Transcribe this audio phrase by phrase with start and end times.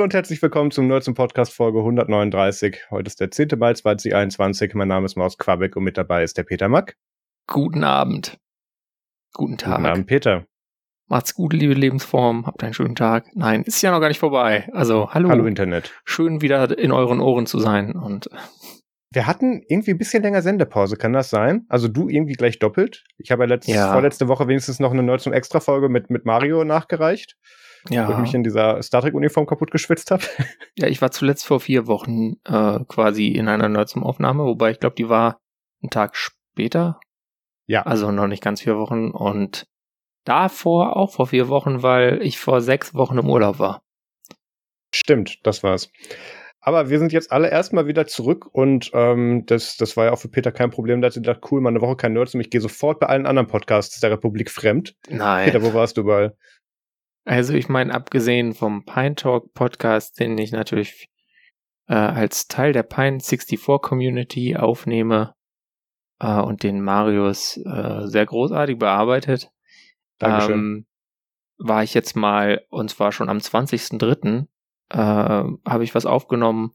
[0.00, 2.86] Hallo und herzlich willkommen zum Nerds Podcast Folge 139.
[2.88, 3.50] Heute ist der 10.
[3.58, 4.72] Mai 2021.
[4.72, 6.96] Mein Name ist Maus Quabeck und mit dabei ist der Peter Mack.
[7.46, 8.38] Guten Abend.
[9.34, 9.76] Guten Tag.
[9.76, 10.46] Guten Abend, Peter.
[11.06, 12.46] Macht's gut, liebe Lebensform.
[12.46, 13.26] Habt einen schönen Tag.
[13.34, 14.70] Nein, ist ja noch gar nicht vorbei.
[14.72, 15.28] Also, hallo.
[15.28, 15.92] Hallo Internet.
[16.06, 18.30] Schön wieder in euren Ohren zu sein und
[19.12, 21.66] wir hatten irgendwie ein bisschen länger Sendepause, kann das sein?
[21.68, 23.04] Also du irgendwie gleich doppelt.
[23.18, 23.92] Ich habe ja, letzte, ja.
[23.92, 27.36] vorletzte Woche wenigstens noch eine Nerds Extra Folge mit, mit Mario nachgereicht.
[27.88, 28.08] Ja.
[28.08, 30.22] Wo ich mich in dieser Star Trek Uniform kaputt geschwitzt habe.
[30.76, 34.80] Ja, ich war zuletzt vor vier Wochen äh, quasi in einer Nerds Aufnahme, wobei ich
[34.80, 35.40] glaube, die war
[35.82, 37.00] einen Tag später.
[37.66, 37.82] Ja.
[37.82, 39.66] Also noch nicht ganz vier Wochen und
[40.24, 43.82] davor auch vor vier Wochen, weil ich vor sechs Wochen im Urlaub war.
[44.94, 45.90] Stimmt, das war's.
[46.62, 50.18] Aber wir sind jetzt alle erstmal wieder zurück und ähm, das, das war ja auch
[50.18, 51.00] für Peter kein Problem.
[51.00, 53.06] Da hat sie gedacht, cool, mal eine Woche kein Nerds und ich gehe sofort bei
[53.06, 54.94] allen anderen Podcasts der Republik fremd.
[55.08, 55.46] Nein.
[55.46, 56.32] Peter, wo warst du bei?
[57.30, 61.08] Also ich meine, abgesehen vom Pine Talk Podcast, den ich natürlich
[61.86, 65.36] äh, als Teil der Pine 64 Community aufnehme
[66.18, 69.52] äh, und den Marius äh, sehr großartig bearbeitet,
[70.18, 70.58] Dankeschön.
[70.58, 70.86] Ähm,
[71.56, 74.48] war ich jetzt mal, und zwar schon am 20.03.,
[74.88, 76.74] äh, habe ich was aufgenommen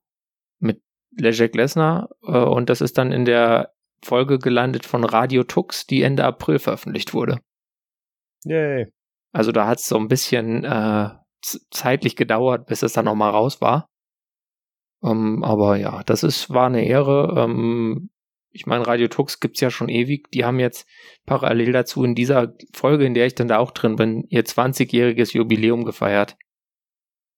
[0.60, 0.82] mit
[1.18, 6.02] Leszek Lesnar äh, und das ist dann in der Folge gelandet von Radio Tux, die
[6.02, 7.42] Ende April veröffentlicht wurde.
[8.46, 8.95] Yay.
[9.36, 11.10] Also da hat es so ein bisschen äh,
[11.70, 13.90] zeitlich gedauert, bis es dann nochmal raus war.
[15.04, 17.36] Ähm, aber ja, das ist, war eine Ehre.
[17.38, 18.12] Ähm,
[18.52, 20.32] ich meine, Radio Tux gibt's ja schon ewig.
[20.32, 20.88] Die haben jetzt
[21.26, 25.36] parallel dazu in dieser Folge, in der ich dann da auch drin bin, ihr 20-jähriges
[25.36, 26.38] Jubiläum gefeiert.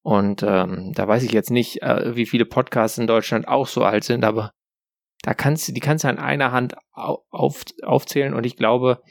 [0.03, 3.83] Und ähm, da weiß ich jetzt nicht, äh, wie viele Podcasts in Deutschland auch so
[3.83, 4.51] alt sind, aber
[5.23, 9.01] da kannst du, die kannst du an einer Hand auf, aufzählen und ich glaube,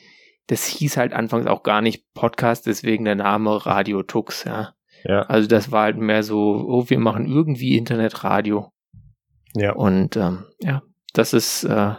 [0.46, 4.74] das hieß halt anfangs auch gar nicht Podcast, deswegen der Name Radio Tux, ja.
[5.04, 5.22] Ja.
[5.22, 8.72] Also das war halt mehr so, oh, wir machen irgendwie Internetradio.
[9.54, 9.72] Ja.
[9.72, 11.94] Und ähm, ja, das ist äh,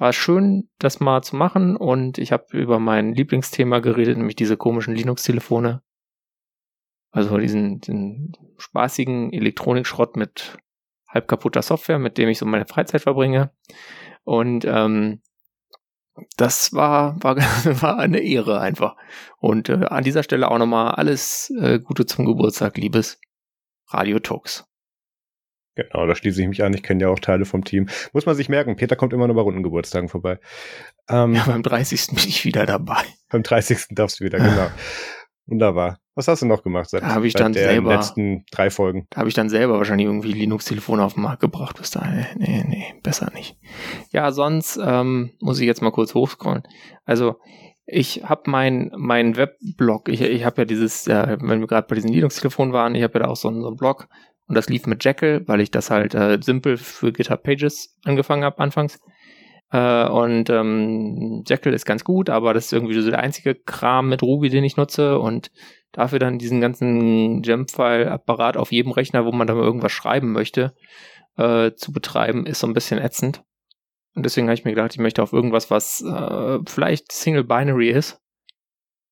[0.00, 4.56] war schön, das mal zu machen und ich habe über mein Lieblingsthema geredet, nämlich diese
[4.56, 5.82] komischen Linux-Telefone.
[7.10, 10.56] Also diesen, diesen spaßigen Elektronikschrott mit
[11.06, 13.50] halb kaputter Software, mit dem ich so meine Freizeit verbringe.
[14.24, 15.20] Und ähm,
[16.36, 17.36] das war, war,
[17.82, 18.96] war eine Ehre einfach.
[19.38, 23.20] Und äh, an dieser Stelle auch nochmal alles äh, Gute zum Geburtstag, liebes
[23.88, 24.64] Radio Talks.
[25.76, 26.74] Genau, da schließe ich mich an.
[26.74, 27.88] Ich kenne ja auch Teile vom Team.
[28.12, 30.38] Muss man sich merken, Peter kommt immer nur bei runden Geburtstagen vorbei.
[31.08, 32.08] Ähm, ja, beim 30.
[32.08, 33.02] bin ich wieder dabei.
[33.28, 33.86] Beim 30.
[33.90, 34.70] darfst du wieder, genau.
[35.50, 35.98] Wunderbar.
[36.14, 39.06] Was hast du noch gemacht seit, da ich dann der selber, letzten drei Folgen?
[39.10, 42.26] Da habe ich dann selber wahrscheinlich irgendwie Linux-Telefone auf den Markt gebracht bis dahin.
[42.36, 43.56] Nee, nee, besser nicht.
[44.12, 46.62] Ja, sonst ähm, muss ich jetzt mal kurz hochscrollen.
[47.04, 47.36] Also
[47.84, 51.96] ich habe mein mein Webblog, ich, ich habe ja dieses, äh, wenn wir gerade bei
[51.96, 54.06] diesen Linux-Telefonen waren, ich habe ja da auch so, so einen Blog
[54.46, 58.44] und das lief mit Jekyll, weil ich das halt äh, simpel für GitHub Pages angefangen
[58.44, 59.00] habe anfangs.
[59.72, 64.08] Äh, und ähm, Jekyll ist ganz gut, aber das ist irgendwie so der einzige Kram
[64.08, 65.50] mit Ruby, den ich nutze und
[65.92, 70.74] dafür dann diesen ganzen Gem-File-Apparat auf jedem Rechner, wo man da mal irgendwas schreiben möchte,
[71.36, 73.42] äh, zu betreiben, ist so ein bisschen ätzend.
[74.14, 77.90] Und deswegen habe ich mir gedacht, ich möchte auf irgendwas, was äh, vielleicht Single Binary
[77.90, 78.20] ist,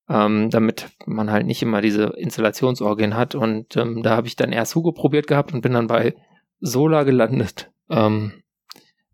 [0.08, 3.36] ähm, damit man halt nicht immer diese Installationsorgien hat.
[3.36, 6.16] Und ähm, da habe ich dann erst Hugo probiert gehabt und bin dann bei
[6.60, 7.70] Solar gelandet.
[7.88, 8.42] Ähm,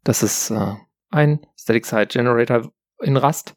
[0.04, 0.74] das ist äh,
[1.14, 3.54] ein Static Site Generator in Rust,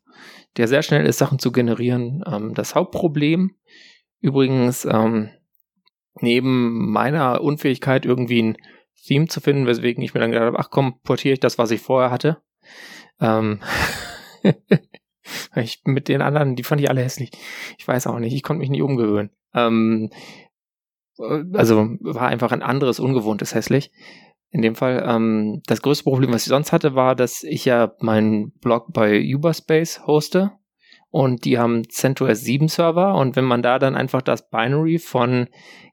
[0.57, 2.23] der sehr schnell ist, Sachen zu generieren.
[2.25, 3.56] Ähm, das Hauptproblem
[4.19, 5.29] übrigens ähm,
[6.22, 8.57] neben meiner Unfähigkeit irgendwie ein
[9.06, 11.72] Theme zu finden, weswegen ich mir dann gedacht habe, ach komm, portiere ich das, was
[11.72, 12.41] ich vorher hatte.
[13.19, 13.59] Ähm
[15.56, 17.31] ich mit den anderen, die fand ich alle hässlich.
[17.77, 19.31] Ich weiß auch nicht, ich konnte mich nicht umgewöhnen.
[19.53, 20.10] Ähm,
[21.19, 23.92] äh, also war einfach ein anderes, ungewohntes hässlich
[24.49, 25.03] in dem Fall.
[25.07, 29.21] Ähm, das größte Problem, was ich sonst hatte, war, dass ich ja meinen Blog bei
[29.21, 30.51] Uberspace hoste
[31.09, 35.47] und die haben CentOS 7 Server und wenn man da dann einfach das Binary von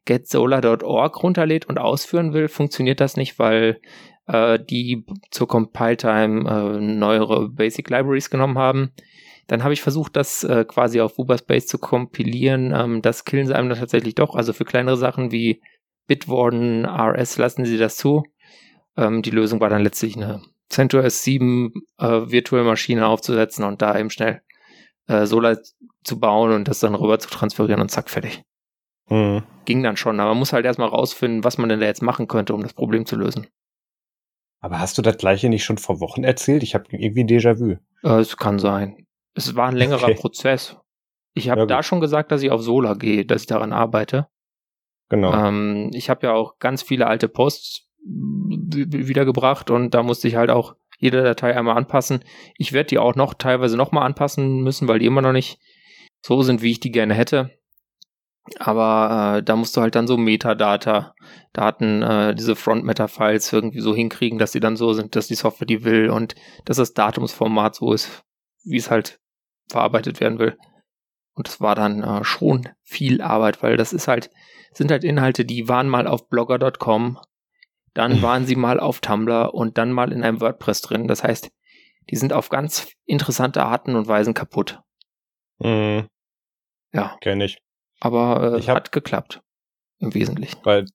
[0.04, 3.80] getsolar.org runterlädt und ausführen will, funktioniert das nicht, weil
[4.26, 8.92] äh, die zur Compile-Time äh, neuere Basic Libraries genommen haben.
[9.46, 12.72] Dann habe ich versucht, das äh, quasi auf Uberspace zu kompilieren.
[12.74, 14.34] Ähm, das killen sie einem dann tatsächlich doch.
[14.34, 15.60] Also für kleinere Sachen wie
[16.06, 18.24] Bitwarden, RS lassen sie das zu.
[18.96, 23.98] Ähm, die Lösung war dann letztlich eine CentOS 7 äh, virtuelle Maschine aufzusetzen und da
[23.98, 24.42] eben schnell
[25.06, 25.58] äh, Solar
[26.02, 28.42] zu bauen und das dann rüber zu transferieren und zack, fertig.
[29.08, 29.42] Mhm.
[29.64, 32.28] Ging dann schon, aber man muss halt erstmal rausfinden, was man denn da jetzt machen
[32.28, 33.46] könnte, um das Problem zu lösen.
[34.60, 36.62] Aber hast du das gleiche nicht schon vor Wochen erzählt?
[36.62, 37.76] Ich habe irgendwie Déjà-vu.
[38.02, 39.06] Äh, es kann sein.
[39.34, 40.14] Es war ein längerer okay.
[40.14, 40.76] Prozess.
[41.34, 44.28] Ich habe ja, da schon gesagt, dass ich auf Solar gehe, dass ich daran arbeite.
[45.10, 45.34] Genau.
[45.34, 50.50] Ähm, ich habe ja auch ganz viele alte Posts wiedergebracht und da musste ich halt
[50.50, 52.24] auch jede Datei einmal anpassen.
[52.56, 55.58] Ich werde die auch noch teilweise nochmal anpassen müssen, weil die immer noch nicht
[56.22, 57.50] so sind, wie ich die gerne hätte.
[58.58, 61.14] Aber äh, da musst du halt dann so Metadata,
[61.54, 65.66] Daten, äh, diese Front-Meta-Files irgendwie so hinkriegen, dass die dann so sind, dass die Software
[65.66, 66.34] die will und
[66.66, 68.22] dass das Datumsformat so ist,
[68.62, 69.18] wie es halt
[69.68, 70.58] verarbeitet werden will.
[71.34, 74.30] Und das war dann äh, schon viel Arbeit, weil das ist halt,
[74.72, 77.18] sind halt Inhalte, die waren mal auf blogger.com,
[77.94, 81.06] dann waren sie mal auf Tumblr und dann mal in einem WordPress drin.
[81.08, 81.50] Das heißt,
[82.10, 84.80] die sind auf ganz interessante Arten und Weisen kaputt.
[85.58, 86.08] Mhm.
[86.92, 87.16] Ja.
[87.20, 87.58] Kenne ich.
[88.00, 89.40] Aber äh, ich hab, hat geklappt.
[90.00, 90.58] Im Wesentlichen.
[90.64, 90.86] Weil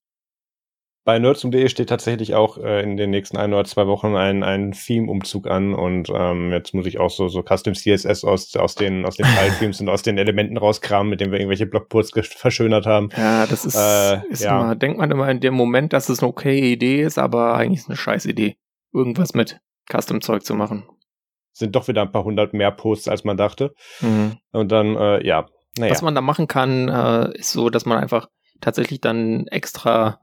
[1.10, 4.74] bei nerdsum.de steht tatsächlich auch äh, in den nächsten ein oder zwei Wochen ein, ein
[4.74, 9.08] Theme-Umzug an und ähm, jetzt muss ich auch so, so Custom CSS aus, aus den,
[9.08, 13.10] aus den File-Themes und aus den Elementen rauskramen, mit denen wir irgendwelche Blogposts verschönert haben.
[13.18, 14.62] Ja, das ist, äh, ist ja.
[14.62, 17.80] Immer, denkt man immer in dem Moment, dass es eine okay Idee ist, aber eigentlich
[17.80, 18.58] ist es eine scheiß Idee,
[18.94, 19.60] irgendwas mit
[19.92, 20.84] Custom-Zeug zu machen.
[21.54, 23.74] Sind doch wieder ein paar hundert mehr Posts, als man dachte.
[24.02, 24.38] Mhm.
[24.52, 25.92] Und dann, äh, ja, naja.
[25.92, 28.28] Was man da machen kann, äh, ist so, dass man einfach
[28.62, 30.20] tatsächlich dann extra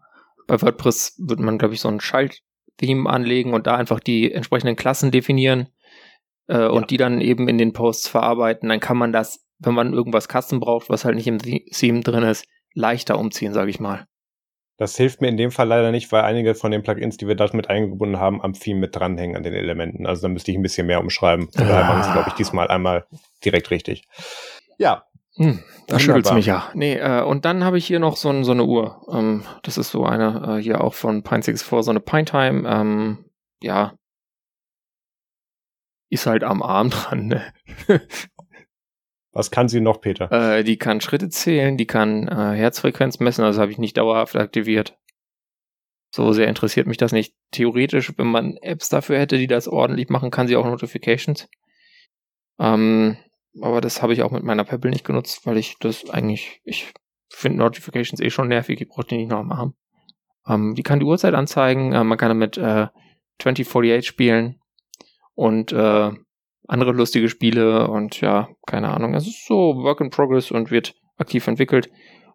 [0.46, 4.76] bei WordPress würde man, glaube ich, so ein Schalt-Theme anlegen und da einfach die entsprechenden
[4.76, 5.68] Klassen definieren
[6.48, 6.66] äh, ja.
[6.68, 8.68] und die dann eben in den Posts verarbeiten.
[8.68, 12.24] Dann kann man das, wenn man irgendwas Custom braucht, was halt nicht im Theme drin
[12.24, 14.06] ist, leichter umziehen, sage ich mal.
[14.78, 17.34] Das hilft mir in dem Fall leider nicht, weil einige von den Plugins, die wir
[17.34, 20.06] dort mit eingebunden haben, am Theme mit dranhängen an den Elementen.
[20.06, 21.48] Also da müsste ich ein bisschen mehr umschreiben.
[21.50, 23.06] Von daher mache ich es, glaube ich, diesmal einmal
[23.42, 24.02] direkt richtig.
[24.76, 26.70] Ja, hm, da schüttelt's mich ja.
[26.74, 29.06] Nee, äh, und dann habe ich hier noch so, so eine Uhr.
[29.12, 32.68] Ähm, das ist so eine, äh, hier auch von Pine 64, so eine Pine Time.
[32.68, 33.24] Ähm,
[33.62, 33.94] ja.
[36.10, 37.52] Ist halt am Arm dran, ne?
[39.32, 40.32] Was kann sie noch, Peter?
[40.32, 44.34] Äh, die kann Schritte zählen, die kann äh, Herzfrequenz messen, also habe ich nicht dauerhaft
[44.34, 44.96] aktiviert.
[46.10, 47.34] So sehr interessiert mich das nicht.
[47.50, 51.48] Theoretisch, wenn man Apps dafür hätte, die das ordentlich machen, kann sie auch Notifications.
[52.58, 53.18] Ähm,
[53.60, 56.92] aber das habe ich auch mit meiner Pebble nicht genutzt, weil ich das eigentlich, ich
[57.28, 59.74] finde Notifications eh schon nervig, ich brauche die nicht noch mal haben.
[60.46, 62.88] Ähm, die kann die Uhrzeit anzeigen, äh, man kann damit äh,
[63.38, 64.60] 2048 spielen
[65.34, 66.10] und äh,
[66.68, 69.14] andere lustige Spiele und ja, keine Ahnung.
[69.14, 71.90] Es ist so Work in Progress und wird aktiv entwickelt.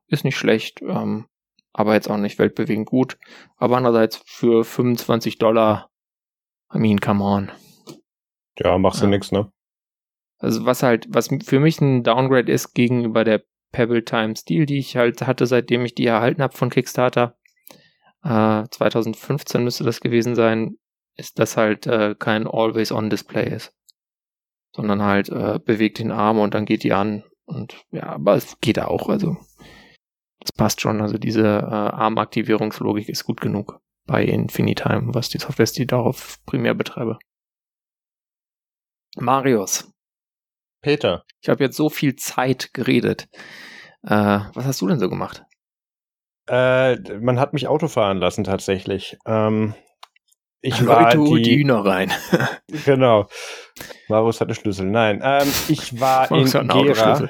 [0.07, 1.25] Ist nicht schlecht, ähm,
[1.73, 3.17] aber jetzt auch nicht weltbewegend gut.
[3.57, 5.89] Aber andererseits für 25 Dollar,
[6.73, 7.51] I mean, come on.
[8.57, 9.09] Ja, machst du ja.
[9.09, 9.51] nix, ne?
[10.41, 14.79] Also was halt, was für mich ein Downgrade ist gegenüber der Pebble Time Steel, die
[14.79, 17.37] ich halt hatte, seitdem ich die erhalten habe von Kickstarter.
[18.23, 20.77] Äh, 2015 müsste das gewesen sein,
[21.15, 23.73] ist das halt äh, kein Always-On-Display ist.
[24.75, 27.23] Sondern halt äh, bewegt den Arm und dann geht die an.
[27.45, 29.37] Und ja, aber es geht auch, also
[30.39, 31.01] das passt schon.
[31.01, 36.73] Also diese äh, Armaktivierungslogik ist gut genug bei Infinitime, was die Software die darauf primär
[36.73, 37.19] betreibe.
[39.17, 39.91] Marius,
[40.81, 41.25] Peter.
[41.41, 43.29] Ich habe jetzt so viel Zeit geredet.
[44.03, 45.43] Äh, was hast du denn so gemacht?
[46.47, 49.17] Äh, man hat mich Auto fahren lassen tatsächlich.
[49.25, 49.75] Ähm,
[50.61, 52.11] ich war die, die Hühner rein.
[52.85, 53.27] genau.
[54.07, 54.87] Marus hat einen Schlüssel.
[54.87, 57.29] Nein, ähm, ich war in Gera.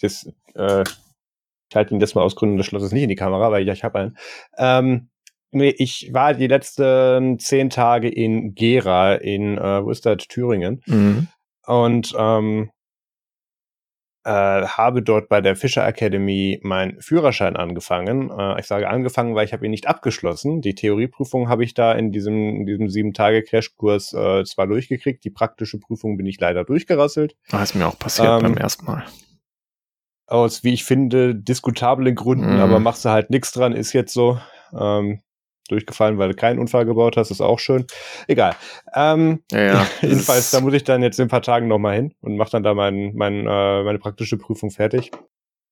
[0.00, 3.50] Das, äh, ich halte ihn jetzt mal aus Gründen des Schlosses nicht in die Kamera,
[3.50, 4.18] weil ich, ich habe einen.
[4.58, 5.10] Ähm,
[5.50, 10.82] nee, ich war die letzten zehn Tage in Gera in, äh, wo ist das, Thüringen.
[10.86, 11.28] Mhm
[11.66, 12.70] und ähm,
[14.24, 14.30] äh,
[14.66, 18.30] habe dort bei der Fischer Academy meinen Führerschein angefangen.
[18.30, 20.60] Äh, ich sage angefangen, weil ich habe ihn nicht abgeschlossen.
[20.60, 25.24] Die Theorieprüfung habe ich da in diesem, in diesem sieben Tage Crashkurs äh, zwar durchgekriegt,
[25.24, 27.34] die praktische Prüfung bin ich leider durchgerasselt.
[27.48, 29.04] Das ist mir auch passiert ähm, beim ersten Mal.
[30.26, 32.60] Aus, wie ich finde, diskutablen Gründen, mm.
[32.60, 34.38] aber machst du halt nichts dran, ist jetzt so.
[34.78, 35.22] Ähm,
[35.70, 37.86] durchgefallen, weil du keinen Unfall gebaut hast, ist auch schön.
[38.26, 38.54] Egal.
[38.94, 39.86] Ähm, ja, ja.
[40.02, 42.62] jedenfalls, da muss ich dann jetzt in ein paar Tagen nochmal hin und mache dann
[42.62, 45.10] da mein, mein, äh, meine praktische Prüfung fertig.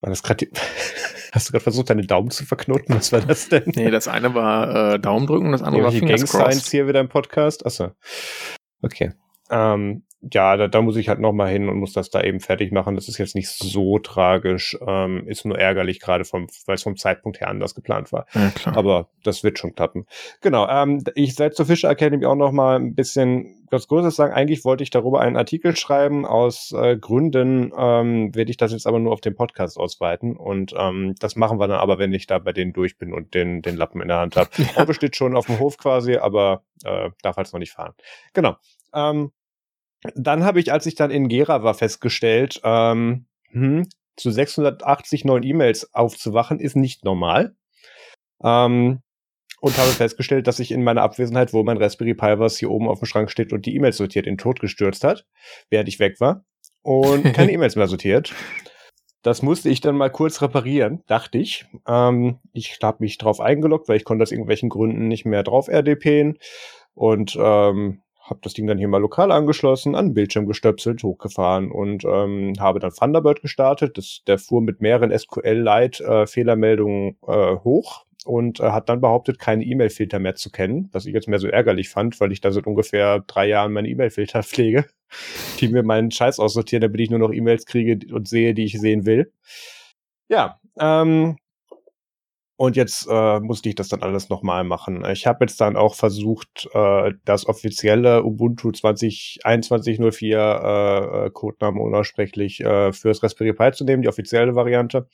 [0.00, 0.50] War das grad die
[1.33, 2.95] Hast du gerade versucht, deine Daumen zu verknoten?
[2.95, 3.64] Was war das denn?
[3.75, 7.00] Nee, das eine war äh, Daumen drücken, das andere war Fingers Gang Science hier wieder
[7.00, 7.67] im Podcast.
[7.67, 7.90] Achso.
[8.81, 9.12] Okay.
[9.50, 12.72] Ähm, ja, da, da muss ich halt nochmal hin und muss das da eben fertig
[12.72, 12.96] machen.
[12.96, 16.96] Das ist jetzt nicht so tragisch, ähm, ist nur ärgerlich, gerade vom, weil es vom
[16.96, 18.26] Zeitpunkt her anders geplant war.
[18.34, 18.52] Ja.
[18.75, 20.06] Aber das wird schon klappen.
[20.40, 24.32] Genau, ähm, ich werde zur Fischer Academy auch nochmal ein bisschen was Großes sagen.
[24.32, 26.26] Eigentlich wollte ich darüber einen Artikel schreiben.
[26.26, 30.37] Aus äh, Gründen ähm, werde ich das jetzt aber nur auf den Podcast ausweiten.
[30.37, 33.34] Und ähm, das machen wir dann aber, wenn ich da bei denen durch bin und
[33.34, 34.50] den, den Lappen in der Hand habe.
[34.56, 34.82] Ja.
[34.82, 37.94] Auto steht schon auf dem Hof quasi, aber äh, darf halt noch nicht fahren.
[38.32, 38.56] Genau.
[38.94, 39.32] Ähm,
[40.14, 45.43] dann habe ich, als ich dann in Gera war, festgestellt, ähm, hm, zu 680 neuen
[45.43, 47.55] E-Mails aufzuwachen, ist nicht normal.
[48.43, 49.00] Ähm,
[49.61, 52.88] und habe festgestellt, dass sich in meiner Abwesenheit, wo mein Raspberry Pi was hier oben
[52.88, 55.26] auf dem Schrank steht und die E-Mails sortiert, in Tod gestürzt hat,
[55.71, 56.45] während ich weg war
[56.83, 58.33] und keine E-Mails mehr sortiert.
[59.23, 61.67] Das musste ich dann mal kurz reparieren, dachte ich.
[61.88, 65.69] Ähm, ich habe mich drauf eingeloggt, weil ich konnte aus irgendwelchen Gründen nicht mehr drauf
[65.69, 66.38] RDPen
[66.95, 71.70] und ähm, habe das Ding dann hier mal lokal angeschlossen, an den Bildschirm gestöpselt, hochgefahren
[71.70, 73.99] und ähm, habe dann Thunderbird gestartet.
[73.99, 80.18] Das, der fuhr mit mehreren SQL-Lite-Fehlermeldungen äh, hoch und äh, hat dann behauptet, keine E-Mail-Filter
[80.18, 83.20] mehr zu kennen, was ich jetzt mehr so ärgerlich fand, weil ich da seit ungefähr
[83.26, 84.87] drei Jahren meine E-Mail-Filter pflege,
[85.61, 88.78] die mir meinen Scheiß aussortieren, damit ich nur noch E-Mails kriege und sehe, die ich
[88.78, 89.32] sehen will.
[90.28, 91.37] Ja, ähm,
[92.58, 95.04] und jetzt äh, musste ich das dann alles nochmal machen.
[95.12, 102.58] Ich habe jetzt dann auch versucht, äh, das offizielle Ubuntu 2021.04 äh, äh, Codename unaussprechlich
[102.58, 105.06] äh, fürs Raspberry Pi zu nehmen, die offizielle Variante.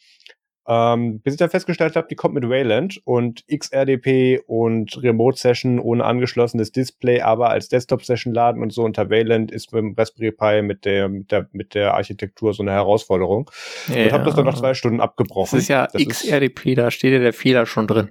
[0.67, 5.79] Ähm, bis ich dann festgestellt habe, die kommt mit Wayland und XRDP und Remote Session
[5.79, 9.95] ohne angeschlossenes Display, aber als Desktop Session laden und so unter Wayland ist mit dem
[9.97, 13.51] Raspberry Pi mit der, mit der, mit der Architektur so eine Herausforderung.
[13.89, 14.05] Ja.
[14.05, 15.57] Und habe das dann nach zwei Stunden abgebrochen.
[15.57, 18.11] Das ist ja das XRDP, ist, da steht ja der Fehler schon drin.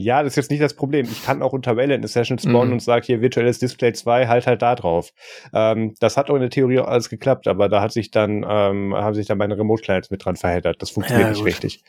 [0.00, 1.04] Ja, das ist jetzt nicht das Problem.
[1.04, 2.72] Ich kann auch unter Wayland eine Session spawnen mhm.
[2.74, 5.12] und sage hier virtuelles Display 2, halt halt da drauf.
[5.52, 8.46] Ähm, das hat auch in der Theorie auch alles geklappt, aber da hat sich dann,
[8.48, 10.80] ähm, haben sich dann meine Remote-Clients mit dran verheddert.
[10.80, 11.84] Das funktioniert ja, nicht richtig.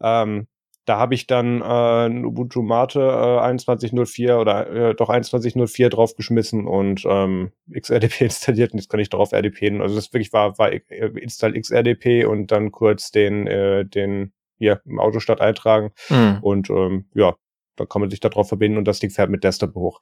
[0.00, 0.46] Ähm,
[0.84, 6.64] da habe ich dann äh, ein Ubuntu Mate äh, 21.04 oder äh, doch 21.04 draufgeschmissen
[6.64, 9.80] und ähm, XRDP installiert und jetzt kann ich darauf RDP.
[9.80, 14.80] Also das wirklich war, war äh, install XRDP und dann kurz den, äh, den hier
[14.84, 15.90] im Autostart eintragen.
[16.08, 16.38] Mhm.
[16.40, 17.34] Und ähm, ja,
[17.78, 20.00] da kann man sich darauf verbinden und das Ding fährt mit Desktop hoch.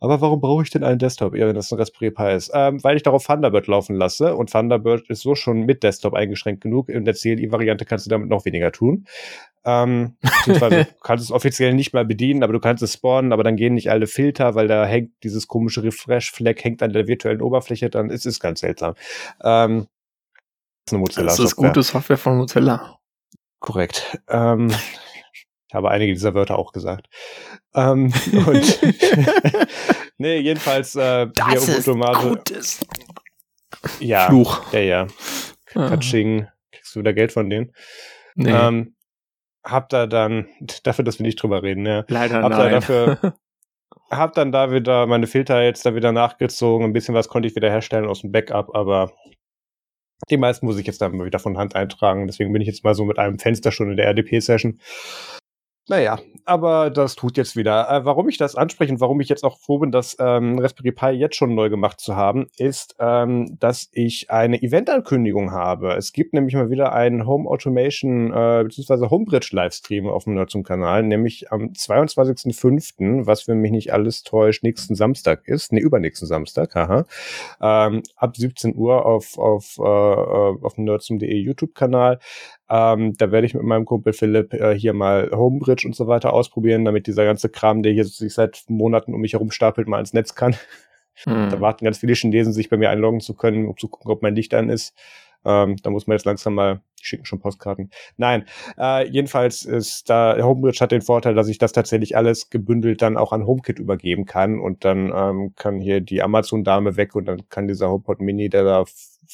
[0.00, 2.50] Aber warum brauche ich denn einen Desktop, ehe das ein Raspberry Pi ist?
[2.54, 6.62] Ähm, weil ich darauf Thunderbird laufen lasse und Thunderbird ist so schon mit Desktop eingeschränkt
[6.62, 6.88] genug.
[6.88, 9.06] In der CLI-Variante kannst du damit noch weniger tun.
[9.64, 10.16] Ähm,
[10.46, 13.74] du kannst es offiziell nicht mal bedienen, aber du kannst es spawnen, aber dann gehen
[13.74, 18.10] nicht alle Filter, weil da hängt dieses komische Refresh-Fleck hängt an der virtuellen Oberfläche dann.
[18.10, 18.94] Es ist ganz seltsam.
[19.42, 19.86] Ähm,
[20.86, 21.26] das ist eine Mozilla.
[21.26, 22.98] Das ist gute Software von Mozilla.
[23.60, 24.20] Korrekt.
[24.28, 24.70] Ähm,
[25.74, 27.08] ich habe einige dieser Wörter auch gesagt.
[27.74, 28.12] Ähm,
[28.46, 28.80] und
[30.18, 32.86] nee, jedenfalls äh, das ist Gutes.
[33.98, 34.72] Ja, Fluch.
[34.72, 35.06] Ja, ja.
[35.74, 35.88] Ah.
[35.88, 36.46] Katsching.
[36.70, 37.72] Kriegst du wieder Geld von denen?
[38.36, 38.52] Nee.
[38.52, 38.94] Ähm,
[39.64, 40.46] hab da dann,
[40.84, 42.04] dafür, dass wir nicht drüber reden, ja.
[42.06, 42.60] Leider hab nein.
[42.60, 43.34] Da dafür,
[44.12, 46.86] hab dann da wieder meine Filter jetzt da wieder nachgezogen.
[46.86, 49.12] Ein bisschen was konnte ich wieder herstellen aus dem Backup, aber
[50.30, 52.28] die meisten muss ich jetzt dann wieder von Hand eintragen.
[52.28, 54.78] Deswegen bin ich jetzt mal so mit einem Fenster schon in der RDP-Session.
[55.86, 57.90] Naja, aber das tut jetzt wieder.
[57.90, 60.92] Äh, warum ich das anspreche und warum ich jetzt auch froh bin, das ähm, Raspberry
[60.92, 65.94] Pi jetzt schon neu gemacht zu haben, ist, ähm, dass ich eine Eventankündigung habe.
[65.94, 69.10] Es gibt nämlich mal wieder einen Home Automation äh, bzw.
[69.10, 74.62] Homebridge Livestream auf dem Nerd Kanal, nämlich am 22.05., was für mich nicht alles täuscht,
[74.62, 77.04] nächsten Samstag ist, ne, übernächsten Samstag, haha,
[77.60, 82.20] ähm, ab 17 Uhr auf, auf, äh, auf dem nerdsum.de YouTube-Kanal.
[82.70, 86.32] Ähm, da werde ich mit meinem Kumpel Philipp äh, hier mal Homebridge und so weiter
[86.32, 90.00] ausprobieren, damit dieser ganze Kram, der hier sich seit Monaten um mich herum stapelt, mal
[90.00, 90.56] ins Netz kann.
[91.24, 91.50] Hm.
[91.50, 94.22] Da warten ganz viele Chinesen, sich bei mir einloggen zu können, um zu gucken, ob
[94.22, 94.94] mein Licht an ist.
[95.44, 97.90] Ähm, da muss man jetzt langsam mal, die schicken schon Postkarten.
[98.16, 98.46] Nein,
[98.78, 103.16] äh, jedenfalls ist da, Homebridge hat den Vorteil, dass ich das tatsächlich alles gebündelt dann
[103.16, 107.48] auch an HomeKit übergeben kann und dann ähm, kann hier die Amazon-Dame weg und dann
[107.48, 108.84] kann dieser HomePod Mini, der da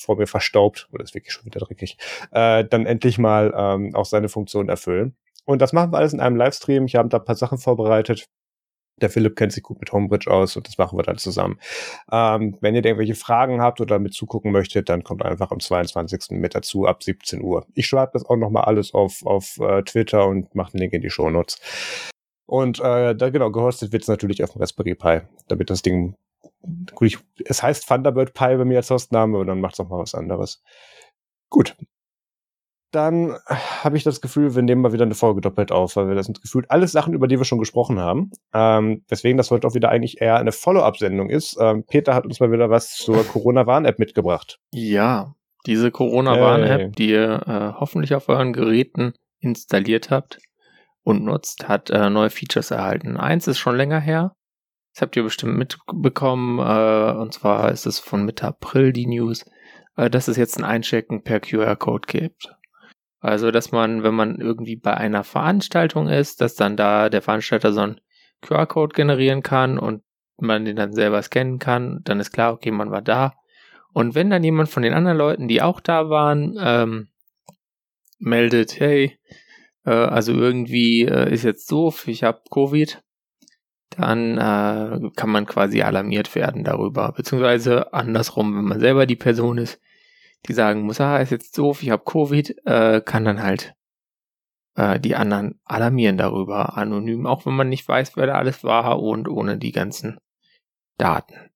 [0.00, 1.96] vor mir verstaubt, oder ist wirklich schon wieder dreckig,
[2.32, 5.16] äh, dann endlich mal ähm, auch seine Funktion erfüllen.
[5.44, 6.86] Und das machen wir alles in einem Livestream.
[6.86, 8.26] Ich habe da ein paar Sachen vorbereitet.
[9.00, 11.58] Der Philipp kennt sich gut mit Homebridge aus und das machen wir dann zusammen.
[12.12, 16.32] Ähm, wenn ihr irgendwelche Fragen habt oder mit zugucken möchtet, dann kommt einfach am 22.
[16.32, 17.66] mit dazu ab 17 Uhr.
[17.74, 21.00] Ich schreibe das auch nochmal alles auf, auf uh, Twitter und mache einen Link in
[21.00, 21.58] die Shownotes.
[22.46, 26.16] Und äh, da genau, gehostet wird's natürlich auf dem Raspberry Pi, damit das Ding
[26.94, 29.98] gut, ich, es heißt Thunderbird Pi bei mir als Hostname und dann macht's auch mal
[29.98, 30.62] was anderes.
[31.48, 31.76] Gut.
[32.92, 36.16] Dann habe ich das Gefühl, wir nehmen mal wieder eine Folge doppelt auf, weil wir
[36.16, 38.32] das sind gefühlt alles Sachen, über die wir schon gesprochen haben.
[38.52, 41.56] Ähm, deswegen das heute auch wieder eigentlich eher eine Follow-up-Sendung ist.
[41.60, 44.58] Ähm, Peter hat uns mal wieder was zur Corona-Warn-App mitgebracht.
[44.72, 45.36] Ja,
[45.66, 46.90] diese Corona-Warn-App, hey.
[46.90, 50.40] die ihr äh, hoffentlich auf euren Geräten installiert habt
[51.04, 53.16] und nutzt, hat äh, neue Features erhalten.
[53.16, 54.32] Eins ist schon länger her,
[54.92, 56.58] das habt ihr bestimmt mitbekommen.
[56.58, 59.44] Äh, und zwar ist es von Mitte April die News,
[59.96, 62.54] äh, dass es jetzt ein Einchecken per QR-Code gibt.
[63.20, 67.72] Also, dass man, wenn man irgendwie bei einer Veranstaltung ist, dass dann da der Veranstalter
[67.72, 68.00] so einen
[68.40, 70.02] QR-Code generieren kann und
[70.38, 72.00] man den dann selber scannen kann.
[72.04, 73.34] Dann ist klar, okay, man war da.
[73.92, 77.08] Und wenn dann jemand von den anderen Leuten, die auch da waren, ähm,
[78.18, 79.18] meldet, hey,
[79.84, 83.02] äh, also irgendwie äh, ist jetzt doof, ich habe Covid,
[83.90, 87.12] dann äh, kann man quasi alarmiert werden darüber.
[87.12, 89.80] Beziehungsweise andersrum, wenn man selber die Person ist,
[90.46, 93.74] die sagen muss, ah, ist jetzt doof, ich habe Covid, äh, kann dann halt
[94.76, 99.02] äh, die anderen alarmieren darüber, anonym, auch wenn man nicht weiß, wer da alles war
[99.02, 100.18] und ohne die ganzen
[100.96, 101.50] Daten.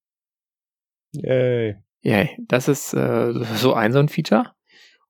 [1.13, 1.77] Yay.
[2.03, 2.37] Yay.
[2.49, 4.53] Das ist äh, so ein so ein Feature.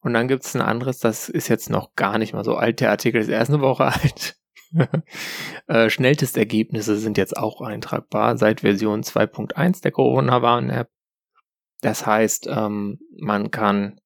[0.00, 2.80] Und dann gibt es ein anderes, das ist jetzt noch gar nicht mal so alt.
[2.80, 4.36] Der Artikel ist erst eine Woche alt.
[5.66, 10.90] äh, Schnelltestergebnisse sind jetzt auch eintragbar seit Version 2.1 der Corona-Warn-App.
[11.80, 14.00] Das heißt, ähm, man kann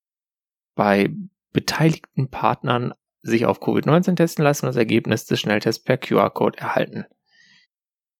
[0.75, 1.11] bei
[1.53, 7.05] beteiligten Partnern sich auf Covid-19 testen lassen und das Ergebnis des Schnelltests per QR-Code erhalten.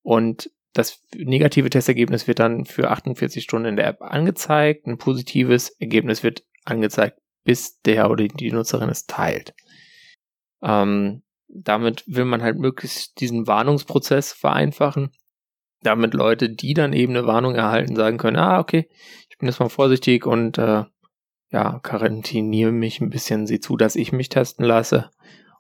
[0.03, 4.87] Und das negative Testergebnis wird dann für 48 Stunden in der App angezeigt.
[4.87, 9.55] Ein positives Ergebnis wird angezeigt, bis der oder die Nutzerin es teilt.
[10.63, 15.11] Ähm, damit will man halt möglichst diesen Warnungsprozess vereinfachen,
[15.83, 18.89] damit Leute, die dann eben eine Warnung erhalten, sagen können, ah, okay,
[19.31, 20.85] ich bin jetzt mal vorsichtig und äh,
[21.51, 25.11] ja, quarantiniere mich ein bisschen, sieh zu, dass ich mich testen lasse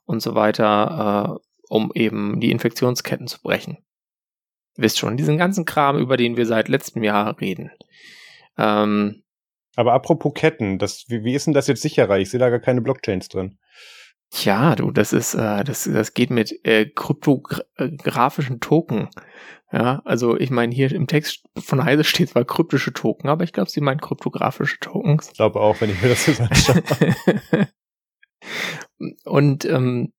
[0.04, 3.78] und so weiter, äh, um eben die Infektionsketten zu brechen.
[4.76, 7.70] Wisst schon, diesen ganzen Kram, über den wir seit letztem Jahr reden.
[8.56, 9.22] Ähm,
[9.76, 12.18] Aber apropos Ketten, das, wie, wie ist denn das jetzt sicherer?
[12.18, 13.58] Ich sehe da gar keine Blockchains drin.
[14.30, 19.08] Tja, du, das ist, äh, das, das geht mit äh, kryptografischen Token.
[19.72, 23.52] Ja, also ich meine, hier im Text von Heise steht zwar kryptische Token, aber ich
[23.52, 25.28] glaube, sie meint kryptografische Tokens.
[25.28, 26.82] Ich glaube auch, wenn ich mir das so anschaue.
[29.24, 30.12] Und ähm,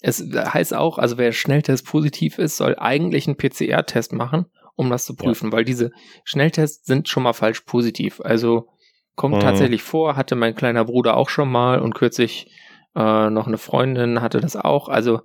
[0.00, 5.04] es heißt auch, also wer Schnelltest positiv ist, soll eigentlich einen PCR-Test machen, um das
[5.04, 5.52] zu prüfen, ja.
[5.52, 5.90] weil diese
[6.24, 8.20] Schnelltests sind schon mal falsch positiv.
[8.20, 8.68] Also
[9.16, 9.40] kommt mhm.
[9.40, 12.50] tatsächlich vor, hatte mein kleiner Bruder auch schon mal und kürzlich
[12.98, 14.88] äh, noch eine Freundin hatte das auch.
[14.88, 15.20] Also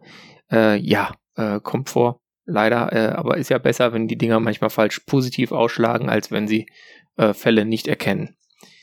[0.52, 2.94] äh, ja, äh, kommt vor, leider.
[2.94, 6.68] Äh, aber ist ja besser, wenn die Dinger manchmal falsch positiv ausschlagen, als wenn sie
[7.18, 8.36] äh, Fälle nicht erkennen.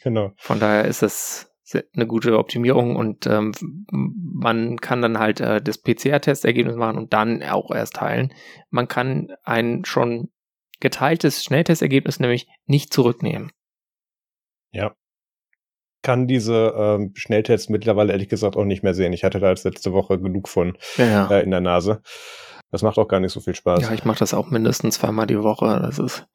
[0.03, 0.33] Genau.
[0.37, 1.47] Von daher ist das
[1.95, 3.53] eine gute Optimierung und ähm,
[3.93, 8.35] man kann dann halt äh, das PCR-Testergebnis machen und dann auch erst teilen.
[8.71, 10.31] Man kann ein schon
[10.81, 13.53] geteiltes Schnelltestergebnis nämlich nicht zurücknehmen.
[14.73, 14.97] Ja
[16.03, 19.13] kann diese ähm, Schnelltests mittlerweile ehrlich gesagt auch nicht mehr sehen.
[19.13, 21.31] Ich hatte da jetzt letzte Woche genug von ja.
[21.31, 22.03] äh, in der Nase.
[22.71, 23.83] Das macht auch gar nicht so viel Spaß.
[23.83, 25.81] Ja, ich mache das auch mindestens zweimal die Woche.
[25.83, 26.27] Das ist,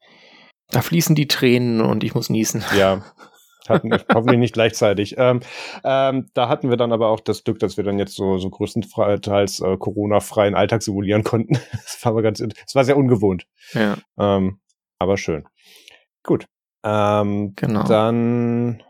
[0.70, 2.64] da fließen die Tränen und ich muss niesen.
[2.76, 3.02] Ja,
[3.68, 5.16] hatten hoffentlich nicht gleichzeitig.
[5.18, 5.40] Ähm,
[5.84, 8.50] ähm, da hatten wir dann aber auch das Glück, dass wir dann jetzt so, so
[8.50, 11.54] größtenteils äh, Corona-freien Alltag simulieren konnten.
[11.72, 13.46] das war aber ganz, das war sehr ungewohnt.
[13.72, 13.96] Ja.
[14.18, 14.60] Ähm,
[14.98, 15.46] aber schön.
[16.22, 16.46] Gut.
[16.84, 17.84] Ähm, genau.
[17.84, 18.82] Dann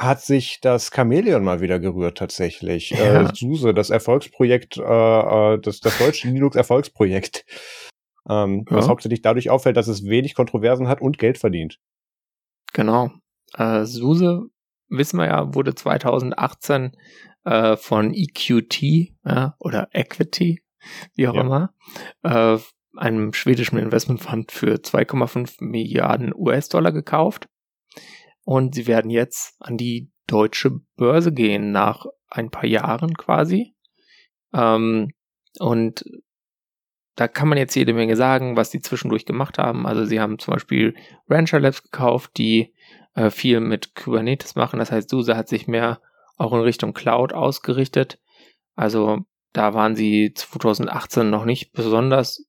[0.00, 2.90] hat sich das Chamäleon mal wieder gerührt tatsächlich.
[2.90, 3.22] Ja.
[3.22, 7.44] Äh, SUSE, das Erfolgsprojekt, äh, äh, das, das deutsche Linux-Erfolgsprojekt.
[8.28, 8.76] Ähm, ja.
[8.76, 11.80] Was hauptsächlich dadurch auffällt, dass es wenig Kontroversen hat und Geld verdient.
[12.74, 13.10] Genau.
[13.54, 14.42] Äh, SUSE,
[14.88, 16.92] wissen wir ja, wurde 2018
[17.44, 20.62] äh, von EQT äh, oder Equity,
[21.14, 21.40] wie auch ja.
[21.40, 21.74] immer,
[22.22, 22.58] äh,
[22.94, 27.48] einem schwedischen Investmentfund für 2,5 Milliarden US-Dollar gekauft.
[28.50, 33.76] Und sie werden jetzt an die deutsche Börse gehen nach ein paar Jahren quasi.
[34.52, 35.12] Ähm,
[35.60, 36.04] und
[37.14, 39.86] da kann man jetzt jede Menge sagen, was die zwischendurch gemacht haben.
[39.86, 40.96] Also sie haben zum Beispiel
[41.28, 42.74] Rancher Labs gekauft, die
[43.14, 44.80] äh, viel mit Kubernetes machen.
[44.80, 46.00] Das heißt, SUSE hat sich mehr
[46.36, 48.18] auch in Richtung Cloud ausgerichtet.
[48.74, 49.20] Also
[49.52, 52.48] da waren sie 2018 noch nicht besonders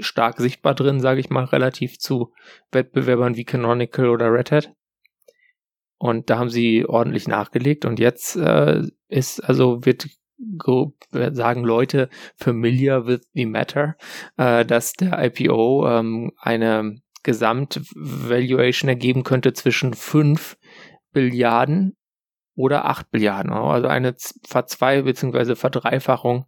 [0.00, 2.32] stark sichtbar drin, sage ich mal, relativ zu
[2.72, 4.72] Wettbewerbern wie Canonical oder Red Hat.
[5.98, 10.08] Und da haben sie ordentlich nachgelegt und jetzt äh, ist, also wird
[11.32, 13.96] sagen Leute familiar with the matter,
[14.36, 20.56] äh, dass der IPO ähm, eine Gesamtvaluation ergeben könnte zwischen 5
[21.12, 21.96] Billiarden
[22.56, 24.14] oder 8 Billiarden, also eine
[24.46, 25.54] Verzwei- bzw.
[25.54, 26.46] Verdreifachung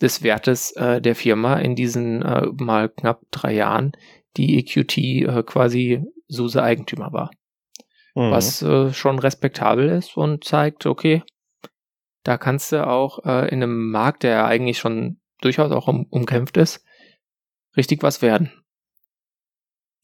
[0.00, 3.92] des Wertes äh, der Firma in diesen äh, mal knapp drei Jahren,
[4.36, 7.30] die EQT äh, quasi SUSE Eigentümer war
[8.18, 8.30] mhm.
[8.32, 11.22] was äh, schon respektabel ist und zeigt, okay,
[12.24, 16.56] da kannst du auch äh, in einem Markt, der eigentlich schon durchaus auch um, umkämpft
[16.56, 16.84] ist,
[17.76, 18.52] richtig was werden.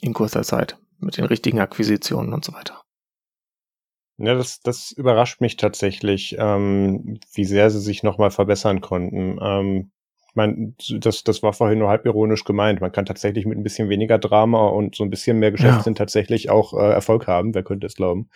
[0.00, 0.78] In kurzer Zeit.
[0.98, 2.82] Mit den richtigen Akquisitionen und so weiter.
[4.16, 9.38] Ja, das, das überrascht mich tatsächlich, ähm, wie sehr sie sich nochmal verbessern konnten.
[9.42, 9.90] Ähm,
[10.34, 12.80] ich meine, das, das war vorhin nur halb ironisch gemeint.
[12.80, 15.98] Man kann tatsächlich mit ein bisschen weniger Drama und so ein bisschen mehr Geschäftssinn ja.
[15.98, 17.54] tatsächlich auch äh, Erfolg haben.
[17.54, 18.28] Wer könnte es glauben?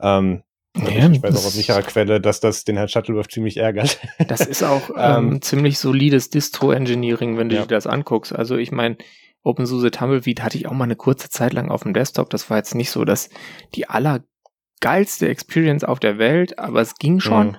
[0.00, 0.42] Ähm,
[0.74, 4.00] Ja, ich weiß auch aus sicherer Quelle, dass das den Herrn Shuttleworth ziemlich ärgert.
[4.26, 7.62] Das ist auch ähm, ähm, ziemlich solides Distro-Engineering, wenn du ja.
[7.62, 8.34] dir das anguckst.
[8.34, 8.96] Also ich meine,
[9.44, 12.30] OpenSUSE Tumbleweed hatte ich auch mal eine kurze Zeit lang auf dem Desktop.
[12.30, 13.30] Das war jetzt nicht so, dass
[13.76, 17.46] die allergeilste Experience auf der Welt, aber es ging schon.
[17.46, 17.56] Mhm.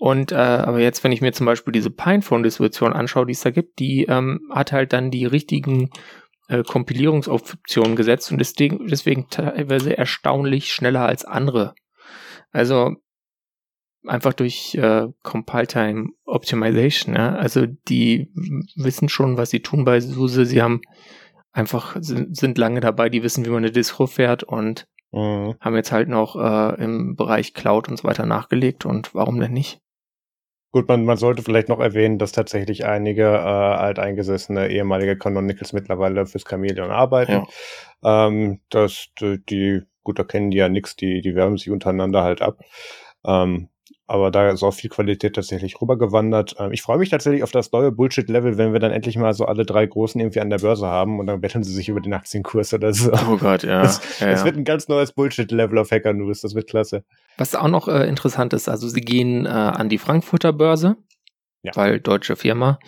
[0.00, 3.50] Und äh, aber jetzt, wenn ich mir zum Beispiel diese Pinephone-Distribution anschaue, die es da
[3.50, 5.90] gibt, die ähm, hat halt dann die richtigen
[6.48, 11.74] äh, Kompilierungsoptionen gesetzt und deswegen, deswegen teilweise erstaunlich schneller als andere.
[12.50, 12.96] Also
[14.06, 17.14] einfach durch äh, Compile-Time Optimization.
[17.14, 17.34] Ja?
[17.34, 18.32] Also die
[18.76, 20.46] wissen schon, was sie tun bei SUSE.
[20.46, 20.80] Sie haben
[21.52, 25.56] einfach sind, sind lange dabei, die wissen, wie man eine Distro fährt und mhm.
[25.60, 29.52] haben jetzt halt noch äh, im Bereich Cloud und so weiter nachgelegt und warum denn
[29.52, 29.82] nicht?
[30.72, 36.26] Gut, man, man sollte vielleicht noch erwähnen, dass tatsächlich einige äh, alteingesessene ehemalige Canonicals mittlerweile
[36.26, 37.44] fürs Chameleon arbeiten.
[38.02, 38.28] Ja.
[38.28, 42.40] Ähm, dass die, gut, da kennen die ja nichts, die, die wärmen sich untereinander halt
[42.40, 42.60] ab.
[43.24, 43.68] Ähm,
[44.10, 46.56] aber da ist auch viel Qualität tatsächlich rübergewandert.
[46.58, 49.44] Ähm, ich freue mich tatsächlich auf das neue Bullshit-Level, wenn wir dann endlich mal so
[49.44, 52.12] alle drei Großen irgendwie an der Börse haben und dann betteln sie sich über den
[52.12, 53.12] Aktienkurs oder so.
[53.30, 53.82] Oh Gott, ja.
[53.82, 54.44] Es, ja, ja.
[54.44, 57.04] wird ein ganz neues Bullshit-Level auf Hacker News, das wird klasse.
[57.38, 60.96] Was auch noch äh, interessant ist, also sie gehen äh, an die Frankfurter Börse,
[61.62, 61.70] ja.
[61.76, 62.80] weil deutsche Firma.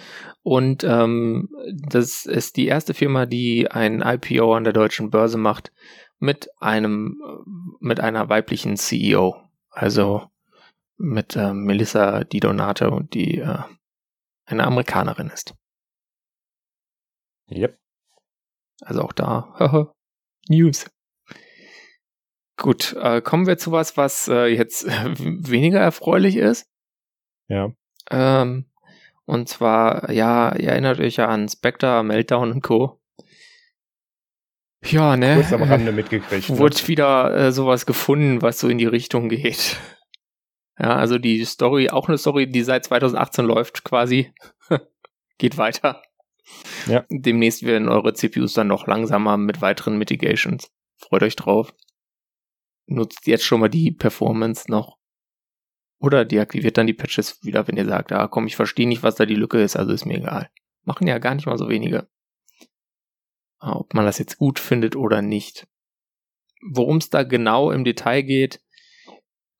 [0.42, 5.70] Und ähm, das ist die erste Firma, die ein IPO an der deutschen Börse macht
[6.18, 7.16] mit einem,
[7.78, 9.36] mit einer weiblichen CEO.
[9.70, 10.22] Also
[11.02, 13.58] mit äh, Melissa Di Donate und die äh,
[14.46, 15.54] eine Amerikanerin ist.
[17.50, 17.78] Yep.
[18.80, 19.92] Also auch da
[20.48, 20.90] News.
[22.56, 26.66] Gut, äh, kommen wir zu was, was äh, jetzt weniger erfreulich ist.
[27.48, 27.72] Ja.
[28.10, 28.66] Ähm,
[29.24, 33.00] und zwar, ja, ihr erinnert euch ja an Spectre, Meltdown und Co.
[34.84, 35.36] Ja, ne?
[35.36, 36.48] Kurz am Rande mitgekriegt.
[36.50, 36.88] Wurde ne?
[36.88, 39.76] wieder äh, sowas gefunden, was so in die Richtung geht.
[40.78, 44.32] Ja, also die Story, auch eine Story, die seit 2018 läuft quasi,
[45.38, 46.02] geht weiter.
[46.86, 47.04] Ja.
[47.10, 50.70] Demnächst werden eure CPUs dann noch langsamer mit weiteren Mitigations.
[50.96, 51.74] Freut euch drauf.
[52.86, 54.98] Nutzt jetzt schon mal die Performance noch.
[55.98, 59.14] Oder deaktiviert dann die Patches wieder, wenn ihr sagt, ah komm, ich verstehe nicht, was
[59.14, 60.50] da die Lücke ist, also ist mir egal.
[60.84, 62.08] Machen ja gar nicht mal so wenige.
[63.60, 65.68] Ob man das jetzt gut findet oder nicht.
[66.60, 68.60] Worum es da genau im Detail geht,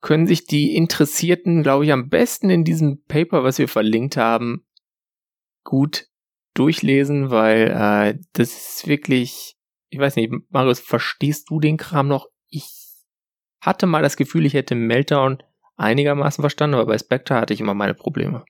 [0.03, 4.67] können sich die Interessierten, glaube ich, am besten in diesem Paper, was wir verlinkt haben,
[5.63, 6.07] gut
[6.53, 9.55] durchlesen, weil äh, das ist wirklich,
[9.89, 12.27] ich weiß nicht, Marius, verstehst du den Kram noch?
[12.49, 12.67] Ich
[13.61, 15.41] hatte mal das Gefühl, ich hätte Meltdown
[15.77, 18.43] einigermaßen verstanden, aber bei Spectre hatte ich immer meine Probleme.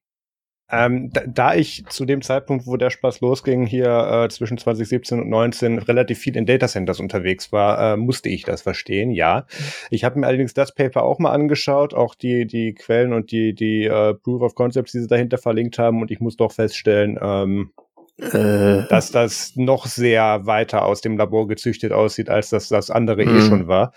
[0.72, 5.20] Ähm, da, da, ich zu dem Zeitpunkt, wo der Spaß losging, hier äh, zwischen 2017
[5.20, 9.46] und 19 relativ viel in Datacenters unterwegs war, äh, musste ich das verstehen, ja.
[9.90, 13.54] Ich habe mir allerdings das Paper auch mal angeschaut, auch die, die Quellen und die,
[13.54, 17.20] die äh, Proof of Concepts, die sie dahinter verlinkt haben, und ich muss doch feststellen,
[17.22, 17.72] ähm,
[18.18, 18.88] äh.
[18.90, 23.38] dass das noch sehr weiter aus dem Labor gezüchtet aussieht, als das das andere mhm.
[23.38, 23.94] eh schon war.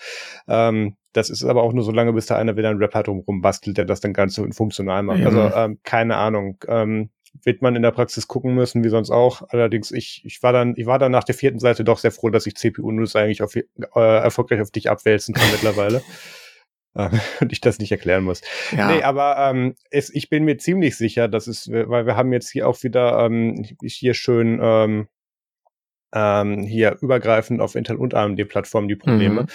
[0.48, 3.08] Ähm, das ist aber auch nur so lange, bis da einer wieder ein Rap hat
[3.08, 5.20] rumbastelt, der das dann ganz so funktional macht.
[5.20, 5.26] Ja.
[5.26, 6.58] Also ähm, keine Ahnung.
[6.68, 7.10] Ähm,
[7.42, 9.42] wird man in der Praxis gucken müssen, wie sonst auch.
[9.48, 12.30] Allerdings, ich, ich war dann, ich war dann nach der vierten Seite doch sehr froh,
[12.30, 16.02] dass ich CPU-News eigentlich auf, äh, erfolgreich auf dich abwälzen kann mittlerweile.
[17.40, 18.40] und ich das nicht erklären muss.
[18.74, 18.90] Ja.
[18.90, 22.48] Nee, aber ähm, es, ich bin mir ziemlich sicher, dass es, weil wir haben jetzt
[22.50, 25.08] hier auch wieder ähm, hier schön ähm,
[26.16, 29.46] ähm, hier übergreifend auf Intel und AMD-Plattformen die Probleme, mhm.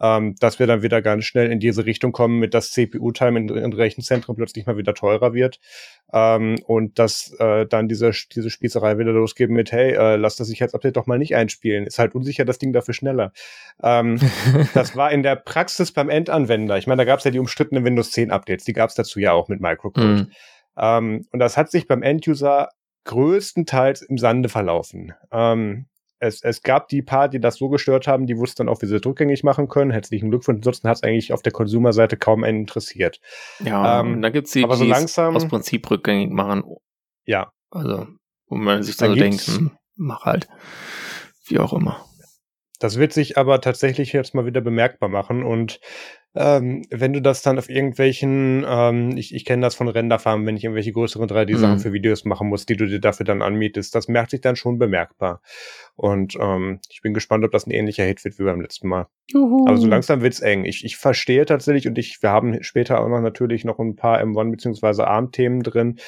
[0.00, 3.48] ähm, dass wir dann wieder ganz schnell in diese Richtung kommen, mit dass CPU-Time in,
[3.50, 5.60] in Rechenzentren plötzlich mal wieder teurer wird
[6.12, 10.48] ähm, und dass äh, dann diese, diese Spießerei wieder losgeben mit, hey, äh, lass das
[10.48, 11.86] Sicherheitsupdate doch mal nicht einspielen.
[11.86, 13.32] Ist halt unsicher, das Ding dafür schneller.
[13.80, 14.18] Ähm,
[14.74, 16.78] das war in der Praxis beim Endanwender.
[16.78, 19.20] Ich meine, da gab es ja die umstrittenen Windows 10 Updates, die gab es dazu
[19.20, 20.04] ja auch mit Microcode.
[20.04, 20.30] Mhm.
[20.76, 22.70] Ähm, und das hat sich beim Enduser
[23.04, 25.14] größtenteils im Sande verlaufen.
[25.32, 25.86] Ähm,
[26.20, 28.86] es, es gab die paar, die das so gestört haben, die wussten dann auch, wie
[28.86, 29.90] sie das rückgängig machen können.
[29.90, 30.58] Herzlichen Glückwunsch.
[30.58, 33.20] Ansonsten hat es eigentlich auf der Konsumerseite kaum einen interessiert.
[33.60, 36.64] Ja, ähm, dann gibt's die, aber so die langsam, aus Prinzip rückgängig machen.
[37.24, 37.52] Ja.
[37.70, 38.06] Also,
[38.48, 40.48] wo man sich so denkt, hm, mach halt.
[41.44, 42.04] Wie auch immer.
[42.78, 45.80] Das wird sich aber tatsächlich jetzt mal wieder bemerkbar machen und
[46.34, 50.56] ähm, wenn du das dann auf irgendwelchen, ähm, ich, ich kenne das von Renderfarmen, wenn
[50.56, 51.80] ich irgendwelche größeren 3D-Sachen mhm.
[51.80, 54.78] für Videos machen muss, die du dir dafür dann anmietest, das merkt sich dann schon
[54.78, 55.40] bemerkbar.
[55.96, 59.08] Und ähm, ich bin gespannt, ob das ein ähnlicher Hit wird wie beim letzten Mal.
[59.30, 59.66] Juhu.
[59.66, 60.64] Aber so langsam wird's eng.
[60.64, 64.20] Ich, ich verstehe tatsächlich und ich, wir haben später auch noch natürlich noch ein paar
[64.20, 65.98] M1 beziehungsweise ARM-Themen drin.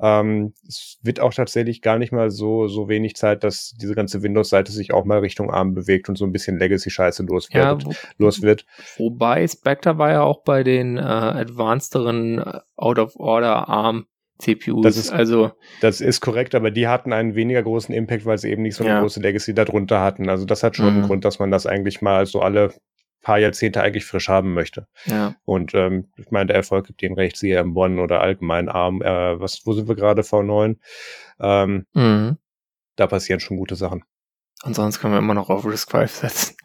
[0.00, 4.22] Ähm, es wird auch tatsächlich gar nicht mal so, so wenig Zeit, dass diese ganze
[4.22, 7.64] Windows-Seite sich auch mal Richtung ARM bewegt und so ein bisschen Legacy-Scheiße los wird.
[7.64, 8.64] Ja, wo, los wird.
[8.96, 14.04] Wobei Spectre war ja auch bei den äh, advancederen äh, Out-of-Order ARM
[14.38, 14.82] CPUs.
[14.82, 18.50] Das ist, also, das ist korrekt, aber die hatten einen weniger großen Impact, weil sie
[18.50, 19.00] eben nicht so eine ja.
[19.00, 20.28] große Legacy darunter hatten.
[20.28, 20.96] Also das hat schon mhm.
[20.98, 22.74] einen Grund, dass man das eigentlich mal so alle
[23.22, 24.86] paar Jahrzehnte eigentlich frisch haben möchte.
[25.06, 25.34] Ja.
[25.46, 29.40] Und ähm, ich meine, der Erfolg gibt ihnen recht, siehe M1 oder allgemein ARM, äh,
[29.40, 30.76] was, wo sind wir gerade, V9?
[31.40, 32.36] Ähm, mhm.
[32.96, 34.04] Da passieren schon gute Sachen.
[34.64, 36.56] Und sonst können wir immer noch auf Risk 5 setzen.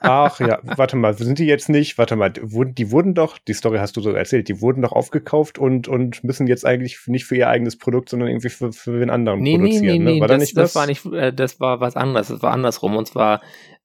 [0.00, 3.78] Ach ja, warte mal, sind die jetzt nicht, warte mal, die wurden doch, die Story
[3.78, 7.36] hast du so erzählt, die wurden doch aufgekauft und, und müssen jetzt eigentlich nicht für
[7.36, 9.82] ihr eigenes Produkt, sondern irgendwie für, für den anderen nee, produzieren.
[9.82, 10.20] Nee, nee, ne?
[10.20, 12.52] War das, da nicht das, das war nicht, äh, das war was anderes, das war
[12.52, 12.96] andersrum.
[12.96, 13.40] Und zwar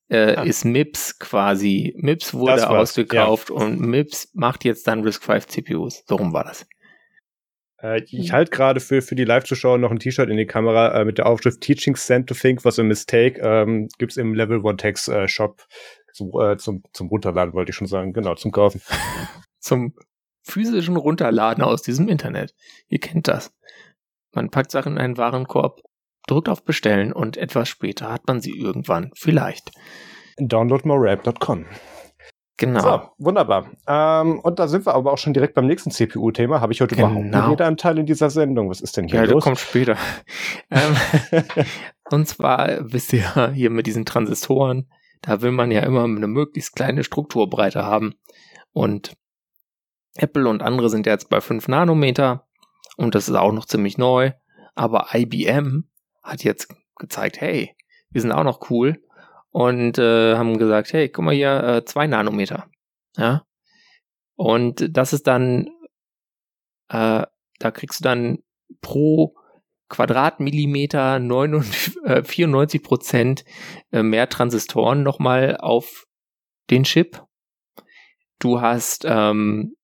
[0.08, 0.44] äh, ah.
[0.44, 3.56] ist MIPS quasi, MIPS wurde ausgekauft ja.
[3.56, 6.04] und MIPS macht jetzt dann Risk 5 CPUs.
[6.08, 6.66] So rum war das.
[7.86, 11.06] Äh, ich halte gerade für, für die Live-Zuschauer noch ein T-Shirt in die Kamera äh,
[11.06, 13.40] mit der Aufschrift Teaching Sent to Think was a Mistake.
[13.42, 15.62] Ähm, gibt's im Level One Text äh, Shop
[16.14, 18.14] zum, äh, zum, zum Runterladen, wollte ich schon sagen.
[18.14, 18.82] Genau, zum Kaufen.
[19.60, 19.94] zum
[20.44, 22.54] physischen Runterladen aus diesem Internet.
[22.88, 23.54] Ihr kennt das.
[24.34, 25.82] Man packt Sachen in einen Warenkorb,
[26.28, 29.72] drückt auf Bestellen und etwas später hat man sie irgendwann vielleicht.
[30.38, 31.66] Downloadmorerap.com
[32.58, 32.80] Genau.
[32.80, 33.70] So, wunderbar.
[33.86, 36.62] Ähm, und da sind wir aber auch schon direkt beim nächsten CPU-Thema.
[36.62, 37.10] Habe ich heute genau.
[37.10, 38.70] überhaupt einen Redeanteil in dieser Sendung?
[38.70, 39.30] Was ist denn hier ja, los?
[39.30, 39.98] Ja, das kommt später.
[40.72, 40.96] ähm,
[42.12, 44.90] und zwar, wisst ihr, hier mit diesen Transistoren,
[45.22, 48.16] da will man ja immer eine möglichst kleine Strukturbreite haben.
[48.72, 49.18] Und
[50.16, 52.48] Apple und andere sind jetzt bei 5 Nanometer
[52.96, 54.32] und das ist auch noch ziemlich neu.
[54.76, 55.90] Aber IBM
[56.24, 57.76] hat jetzt gezeigt, hey,
[58.12, 59.02] wir sind auch noch cool
[59.56, 62.70] und äh, haben gesagt, hey, guck mal hier, äh, zwei Nanometer.
[63.16, 63.46] Ja.
[64.36, 65.68] Und das ist dann,
[66.90, 67.24] äh,
[67.60, 68.40] da kriegst du dann
[68.82, 69.34] pro
[69.88, 73.46] Quadratmillimeter 99, äh, 94 Prozent
[73.94, 76.04] äh, mehr Transistoren nochmal auf
[76.70, 77.24] den Chip.
[78.40, 79.78] Du hast ähm,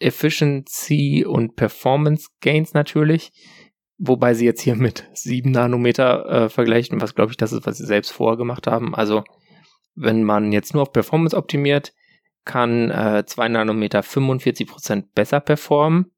[0.00, 3.32] Efficiency und Performance Gains natürlich
[4.04, 7.78] wobei sie jetzt hier mit 7 Nanometer äh, vergleichen, was glaube ich, das ist, was
[7.78, 8.94] sie selbst vorher gemacht haben.
[8.94, 9.22] Also
[9.94, 11.92] wenn man jetzt nur auf Performance optimiert,
[12.44, 16.10] kann äh, 2 Nanometer 45% besser performen.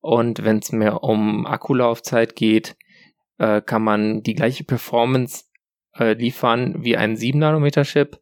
[0.00, 2.76] Und wenn es mehr um Akkulaufzeit geht,
[3.38, 5.44] äh, kann man die gleiche Performance
[5.96, 8.20] äh, liefern wie ein 7 Nanometer Chip,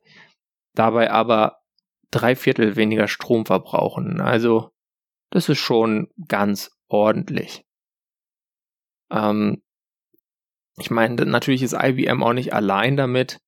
[0.74, 1.62] dabei aber
[2.10, 4.20] drei Viertel weniger Strom verbrauchen.
[4.20, 4.70] Also
[5.30, 7.64] das ist schon ganz ordentlich.
[9.12, 9.62] Ähm,
[10.78, 13.38] ich meine, natürlich ist IBM auch nicht allein damit,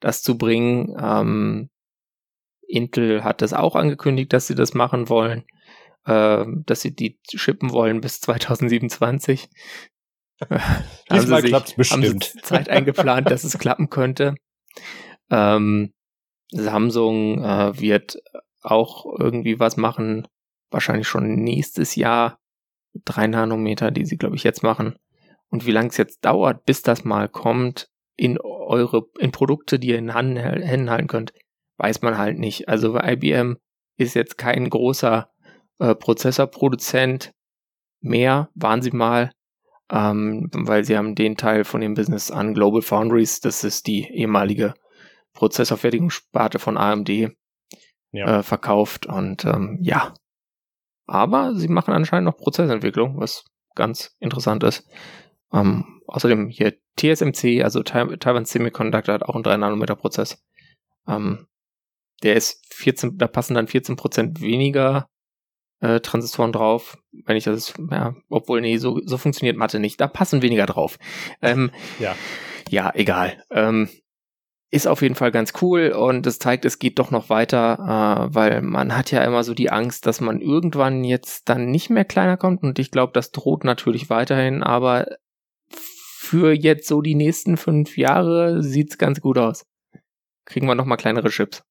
[0.00, 0.94] das zu bringen.
[1.00, 1.70] Ähm,
[2.66, 5.44] Intel hat das auch angekündigt, dass sie das machen wollen,
[6.04, 9.48] äh, dass sie die shippen wollen bis 2027.
[11.10, 12.34] Diesmal klappt es bestimmt.
[12.34, 14.34] Haben Zeit eingeplant, dass es klappen könnte.
[15.30, 15.92] Ähm,
[16.50, 18.18] Samsung äh, wird
[18.62, 20.26] auch irgendwie was machen,
[20.70, 22.38] wahrscheinlich schon nächstes Jahr.
[23.04, 24.96] Drei Nanometer, die sie, glaube ich, jetzt machen.
[25.50, 29.88] Und wie lange es jetzt dauert, bis das mal kommt in eure, in Produkte, die
[29.88, 31.32] ihr in Händen halten könnt,
[31.78, 32.68] weiß man halt nicht.
[32.68, 33.56] Also IBM
[33.96, 35.28] ist jetzt kein großer
[35.78, 37.32] äh, Prozessorproduzent
[38.00, 39.30] mehr, waren sie mal,
[39.90, 44.04] ähm, weil sie haben den Teil von dem Business an Global Foundries, das ist die
[44.04, 44.74] ehemalige
[45.34, 47.08] Prozessorfertigungssparte von AMD,
[48.12, 48.38] ja.
[48.38, 50.14] äh, verkauft und ähm, ja.
[51.06, 54.88] Aber sie machen anscheinend noch Prozessentwicklung, was ganz interessant ist.
[55.54, 60.42] Ähm, außerdem hier TSMC, also Taiwan Semiconductor, hat auch einen 3-Nanometer-Prozess.
[61.08, 61.46] Ähm,
[62.22, 65.08] der ist 14, da passen dann 14% weniger
[65.80, 66.98] äh, Transistoren drauf.
[67.24, 70.00] Wenn ich das, ja, obwohl, nee, so, so funktioniert Mathe nicht.
[70.00, 70.98] Da passen weniger drauf.
[71.42, 72.14] Ähm, ja.
[72.70, 73.44] Ja, egal.
[73.50, 73.88] Ähm,
[74.70, 78.34] ist auf jeden Fall ganz cool und es zeigt, es geht doch noch weiter, äh,
[78.34, 82.04] weil man hat ja immer so die Angst, dass man irgendwann jetzt dann nicht mehr
[82.04, 85.06] kleiner kommt und ich glaube, das droht natürlich weiterhin, aber
[86.24, 89.66] für jetzt so die nächsten fünf Jahre sieht's ganz gut aus.
[90.46, 91.62] Kriegen wir noch mal kleinere Chips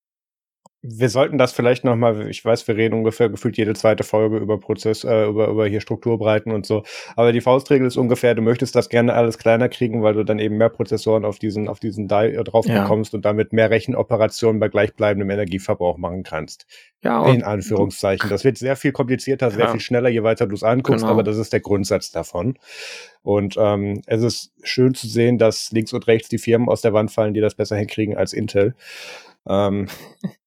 [0.86, 4.36] wir sollten das vielleicht noch mal, ich weiß, wir reden ungefähr gefühlt jede zweite Folge
[4.36, 6.82] über Prozess, äh, über, über hier Strukturbreiten und so.
[7.16, 10.38] Aber die Faustregel ist ungefähr, du möchtest das gerne alles kleiner kriegen, weil du dann
[10.38, 12.82] eben mehr Prozessoren auf diesen, auf diesen Die äh, drauf ja.
[12.82, 16.66] bekommst und damit mehr Rechenoperationen bei gleichbleibendem Energieverbrauch machen kannst.
[17.02, 17.26] Ja.
[17.30, 18.28] In Anführungszeichen.
[18.28, 19.70] Das wird sehr viel komplizierter, sehr ja.
[19.70, 21.12] viel schneller, je weiter du es anguckst, genau.
[21.12, 22.58] aber das ist der Grundsatz davon.
[23.22, 26.92] Und ähm, es ist schön zu sehen, dass links und rechts die Firmen aus der
[26.92, 28.74] Wand fallen, die das besser hinkriegen als Intel.
[29.48, 29.86] Ähm,
[30.22, 30.28] Äh,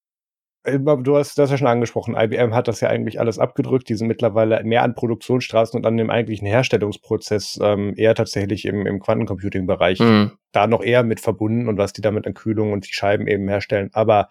[0.67, 3.87] du hast das ja schon angesprochen, IBM hat das ja eigentlich alles abgedrückt.
[3.89, 8.85] Die sind mittlerweile mehr an Produktionsstraßen und an dem eigentlichen Herstellungsprozess ähm, eher tatsächlich im,
[8.85, 10.31] im Quantencomputing-Bereich mhm.
[10.51, 13.47] da noch eher mit verbunden und was die damit an Kühlung und die Scheiben eben
[13.47, 13.89] herstellen.
[13.93, 14.29] Aber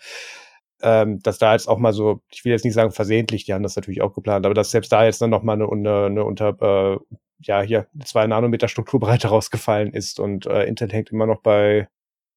[0.83, 3.63] ähm, dass da jetzt auch mal so, ich will jetzt nicht sagen versehentlich, die haben
[3.63, 6.25] das natürlich auch geplant, aber dass selbst da jetzt dann noch mal eine, eine, eine
[6.25, 11.41] unter, äh, ja, hier zwei Nanometer Strukturbreite rausgefallen ist und äh, Intel hängt immer noch
[11.41, 11.89] bei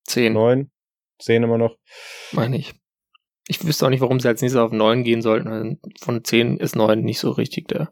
[0.08, 0.34] 10.
[0.34, 0.72] 9,
[1.20, 1.76] 10 immer noch.
[2.32, 2.79] Meine ich.
[3.52, 5.80] Ich wüsste auch nicht, warum sie als nächstes auf 9 gehen sollten.
[6.00, 7.92] Von 10 ist 9 nicht so richtig der.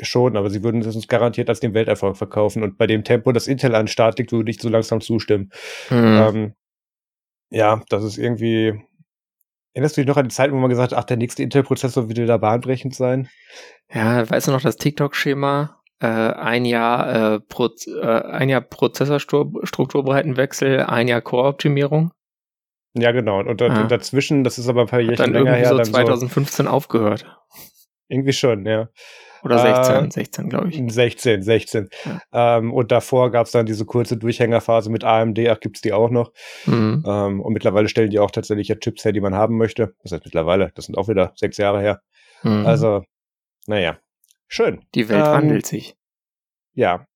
[0.00, 2.62] Schon, aber sie würden es uns garantiert als den Welterfolg verkaufen.
[2.62, 5.50] Und bei dem Tempo, das Intel an den Start liegt, würde ich so langsam zustimmen.
[5.90, 5.96] Mhm.
[5.96, 6.54] Ähm,
[7.50, 8.80] ja, das ist irgendwie.
[9.72, 12.08] Erinnerst du dich noch an die Zeit, wo man gesagt hat, ach, der nächste Intel-Prozessor
[12.08, 13.28] würde da bahnbrechend sein?
[13.92, 15.82] Ja, weißt du noch das TikTok-Schema?
[15.98, 22.12] Äh, ein Jahr äh, Proz äh, ein Jahr Prozessorstrukturbreitenwechsel, ein Jahr Core-Optimierung.
[22.98, 23.40] Ja, genau.
[23.40, 25.68] Und, und, und, dazwischen, das ist aber ein paar Jährchen länger her.
[25.68, 27.26] So 2015 so aufgehört.
[28.08, 28.88] Irgendwie schon, ja.
[29.42, 30.92] Oder 16, äh, 16, glaube ich.
[30.92, 31.88] 16, 16.
[32.32, 32.58] Ja.
[32.58, 35.92] Ähm, und davor gab es dann diese kurze Durchhängerphase mit AMD, ach, gibt es die
[35.92, 36.32] auch noch.
[36.66, 37.04] Mhm.
[37.06, 39.94] Ähm, und mittlerweile stellen die auch tatsächlich ja Chips her, die man haben möchte.
[40.02, 42.02] Das heißt mittlerweile, das sind auch wieder sechs Jahre her.
[42.42, 42.66] Mhm.
[42.66, 43.04] Also,
[43.66, 43.98] naja,
[44.48, 44.84] schön.
[44.94, 45.96] Die Welt ähm, wandelt sich.
[46.74, 47.06] Ja.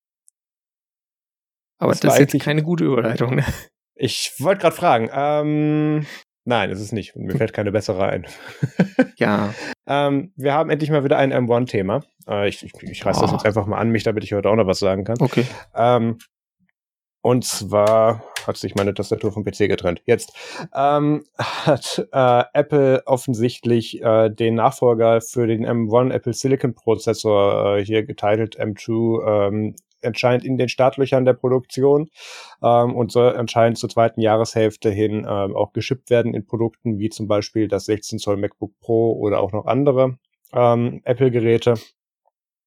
[1.78, 3.36] Aber das, das ist jetzt keine gute Überleitung.
[3.36, 3.44] Ne?
[4.02, 6.06] Ich wollte gerade fragen, ähm,
[6.46, 7.14] Nein, ist es nicht.
[7.16, 8.26] Mir fällt keine bessere ein.
[9.16, 9.54] ja.
[9.86, 12.02] ähm, wir haben endlich mal wieder ein M1-Thema.
[12.26, 13.22] Äh, ich, ich, ich reiße oh.
[13.22, 15.18] das jetzt einfach mal an mich, damit ich heute auch noch was sagen kann.
[15.20, 15.44] Okay.
[15.74, 16.16] Ähm,
[17.20, 20.00] und zwar hat sich meine Tastatur vom PC getrennt.
[20.06, 20.32] Jetzt
[20.74, 27.84] ähm, hat äh, Apple offensichtlich äh, den Nachfolger für den M1 Apple Silicon Prozessor äh,
[27.84, 32.10] hier getitelt M2 ähm, anscheinend in den Startlöchern der Produktion
[32.62, 37.08] ähm, und soll anscheinend zur zweiten Jahreshälfte hin ähm, auch geschippt werden in Produkten wie
[37.08, 40.18] zum Beispiel das 16 Zoll MacBook Pro oder auch noch andere
[40.52, 41.74] ähm, Apple-Geräte.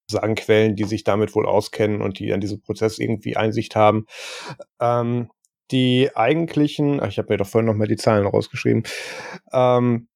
[0.09, 4.05] Sagen Quellen, die sich damit wohl auskennen und die an diesem Prozess irgendwie Einsicht haben.
[4.79, 5.29] Ähm,
[5.71, 8.83] die eigentlichen, ach, ich habe mir doch vorhin noch mal die Zahlen rausgeschrieben.
[9.51, 10.07] Ähm,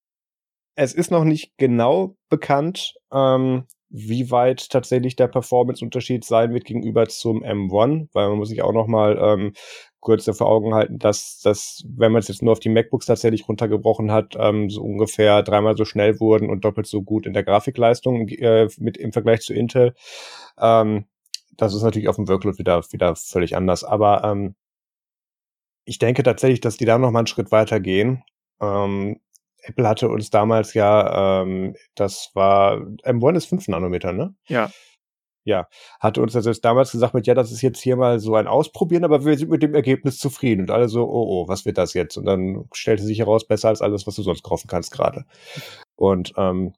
[0.75, 7.07] es ist noch nicht genau bekannt, ähm, wie weit tatsächlich der Performance-Unterschied sein wird gegenüber
[7.07, 9.53] zum M1, weil man muss sich auch noch mal ähm,
[9.99, 13.47] kurz vor Augen halten, dass dass wenn man es jetzt nur auf die MacBooks tatsächlich
[13.47, 17.43] runtergebrochen hat, ähm, so ungefähr dreimal so schnell wurden und doppelt so gut in der
[17.43, 19.93] Grafikleistung äh, mit im Vergleich zu Intel.
[20.59, 21.05] Ähm,
[21.57, 24.55] das ist natürlich auf dem Workload wieder wieder völlig anders, aber ähm,
[25.85, 28.23] ich denke tatsächlich, dass die da noch mal einen Schritt weiter gehen.
[28.61, 29.21] Ähm,
[29.67, 34.33] Apple hatte uns damals ja, ähm, das war, M1 ist 5 Nanometer, ne?
[34.47, 34.71] Ja.
[35.43, 35.67] Ja,
[36.01, 39.05] hatte uns das damals gesagt mit, ja, das ist jetzt hier mal so ein Ausprobieren,
[39.05, 40.63] aber wir sind mit dem Ergebnis zufrieden.
[40.63, 42.17] Und alle so, oh, oh, was wird das jetzt?
[42.17, 45.23] Und dann stellte sich heraus, besser als alles, was du sonst kaufen kannst gerade.
[45.95, 46.73] Und ähm,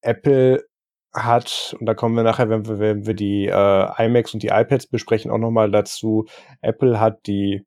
[0.00, 0.64] Apple
[1.12, 4.48] hat, und da kommen wir nachher, wenn wir, wenn wir die äh, iMacs und die
[4.48, 6.26] iPads besprechen, auch nochmal dazu,
[6.62, 7.66] Apple hat die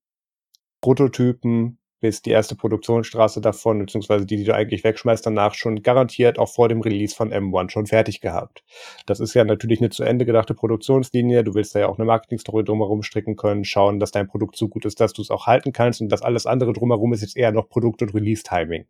[0.82, 6.40] Prototypen bis die erste Produktionsstraße davon, beziehungsweise die, die du eigentlich wegschmeißt, danach schon garantiert
[6.40, 8.64] auch vor dem Release von M1 schon fertig gehabt.
[9.06, 11.44] Das ist ja natürlich eine zu Ende gedachte Produktionslinie.
[11.44, 14.68] Du willst da ja auch eine Marketingstory drumherum stricken können, schauen, dass dein Produkt so
[14.68, 17.38] gut ist, dass du es auch halten kannst und das alles andere drumherum ist jetzt
[17.38, 18.88] eher noch Produkt- und Release-Timing.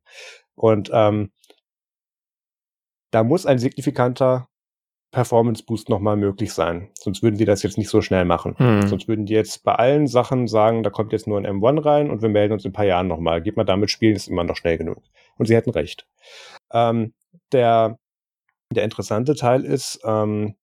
[0.56, 1.32] Und ähm,
[3.12, 4.48] da muss ein signifikanter
[5.12, 6.90] Performance Boost nochmal möglich sein.
[6.98, 8.56] Sonst würden die das jetzt nicht so schnell machen.
[8.58, 8.88] Hm.
[8.88, 12.10] Sonst würden die jetzt bei allen Sachen sagen, da kommt jetzt nur ein M1 rein
[12.10, 13.42] und wir melden uns in ein paar Jahren nochmal.
[13.42, 15.04] Geht mal damit spielen, ist immer noch schnell genug.
[15.38, 16.08] Und sie hätten recht.
[16.72, 17.14] Ähm,
[17.52, 18.00] der,
[18.72, 20.56] der interessante Teil ist, ähm,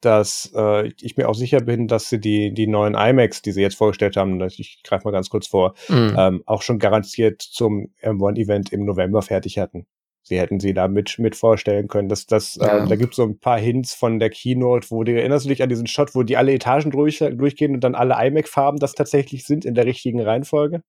[0.00, 3.60] dass äh, ich mir auch sicher bin, dass sie die, die neuen iMacs, die sie
[3.60, 6.14] jetzt vorgestellt haben, ich greife mal ganz kurz vor, mhm.
[6.16, 9.86] ähm, auch schon garantiert zum M1-Event im November fertig hatten
[10.22, 12.08] sie hätten sie da mit, mit vorstellen können.
[12.08, 12.78] Dass das, ja.
[12.78, 15.48] ähm, da gibt es so ein paar Hints von der Keynote, wo du erinnerst du
[15.48, 18.92] dich an diesen Shot, wo die alle Etagen durch, durchgehen und dann alle iMac-Farben das
[18.92, 20.82] tatsächlich sind in der richtigen Reihenfolge?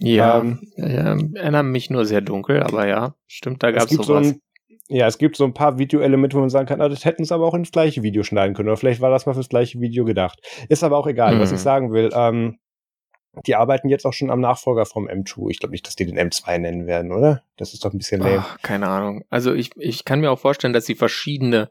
[0.00, 4.06] Ja, ähm, ja, erinnere mich nur sehr dunkel, aber ja, stimmt, da gab es sowas.
[4.06, 4.40] So ein,
[4.88, 7.34] ja, es gibt so ein paar Videoelemente, wo man sagen kann, ah, das hätten sie
[7.34, 8.68] aber auch ins gleiche Video schneiden können.
[8.68, 10.40] Oder vielleicht war das mal fürs gleiche Video gedacht.
[10.68, 11.34] Ist aber auch egal.
[11.34, 11.40] Mhm.
[11.40, 12.58] Was ich sagen will, ähm,
[13.46, 15.50] die arbeiten jetzt auch schon am Nachfolger vom M2.
[15.50, 17.42] Ich glaube nicht, dass die den M2 nennen werden, oder?
[17.56, 18.38] Das ist doch ein bisschen lame.
[18.38, 19.24] Ach, keine Ahnung.
[19.30, 21.70] Also ich, ich kann mir auch vorstellen, dass sie verschiedene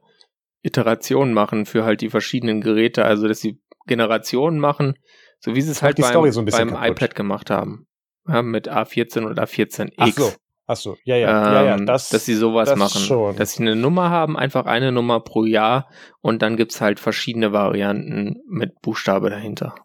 [0.61, 3.05] Iterationen machen für halt die verschiedenen Geräte.
[3.05, 4.97] Also dass sie Generationen machen,
[5.39, 7.87] so wie sie es halt beim, so beim iPad gemacht haben.
[8.27, 9.93] Ja, mit A14 oder A14X.
[9.97, 10.33] Ach so.
[10.69, 12.99] Ach so, ja, ja, ähm, ja, ja, ähm, das, dass sie sowas das machen.
[12.99, 13.37] Schon.
[13.37, 15.87] Dass sie eine Nummer haben, einfach eine Nummer pro Jahr
[16.19, 19.75] und dann gibt's halt verschiedene Varianten mit Buchstabe dahinter.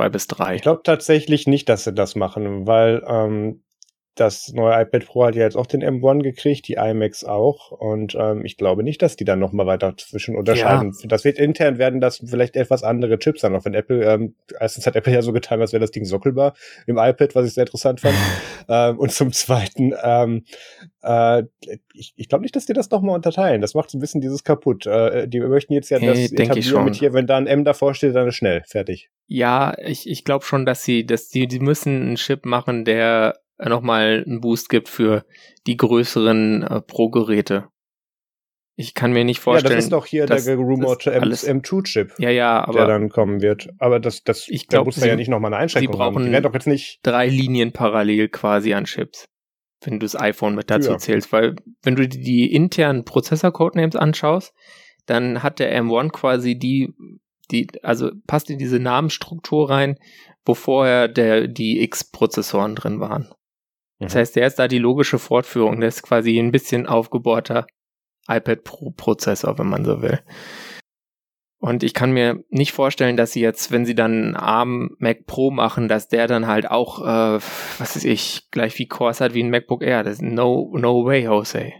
[0.00, 0.54] Zwei bis drei.
[0.54, 3.62] Ich glaube tatsächlich nicht, dass sie das machen, weil ähm,
[4.20, 7.70] das neue iPad Pro hat ja jetzt auch den M1 gekriegt, die iMacs auch.
[7.70, 10.94] Und ähm, ich glaube nicht, dass die dann nochmal weiter zwischen unterscheiden.
[11.00, 11.08] Ja.
[11.08, 14.86] Das wird intern werden das vielleicht etwas andere Chips sein, auch wenn Apple, ähm, erstens
[14.86, 16.54] hat Apple ja so getan, als wäre das Ding sockelbar
[16.86, 18.14] im iPad, was ich sehr interessant fand.
[18.68, 20.44] ähm, und zum Zweiten, ähm,
[21.02, 21.44] äh,
[21.94, 23.62] ich, ich glaube nicht, dass die das nochmal unterteilen.
[23.62, 24.86] Das macht so ein bisschen dieses kaputt.
[24.86, 27.94] Äh, die möchten jetzt ja hey, das etablieren mit hier, wenn da ein M davor
[27.94, 29.08] steht, dann ist schnell, fertig.
[29.26, 33.38] Ja, ich, ich glaube schon, dass sie, dass die, die müssen einen Chip machen, der
[33.68, 35.24] nochmal einen Boost gibt für
[35.66, 37.68] die größeren äh, Pro-Geräte.
[38.80, 39.72] Ich kann mir nicht vorstellen.
[39.72, 43.68] Ja, das ist doch hier der gerumorte M2-Chip, ja, ja, aber der dann kommen wird.
[43.78, 46.24] Aber das, das ich glaub, da muss man ja nicht nochmal eine Einschränkung sie brauchen
[46.24, 46.32] haben.
[46.32, 49.28] Die doch jetzt nicht drei Linien parallel quasi an Chips,
[49.84, 50.98] wenn du das iPhone mit dazu ja.
[50.98, 51.30] zählst.
[51.30, 54.54] Weil wenn du die internen Prozessor-Codenames anschaust,
[55.04, 56.94] dann hat der M1 quasi die,
[57.50, 59.98] die, also passt in diese Namensstruktur rein,
[60.46, 63.28] wo vorher der, die X-Prozessoren drin waren.
[64.00, 64.18] Das mhm.
[64.18, 65.80] heißt, der ist da die logische Fortführung.
[65.80, 67.66] Der ist quasi ein bisschen aufgebohrter
[68.28, 70.20] iPad Pro Prozessor, wenn man so will.
[71.58, 75.50] Und ich kann mir nicht vorstellen, dass sie jetzt, wenn sie dann ARM Mac Pro
[75.50, 77.40] machen, dass der dann halt auch, äh,
[77.78, 80.02] was weiß ich, gleich wie Cores hat wie ein MacBook Air.
[80.02, 81.72] Das ist no, no way, Jose.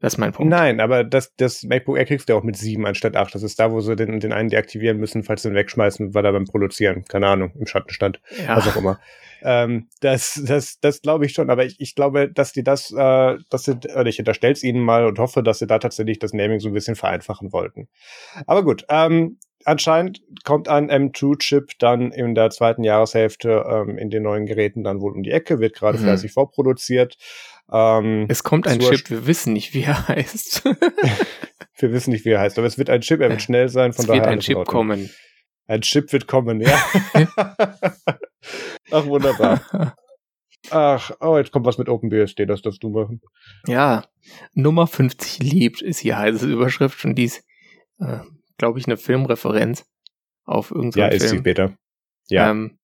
[0.00, 0.50] Das ist mein Punkt.
[0.50, 3.34] Nein, aber das, das MacBook Air kriegst du auch mit sieben anstatt acht.
[3.34, 6.24] Das ist da, wo sie den, den einen deaktivieren müssen, falls sie ihn wegschmeißen, weil
[6.24, 8.22] er beim Produzieren, keine Ahnung, im Schatten stand.
[8.42, 8.56] Ja.
[8.56, 8.98] Was auch immer.
[9.42, 13.36] Ähm, das, das, das glaube ich schon, aber ich, ich glaube, dass die das, äh,
[13.50, 16.32] dass sie, oder ich unterstelle es ihnen mal und hoffe, dass sie da tatsächlich das
[16.32, 17.88] Naming so ein bisschen vereinfachen wollten.
[18.46, 24.22] Aber gut, ähm, anscheinend kommt ein M2-Chip dann in der zweiten Jahreshälfte ähm, in den
[24.22, 26.02] neuen Geräten dann wohl um die Ecke, wird gerade mhm.
[26.02, 27.16] fleißig vorproduziert.
[27.72, 30.64] Ähm, es kommt ein Chip, wir wissen nicht, wie er heißt.
[31.76, 33.92] wir wissen nicht, wie er heißt, aber es wird ein Chip, er wird schnell sein,
[33.92, 34.22] von es daher.
[34.22, 35.10] Es wird ein Chip kommen.
[35.66, 36.82] Ein Chip wird kommen, ja.
[38.90, 39.60] Ach, wunderbar.
[40.70, 43.22] Ach, oh, jetzt kommt was mit OpenBSD, das darfst du machen.
[43.66, 44.04] Ja,
[44.52, 47.42] Nummer 50 lebt ist hier heiße Überschrift und dies,
[47.98, 48.18] äh,
[48.58, 49.86] glaube ich, eine Filmreferenz
[50.44, 51.18] auf irgendeinen ja, Film.
[51.18, 51.76] Ja, ist sie später.
[52.28, 52.50] Ja.
[52.50, 52.78] Ähm,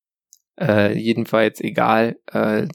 [0.58, 2.66] äh, jedenfalls egal, äh,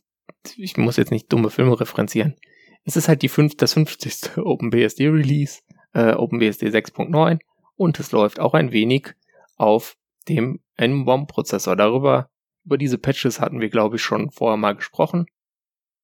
[0.55, 2.35] ich muss jetzt nicht dumme Filme referenzieren.
[2.83, 4.37] Es ist halt die fünf, das 50.
[4.37, 5.61] OpenBSD Release,
[5.93, 7.39] äh, OpenBSD 6.9
[7.75, 9.13] und es läuft auch ein wenig
[9.57, 9.95] auf
[10.27, 11.75] dem M-Bomb-Prozessor.
[11.75, 12.29] Darüber,
[12.65, 15.25] über diese Patches hatten wir, glaube ich, schon vorher mal gesprochen.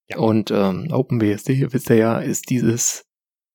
[0.09, 0.17] Ja.
[0.17, 3.05] Und ähm, OpenBSD, wisst ihr ja, ist dieses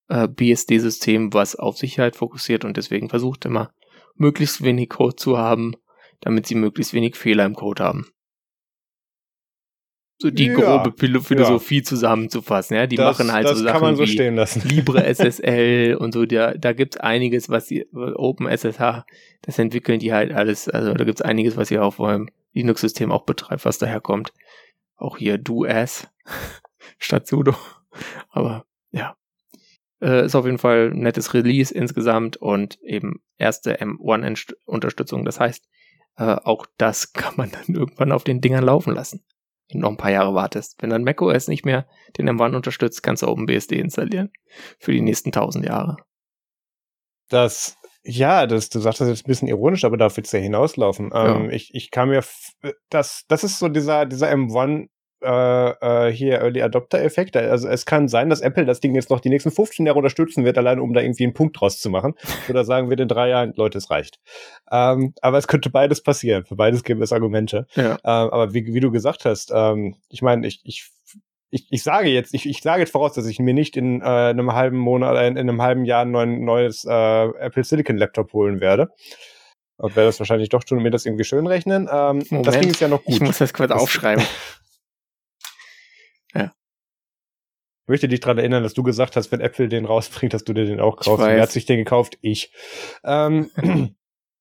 [0.08, 3.72] äh, BSD-System, was auf Sicherheit fokussiert und deswegen versucht immer,
[4.14, 5.74] möglichst wenig Code zu haben,
[6.20, 8.12] damit sie möglichst wenig Fehler im Code haben
[10.22, 11.82] so die ja, grobe Philosophie ja.
[11.82, 12.76] zusammenzufassen.
[12.76, 16.24] Ja, die das, machen halt so Sachen so wie Libre SSL und so.
[16.24, 19.04] Da, da gibt's einiges, was sie Open SSH,
[19.42, 20.68] das entwickeln die halt alles.
[20.68, 24.32] Also da gibt's einiges, was ihr auf eurem Linux-System auch betreibt, was daher kommt.
[24.96, 26.06] Auch hier do-as
[26.98, 27.56] statt sudo.
[28.30, 29.16] Aber ja,
[30.00, 35.24] äh, ist auf jeden Fall ein nettes Release insgesamt und eben erste M1-Unterstützung.
[35.24, 35.68] Das heißt,
[36.16, 39.24] äh, auch das kann man dann irgendwann auf den Dingern laufen lassen
[39.78, 40.76] noch ein paar Jahre wartest.
[40.80, 41.86] Wenn dann macOS nicht mehr
[42.18, 44.30] den M1 unterstützt, kannst du OpenBSD installieren.
[44.78, 45.96] Für die nächsten tausend Jahre.
[47.28, 50.42] Das, ja, das, du sagst das jetzt ein bisschen ironisch, aber da willst du ja
[50.42, 51.10] hinauslaufen.
[51.12, 51.36] Ja.
[51.36, 52.22] Ähm, ich, ich kann mir,
[52.90, 54.88] das, das ist so dieser, dieser M1
[55.22, 57.36] äh, äh, hier Early Adopter Effekt.
[57.36, 60.44] Also es kann sein, dass Apple das Ding jetzt noch die nächsten 15 Jahre unterstützen
[60.44, 62.14] wird, allein um da irgendwie einen Punkt draus zu machen.
[62.48, 64.20] Oder sagen wir in drei Jahren, Leute, es reicht.
[64.70, 66.44] Ähm, aber es könnte beides passieren.
[66.44, 67.66] Für beides gäbe es Argumente.
[67.74, 67.92] Ja.
[67.92, 70.90] Ähm, aber wie, wie du gesagt hast, ähm, ich meine, ich, ich
[71.54, 74.04] ich, ich sage jetzt, ich, ich sage jetzt voraus, dass ich mir nicht in äh,
[74.04, 78.32] einem halben Monat, äh, in, in einem halben Jahr ein neues äh, Apple Silicon Laptop
[78.32, 78.88] holen werde.
[79.76, 81.88] Und werde das wahrscheinlich doch tun und mir das irgendwie schön rechnen.
[81.92, 83.16] Ähm, das ging es ja noch gut.
[83.16, 84.24] Ich muss das kurz aufschreiben.
[87.81, 90.54] Ich möchte dich daran erinnern, dass du gesagt hast, wenn Apple den rausbringt, dass du
[90.54, 91.24] dir den auch kaufst.
[91.24, 92.18] Wer hat sich den gekauft?
[92.22, 92.50] Ich.
[93.04, 93.50] Ähm,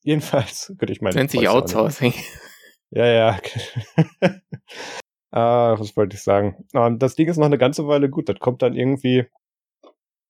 [0.04, 1.16] jedenfalls, könnte ich meinen.
[1.16, 2.14] Nennt sich Outsourcing.
[2.91, 3.39] Ja, ja.
[5.32, 6.66] ah, was wollte ich sagen?
[6.74, 8.30] Um, das Ding ist noch eine ganze Weile gut.
[8.30, 9.26] Das kommt dann irgendwie.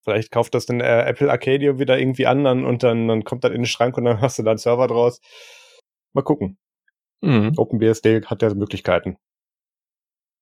[0.03, 3.51] Vielleicht kauft das dann äh, Apple Arcadia wieder irgendwie an und dann, dann kommt das
[3.51, 5.21] in den Schrank und dann hast du da einen Server draus.
[6.13, 6.57] Mal gucken.
[7.21, 7.53] Mhm.
[7.55, 9.17] OpenBSD hat ja Möglichkeiten.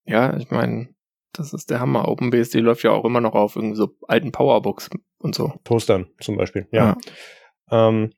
[0.05, 0.95] Ja, ich meine,
[1.34, 2.07] das ist der Hammer.
[2.07, 5.53] OpenBSD läuft ja auch immer noch auf irgendwie so alten Powerbooks und so.
[5.63, 6.97] Postern zum Beispiel, ja.
[7.71, 7.88] ja.
[7.89, 8.11] Ähm,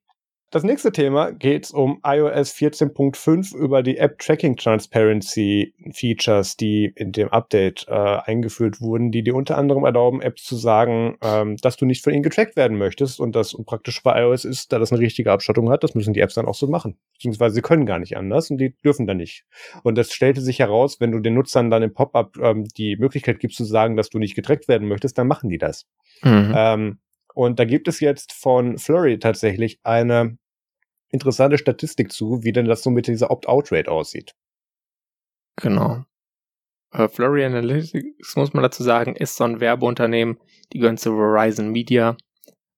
[0.52, 7.14] das nächste Thema geht um iOS 14.5 über die App Tracking Transparency Features, die in
[7.14, 11.78] dem Update äh, eingeführt wurden, die dir unter anderem erlauben, Apps zu sagen, ähm, dass
[11.78, 14.92] du nicht von ihnen getrackt werden möchtest und das praktisch bei iOS ist, da das
[14.92, 16.98] eine richtige Abstattung hat, das müssen die Apps dann auch so machen.
[17.14, 19.46] Beziehungsweise sie können gar nicht anders und die dürfen dann nicht.
[19.84, 23.40] Und das stellte sich heraus, wenn du den Nutzern dann im Pop-up ähm, die Möglichkeit
[23.40, 25.88] gibst zu sagen, dass du nicht getrackt werden möchtest, dann machen die das.
[26.24, 26.54] Mhm.
[26.54, 27.00] Ähm,
[27.34, 30.38] und da gibt es jetzt von Flurry tatsächlich eine
[31.12, 34.36] interessante Statistik zu, wie denn das so mit dieser Opt-out-Rate aussieht.
[35.58, 36.06] Genau.
[36.94, 40.38] Uh, Flurry Analytics, muss man dazu sagen, ist so ein Werbeunternehmen,
[40.74, 42.18] die gehören zu Verizon Media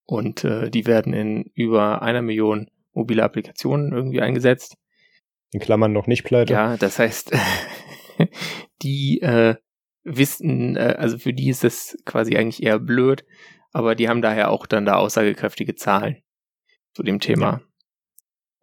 [0.05, 4.77] und äh, die werden in über einer Million mobile Applikationen irgendwie eingesetzt.
[5.51, 6.53] In Klammern noch nicht pleite.
[6.53, 7.31] Ja, das heißt,
[8.83, 9.55] die äh,
[10.03, 13.25] wissen, äh, also für die ist das quasi eigentlich eher blöd,
[13.71, 16.21] aber die haben daher auch dann da aussagekräftige Zahlen
[16.93, 17.61] zu dem Thema.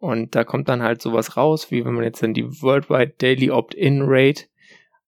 [0.01, 3.51] Und da kommt dann halt sowas raus, wie wenn man jetzt dann die Worldwide Daily
[3.51, 4.45] Opt-in Rate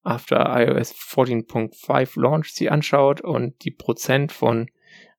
[0.04, 4.68] after iOS 14.5 Launch sie anschaut und die Prozent von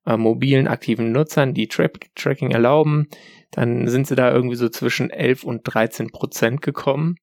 [0.05, 3.09] äh, mobilen aktiven Nutzern, die Tra Tracking erlauben,
[3.51, 7.17] dann sind sie da irgendwie so zwischen 11 und 13 Prozent gekommen.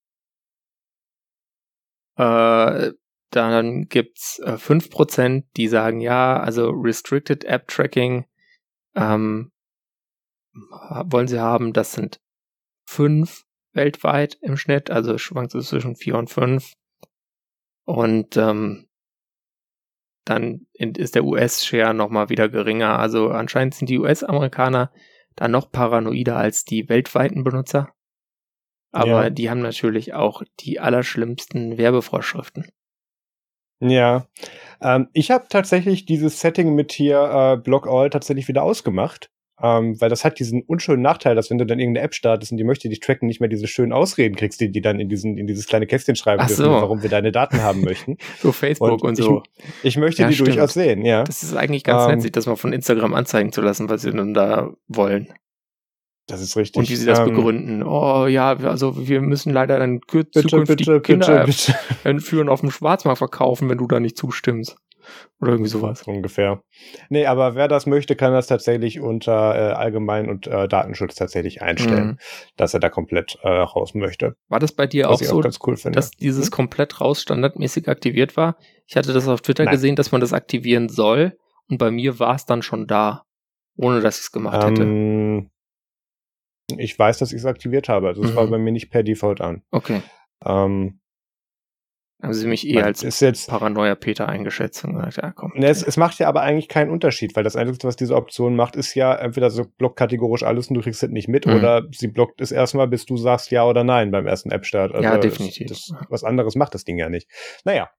[2.19, 2.91] Äh,
[3.31, 8.27] dann gibt's äh, 5 Prozent, die sagen, ja, also Restricted App Tracking
[8.95, 9.53] ähm,
[10.53, 11.73] wollen sie haben.
[11.73, 12.21] Das sind
[12.93, 16.75] fünf weltweit im Schnitt, also schwankt es zwischen vier und fünf.
[17.85, 18.89] Und ähm,
[20.25, 22.99] dann ist der US-Share nochmal wieder geringer.
[22.99, 24.93] Also anscheinend sind die US-Amerikaner
[25.35, 27.89] da noch paranoider als die weltweiten Benutzer.
[28.93, 29.31] Aber ja.
[29.31, 32.71] die haben natürlich auch die allerschlimmsten Werbevorschriften.
[33.81, 34.29] Ja,
[34.81, 39.31] ähm, ich habe tatsächlich dieses Setting mit hier äh, Block All tatsächlich wieder ausgemacht.
[39.61, 42.59] Ähm, weil das hat diesen unschönen Nachteil, dass wenn du dann irgendeine App startest und
[42.59, 45.37] die möchte dich tracken, nicht mehr diese schönen Ausreden kriegst, die die dann in diesen
[45.37, 46.71] in dieses kleine Kästchen schreiben Ach dürfen, so.
[46.71, 48.17] warum wir deine Daten haben möchten.
[48.41, 49.43] so Facebook und, und so.
[49.83, 50.49] Ich, ich möchte ja, die stimmt.
[50.49, 51.25] durchaus sehen, ja.
[51.25, 54.03] Das ist eigentlich ganz ähm, nett, sich das mal von Instagram anzeigen zu lassen, was
[54.03, 55.29] sie dann da wollen.
[56.27, 56.79] Das ist richtig.
[56.79, 57.83] Und wie sie das ähm, begründen.
[57.83, 61.75] Oh ja, also wir müssen leider dann zukünftig bitte, Kinder bitte,
[62.05, 62.21] bitte.
[62.21, 64.77] führen auf dem Schwarzmarkt verkaufen, wenn du da nicht zustimmst.
[65.41, 66.03] Oder irgendwie sowas.
[66.05, 66.63] Ungefähr.
[67.09, 71.63] Nee, aber wer das möchte, kann das tatsächlich unter äh, Allgemein und äh, Datenschutz tatsächlich
[71.63, 72.19] einstellen, mhm.
[72.57, 74.37] dass er da komplett äh, raus möchte.
[74.49, 76.51] War das bei dir auch so, auch cool dass dieses hm?
[76.53, 78.57] komplett raus standardmäßig aktiviert war?
[78.87, 79.73] Ich hatte das auf Twitter Nein.
[79.73, 81.37] gesehen, dass man das aktivieren soll
[81.69, 83.25] und bei mir war es dann schon da,
[83.77, 85.51] ohne dass ich es gemacht ähm,
[86.69, 86.83] hätte.
[86.83, 88.09] Ich weiß, dass ich es aktiviert habe.
[88.09, 88.37] Also es mhm.
[88.37, 89.63] war bei mir nicht per Default an.
[89.71, 90.03] Okay.
[90.45, 91.01] Ähm,
[92.23, 95.53] haben sie mich eher als ist jetzt, Paranoia Peter eingeschätzt und gesagt, ja komm.
[95.55, 98.55] Ne, es, es macht ja aber eigentlich keinen Unterschied, weil das Einzige, was diese Option
[98.55, 101.55] macht, ist ja entweder so blockt kategorisch alles und du kriegst es nicht mit mhm.
[101.55, 104.93] oder sie blockt es erstmal, bis du sagst ja oder nein beim ersten App-Start.
[104.95, 105.67] Also ja, definitiv.
[105.69, 107.29] Das, das, was anderes macht das Ding ja nicht.
[107.65, 107.91] Naja,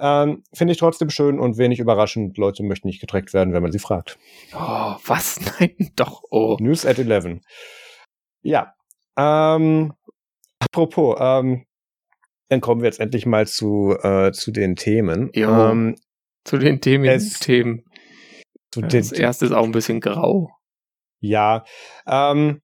[0.00, 2.36] ähm, finde ich trotzdem schön und wenig überraschend.
[2.38, 4.18] Leute möchten nicht getrackt werden, wenn man sie fragt.
[4.54, 5.40] Oh, was?
[5.60, 6.22] Nein, doch.
[6.30, 6.56] Oh.
[6.60, 7.40] News at 11.
[8.42, 8.74] Ja.
[9.16, 9.92] Ähm,
[10.60, 11.64] apropos, ähm,
[12.48, 15.30] dann kommen wir jetzt endlich mal zu, äh, zu den Themen.
[15.34, 15.96] Ja, ähm,
[16.44, 17.04] zu den Themen.
[17.04, 17.84] Es, Themen.
[18.72, 20.50] Zu das den, erste ist auch ein bisschen grau.
[21.20, 21.64] Ja.
[22.06, 22.60] Ähm,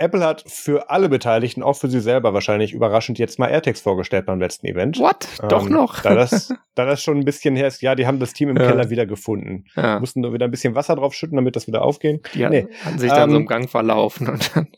[0.00, 4.26] Apple hat für alle Beteiligten, auch für sie selber wahrscheinlich überraschend jetzt mal AirTags vorgestellt
[4.26, 4.98] beim letzten Event.
[4.98, 5.26] What?
[5.42, 6.00] Ähm, Doch noch?
[6.02, 8.56] da, das, da das schon ein bisschen her ist, ja, die haben das Team im
[8.56, 8.68] ja.
[8.68, 9.64] Keller wieder gefunden.
[9.74, 9.98] Ja.
[9.98, 12.20] Mussten nur wieder ein bisschen Wasser drauf schütten, damit das wieder aufgehen.
[12.34, 12.68] Die nee.
[12.84, 14.68] haben sich dann ähm, so im Gang verlaufen und dann.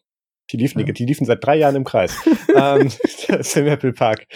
[0.52, 2.14] Die liefen, die, die liefen seit drei Jahren im Kreis.
[2.56, 2.90] ähm,
[3.28, 4.26] das ist im Apple Park.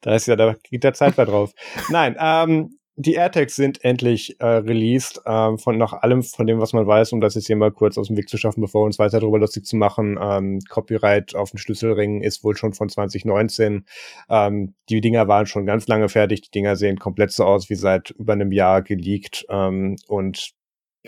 [0.00, 1.52] Da ist ja, da geht der Zeit bei drauf.
[1.88, 6.72] Nein, ähm, die AirTags sind endlich äh, released, ähm, von nach allem von dem, was
[6.72, 8.86] man weiß, um das jetzt hier mal kurz aus dem Weg zu schaffen, bevor wir
[8.86, 10.16] uns weiter darüber lustig zu machen.
[10.20, 13.84] Ähm, Copyright auf den Schlüsselringen ist wohl schon von 2019.
[14.30, 16.42] Ähm, die Dinger waren schon ganz lange fertig.
[16.42, 19.44] Die Dinger sehen komplett so aus wie seit über einem Jahr geleakt.
[19.48, 20.52] Ähm, und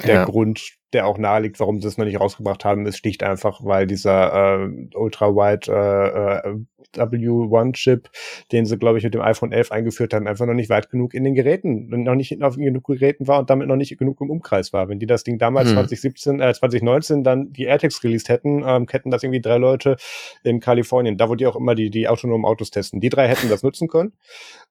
[0.05, 0.25] der ja.
[0.25, 3.87] Grund, der auch naheliegt, warum sie es noch nicht rausgebracht haben, ist schlicht einfach, weil
[3.87, 6.57] dieser äh, Ultra-Wide äh, äh,
[6.97, 8.09] W1-Chip,
[8.53, 11.15] den sie, glaube ich, mit dem iPhone 11 eingeführt haben, einfach noch nicht weit genug
[11.15, 14.31] in den Geräten, noch nicht auf genug Geräten war und damit noch nicht genug im
[14.31, 14.89] Umkreis war.
[14.89, 15.75] Wenn die das Ding damals hm.
[15.75, 19.97] 2017, äh, 2019 dann die AirTags released hätten, ähm, hätten das irgendwie drei Leute
[20.43, 23.01] in Kalifornien, da wo die auch immer die, die autonomen Autos testen.
[23.01, 24.13] Die drei hätten das nutzen können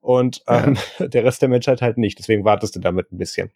[0.01, 1.07] und ähm, ja.
[1.07, 2.17] der Rest der Menschheit halt nicht.
[2.19, 3.51] Deswegen wartest du damit ein bisschen.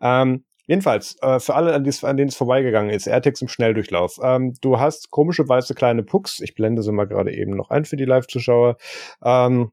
[0.00, 4.18] Ähm, Jedenfalls, äh, für alle, an, denen es vorbeigegangen ist, AirTags im Schnelldurchlauf.
[4.22, 6.40] Ähm, du hast komische weiße kleine Pucks.
[6.40, 8.76] Ich blende sie mal gerade eben noch ein für die Live-Zuschauer.
[9.24, 9.72] Ähm,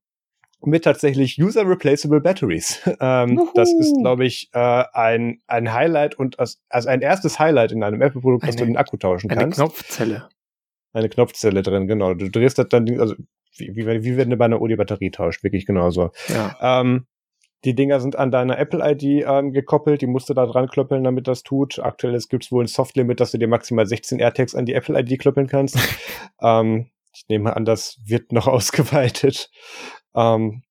[0.61, 2.81] mit tatsächlich User Replaceable Batteries.
[2.99, 7.71] ähm, das ist, glaube ich, äh, ein, ein Highlight und als, also ein erstes Highlight
[7.71, 9.59] in einem Apple-Produkt, dass du den Akku tauschen eine kannst.
[9.59, 10.29] Eine Knopfzelle.
[10.91, 12.13] Eine Knopfzelle drin, genau.
[12.13, 13.15] Du drehst das dann, also
[13.57, 16.11] wie, wie, wie wenn du bei einer Uni Batterie tauscht, wirklich genauso.
[16.27, 16.81] Ja.
[16.81, 17.05] Ähm,
[17.65, 21.27] die Dinger sind an deiner Apple-ID ähm, gekoppelt, die musst du da dran klöppeln, damit
[21.27, 21.79] das tut.
[21.79, 25.19] Aktuell gibt es wohl ein Soft-Limit, dass du dir maximal 16 AirTags an die Apple-ID
[25.19, 25.77] klöppeln kannst.
[26.41, 29.49] ähm, ich nehme an, das wird noch ausgeweitet.
[30.15, 30.63] Ähm,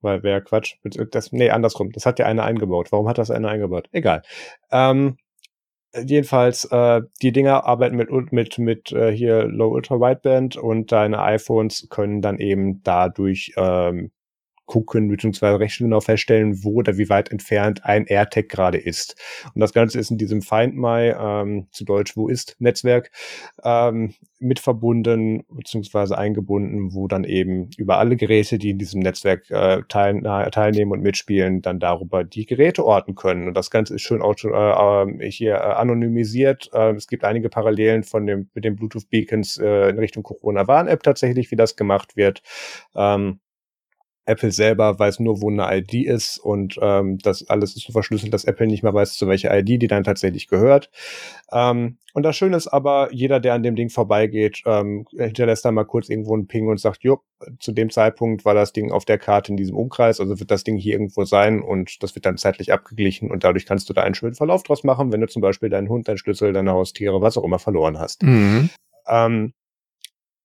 [0.00, 0.76] weil wäre Quatsch.
[1.10, 1.92] Das, nee, andersrum.
[1.92, 2.92] Das hat ja einer eingebaut.
[2.92, 3.88] Warum hat das einer eingebaut?
[3.92, 4.22] Egal.
[4.70, 5.16] Ähm,
[5.94, 11.20] jedenfalls, äh, die Dinger arbeiten mit, mit, mit äh, hier Low Ultra Wideband und deine
[11.20, 14.10] iPhones können dann eben dadurch ähm,
[14.66, 15.56] gucken bzw.
[15.56, 19.16] recht genau feststellen, wo oder wie weit entfernt ein AirTag gerade ist.
[19.54, 23.10] Und das Ganze ist in diesem Find My, ähm, zu Deutsch Wo ist Netzwerk,
[23.64, 26.14] ähm, mit verbunden bzw.
[26.14, 31.00] eingebunden, wo dann eben über alle Geräte, die in diesem Netzwerk äh, teil, teilnehmen und
[31.00, 33.48] mitspielen, dann darüber die Geräte orten können.
[33.48, 36.70] Und das Ganze ist schön auto, äh, ähm, hier äh, anonymisiert.
[36.72, 40.66] Äh, es gibt einige Parallelen von dem mit den Bluetooth Beacons äh, in Richtung Corona
[40.66, 42.42] Warn App tatsächlich, wie das gemacht wird.
[42.94, 43.40] Ähm,
[44.26, 48.34] Apple selber weiß nur, wo eine ID ist und ähm, das alles ist so verschlüsselt,
[48.34, 50.90] dass Apple nicht mehr weiß, zu welcher ID die dann tatsächlich gehört.
[51.52, 55.70] Ähm, und das Schöne ist aber, jeder, der an dem Ding vorbeigeht, ähm, hinterlässt da
[55.70, 57.20] mal kurz irgendwo einen Ping und sagt, jo,
[57.60, 60.64] zu dem Zeitpunkt war das Ding auf der Karte in diesem Umkreis, also wird das
[60.64, 64.02] Ding hier irgendwo sein und das wird dann zeitlich abgeglichen und dadurch kannst du da
[64.02, 67.20] einen schönen Verlauf draus machen, wenn du zum Beispiel deinen Hund, deinen Schlüssel, deine Haustiere,
[67.20, 68.22] was auch immer verloren hast.
[68.22, 68.70] Mhm.
[69.08, 69.52] Ähm,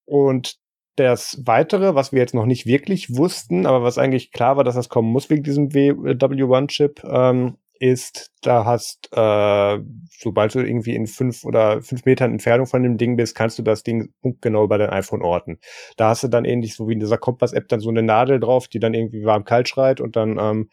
[0.05, 0.60] und
[0.95, 4.75] das Weitere, was wir jetzt noch nicht wirklich wussten, aber was eigentlich klar war, dass
[4.75, 9.79] das kommen muss wegen diesem W1-Chip, ähm, ist, da hast, äh,
[10.19, 13.63] sobald du irgendwie in fünf oder fünf Metern Entfernung von dem Ding bist, kannst du
[13.63, 15.57] das Ding punktgenau bei deinem iPhone orten.
[15.97, 18.67] Da hast du dann ähnlich so wie in dieser Kompass-App dann so eine Nadel drauf,
[18.67, 20.69] die dann irgendwie warm-kalt schreit und dann, ähm,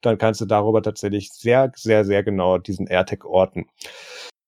[0.00, 3.66] dann kannst du darüber tatsächlich sehr, sehr, sehr genau diesen AirTag orten.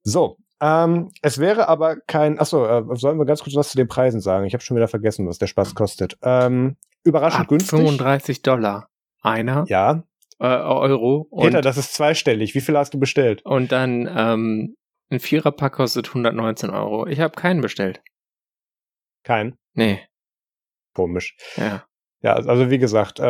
[0.03, 3.89] So, ähm, es wäre aber kein, achso, äh, sollen wir ganz kurz was zu den
[3.89, 4.45] Preisen sagen?
[4.47, 6.19] Ich habe schon wieder vergessen, was der Spaß kostet.
[6.23, 7.79] Ähm, überraschend Ab günstig.
[7.79, 8.89] 35 Dollar.
[9.23, 9.65] Einer.
[9.69, 10.05] Ja.
[10.39, 11.29] Äh, Euro.
[11.39, 12.55] Peter, das ist zweistellig.
[12.55, 13.45] Wie viel hast du bestellt?
[13.45, 14.77] Und dann ähm,
[15.11, 17.07] ein Viererpack kostet 119 Euro.
[17.07, 18.03] Ich habe keinen bestellt.
[19.23, 19.59] Keinen?
[19.75, 20.01] Nee.
[20.95, 21.37] Komisch.
[21.57, 21.85] Ja.
[22.23, 23.25] Ja, also wie gesagt, äh,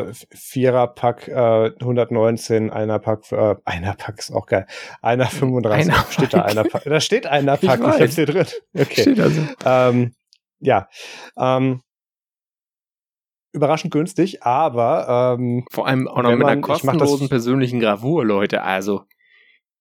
[0.00, 4.66] äh, Vierer-Pack äh, 119, einer Pack, äh, einer Pack ist auch geil.
[5.02, 6.84] Einer 35, einer steht da einer Pack.
[6.84, 8.46] Da steht einer Pack, ich, ich hab's hier drin.
[8.72, 9.00] Okay.
[9.00, 9.40] Steht also.
[9.64, 10.14] Ähm,
[10.60, 10.88] ja.
[11.36, 11.82] Ähm,
[13.52, 18.62] überraschend günstig, aber ähm, vor allem auch noch mit man, einer kostenlosen persönlichen Gravur, Leute.
[18.62, 19.02] Also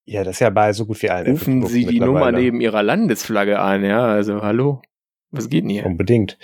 [0.06, 1.34] ja, das ist ja bei so gut wie allen.
[1.34, 4.06] Rufen Sie die Nummer neben Ihrer Landesflagge an, ja.
[4.06, 4.82] Also hallo,
[5.30, 5.86] was geht denn hier?
[5.86, 6.40] Unbedingt.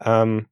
[0.00, 0.46] Ähm,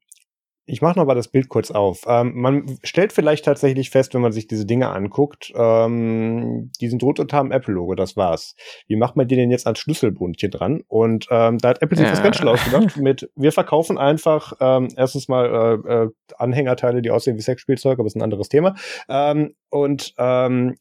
[0.68, 2.02] ich mache noch mal das Bild kurz auf.
[2.06, 7.02] Ähm, man stellt vielleicht tatsächlich fest, wenn man sich diese Dinge anguckt, ähm, die sind
[7.02, 8.54] rot unter dem Apple-Logo, das war's.
[8.86, 10.82] Wie macht man die denn jetzt als Schlüsselbund hier dran?
[10.86, 12.12] Und ähm, da hat Apple sich ja.
[12.12, 17.10] was ganz schlau ausgedacht mit, wir verkaufen einfach ähm, erstens mal äh, äh, Anhängerteile, die
[17.10, 18.74] aussehen wie Sexspielzeug, aber das ist ein anderes Thema.
[19.08, 20.76] Ähm, und ähm,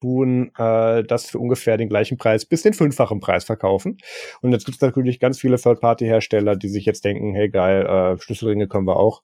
[0.00, 3.98] tun äh, das für ungefähr den gleichen Preis bis den fünffachen Preis verkaufen.
[4.42, 8.20] Und jetzt gibt es natürlich ganz viele Third-Party-Hersteller, die sich jetzt denken, hey geil, äh,
[8.20, 9.22] Schlüsselringe können wir auch,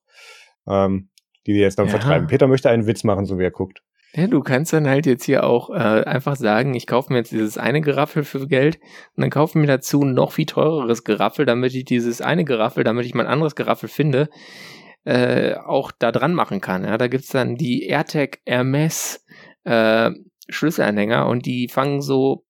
[0.67, 1.09] ähm,
[1.47, 1.93] die jetzt dann ja.
[1.93, 2.27] vertreiben.
[2.27, 3.83] Peter möchte einen Witz machen, so wie er guckt.
[4.15, 7.33] Ja, du kannst dann halt jetzt hier auch äh, einfach sagen, ich kaufe mir jetzt
[7.33, 8.79] dieses eine Geraffel für Geld
[9.17, 13.07] und dann kaufe mir dazu noch viel teureres Geraffel, damit ich dieses eine Geraffel, damit
[13.07, 14.29] ich mein anderes Geraffel finde,
[15.05, 16.85] äh, auch da dran machen kann.
[16.85, 19.25] Ja, da gibt's dann die AirTag Hermes
[19.65, 20.11] äh,
[20.49, 22.45] Schlüsselanhänger und die fangen so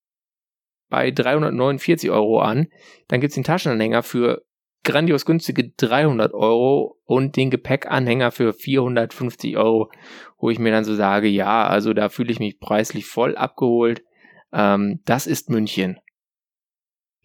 [0.89, 2.67] bei 349 Euro an.
[3.07, 4.43] Dann gibt's den Taschenanhänger für
[4.83, 9.89] grandios günstige 300 Euro und den Gepäckanhänger für 450 Euro,
[10.37, 14.03] wo ich mir dann so sage, ja, also da fühle ich mich preislich voll abgeholt.
[14.51, 15.99] Ähm, das ist München.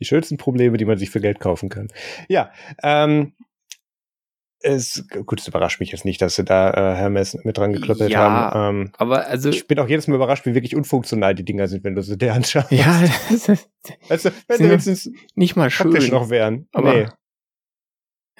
[0.00, 1.88] Die schönsten Probleme, die man sich für Geld kaufen kann.
[2.28, 2.52] Ja,
[2.82, 3.34] ähm,
[4.60, 8.10] es, gut, es überrascht mich jetzt nicht, dass sie da äh, Hermes mit dran geklöppelt
[8.10, 8.80] ja, haben.
[8.80, 11.84] Ähm, aber also ich bin auch jedes Mal überrascht, wie wirklich unfunktional die Dinger sind,
[11.84, 12.72] wenn du sie dir anschaust.
[12.72, 13.70] Ja, das ist,
[14.08, 16.68] weißt du, wenn sie wenigstens nicht mal schön noch wären.
[16.72, 17.06] Aber, nee.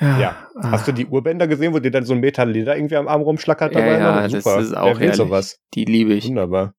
[0.00, 0.20] Ja.
[0.20, 0.48] ja.
[0.56, 0.70] Ah.
[0.72, 3.22] Hast du die Urbänder gesehen, wo dir dann so ein Meter Leder irgendwie am Arm
[3.22, 3.98] rumschlackert dabei?
[3.98, 4.56] Ja, ja Super.
[4.56, 5.60] das ist auch Wer sowas.
[5.74, 6.28] Die liebe ich.
[6.28, 6.74] Wunderbar.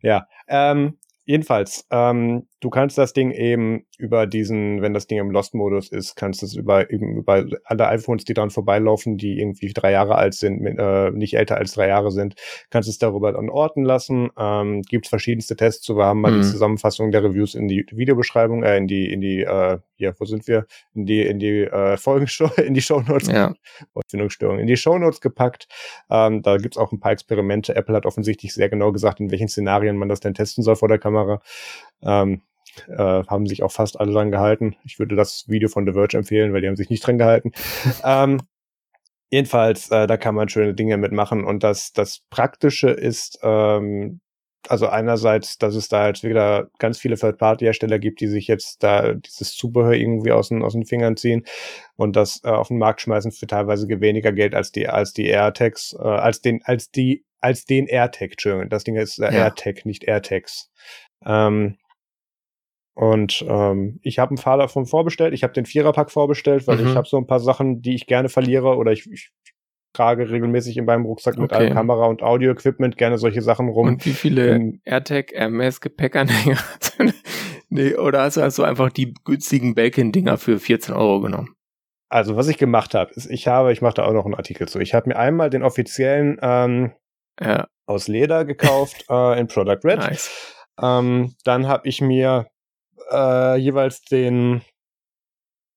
[0.00, 0.26] Ja.
[0.48, 5.90] Ähm, jedenfalls, ähm, du kannst das Ding eben über diesen, wenn das Ding im Lost-Modus
[5.90, 10.16] ist, kannst du es über, über alle iPhones, die dran vorbeilaufen, die irgendwie drei Jahre
[10.16, 12.34] alt sind, mit, äh, nicht älter als drei Jahre sind,
[12.70, 14.30] kannst du es darüber dann orten lassen.
[14.38, 16.42] Ähm, Gibt verschiedenste Tests, so wir haben mal mhm.
[16.42, 20.24] die Zusammenfassung der Reviews in die Videobeschreibung, äh, in die, in die, äh, hier, wo
[20.24, 20.66] sind wir?
[20.94, 23.54] In die, in die äh, Folgenshow, in die Shownotes, ja.
[23.94, 25.68] Wortfindungsstörung, in die Shownotes gepackt.
[26.10, 27.74] Ähm, da gibt's auch ein paar Experimente.
[27.76, 30.88] Apple hat offensichtlich sehr genau gesagt, in welchen Szenarien man das denn testen soll vor
[30.88, 31.40] der Kamera.
[32.02, 32.42] Ähm,
[32.88, 34.76] äh, haben sich auch fast alle dran gehalten.
[34.84, 37.52] Ich würde das Video von The Verge empfehlen, weil die haben sich nicht dran gehalten.
[38.04, 38.40] ähm,
[39.30, 44.20] jedenfalls, äh, da kann man schöne Dinge mitmachen und das, das Praktische ist, ähm,
[44.68, 49.14] also einerseits, dass es da halt wieder ganz viele Third-Party-Hersteller gibt, die sich jetzt da
[49.14, 51.44] dieses Zubehör irgendwie aus den, aus den Fingern ziehen
[51.94, 55.26] und das äh, auf den Markt schmeißen für teilweise weniger Geld als die, als die
[55.26, 58.68] AirTags, äh, als den, als die, als den AirTag, Entschuldigung.
[58.68, 59.44] Das Ding ist äh, ja.
[59.44, 60.70] AirTag, nicht AirTags.
[61.24, 61.76] Ähm,
[62.96, 65.34] und ähm, ich habe einen Fahr davon vorbestellt.
[65.34, 66.88] Ich habe den Viererpack vorbestellt, weil mhm.
[66.88, 69.32] ich habe so ein paar Sachen, die ich gerne verliere oder ich, ich
[69.92, 71.64] trage regelmäßig in meinem Rucksack mit okay.
[71.64, 73.88] allem Kamera- und Audio-Equipment gerne solche Sachen rum.
[73.88, 76.58] Und wie viele ähm, AirTag Hermes Gepäckanhänger
[77.68, 81.54] nee, oder hast du also einfach die günstigen Belkin-Dinger für 14 Euro genommen?
[82.08, 84.68] Also was ich gemacht habe, ist, ich habe, ich mache da auch noch einen Artikel
[84.68, 84.80] zu.
[84.80, 86.92] Ich habe mir einmal den offiziellen ähm,
[87.38, 87.66] ja.
[87.84, 89.98] aus Leder gekauft äh, in Product Red.
[89.98, 90.56] Nice.
[90.80, 92.46] Ähm, dann habe ich mir
[93.10, 94.62] äh, jeweils den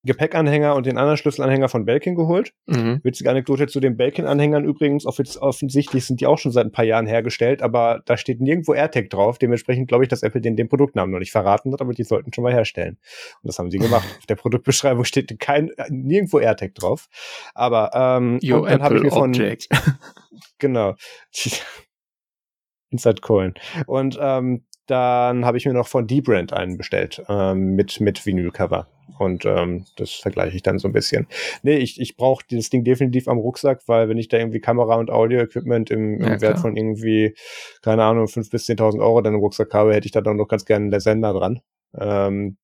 [0.06, 2.54] Gepäckanhänger und den anderen Schlüsselanhänger von Belkin geholt.
[2.68, 3.02] Mhm.
[3.04, 5.06] Witzige Anekdote zu den Belkin-Anhängern übrigens.
[5.06, 9.10] Offensichtlich sind die auch schon seit ein paar Jahren hergestellt, aber da steht nirgendwo AirTag
[9.10, 9.40] drauf.
[9.40, 12.32] Dementsprechend glaube ich, dass Apple den, den Produktnamen noch nicht verraten hat, aber die sollten
[12.32, 12.98] schon mal herstellen.
[13.42, 14.08] Und das haben sie gemacht.
[14.20, 17.08] Auf der Produktbeschreibung steht kein, nirgendwo AirTag drauf.
[17.54, 19.34] Aber ähm, Yo, dann habe ich mir von
[20.60, 20.96] genau
[22.92, 23.54] Inside Coin
[23.86, 28.88] und ähm, dann habe ich mir noch von D-Brand einen bestellt ähm, mit, mit Vinylcover.
[29.18, 31.28] Und ähm, das vergleiche ich dann so ein bisschen.
[31.62, 34.96] Nee, ich, ich brauche dieses Ding definitiv am Rucksack, weil wenn ich da irgendwie Kamera
[34.96, 37.36] und Audio-Equipment im, im ja, Wert von irgendwie,
[37.82, 40.48] keine Ahnung, 5.000 bis 10.000 Euro dann im Rucksack habe, hätte ich da dann noch
[40.48, 41.60] ganz gerne einen Sender dran.
[41.98, 42.58] Ähm,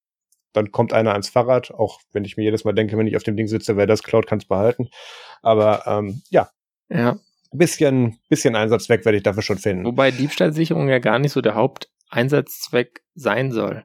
[0.54, 3.24] dann kommt einer ans Fahrrad, auch wenn ich mir jedes Mal denke, wenn ich auf
[3.24, 4.90] dem Ding sitze, wer das klaut, kann es behalten.
[5.42, 6.50] Aber ähm, ja.
[6.90, 7.18] Ja.
[7.52, 9.86] Bisschen, bisschen Einsatzzweck werde ich dafür schon finden.
[9.86, 13.84] Wobei Diebstahlsicherung ja gar nicht so der Haupt Einsatzzweck sein soll.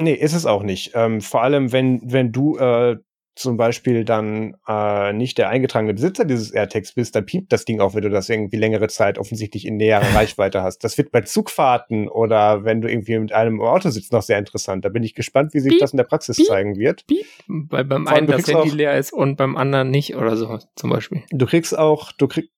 [0.00, 0.92] Nee, ist es auch nicht.
[0.94, 2.96] Ähm, vor allem, wenn, wenn du äh,
[3.38, 7.80] zum Beispiel dann äh, nicht der eingetragene Besitzer dieses AirTags bist, dann piept das Ding
[7.80, 10.82] auch, wenn du das irgendwie längere Zeit offensichtlich in näherer Reichweite hast.
[10.84, 14.38] Das wird bei Zugfahrten oder wenn du irgendwie mit einem im Auto sitzt noch sehr
[14.38, 14.84] interessant.
[14.84, 17.06] Da bin ich gespannt, wie sich piep, das in der Praxis piep, zeigen wird.
[17.06, 17.26] Piep.
[17.46, 21.22] Weil beim einen das Handy leer ist und beim anderen nicht oder so zum Beispiel.
[21.30, 22.50] Du kriegst auch, du kriegst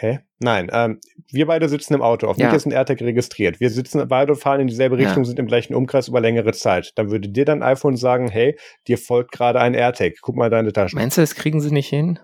[0.00, 0.18] Hä?
[0.40, 2.26] Nein, ähm, wir beide sitzen im Auto.
[2.26, 2.46] Auf ja.
[2.46, 3.60] mich ist ein AirTag registriert.
[3.60, 5.24] Wir sitzen beide fahren in dieselbe Richtung, ja.
[5.24, 6.92] sind im gleichen Umkreis über längere Zeit.
[6.96, 8.58] Dann würde dir dein iPhone sagen, hey,
[8.88, 10.14] dir folgt gerade ein AirTag.
[10.20, 10.96] Guck mal deine Tasche.
[10.96, 12.18] Meinst du, das kriegen sie nicht hin?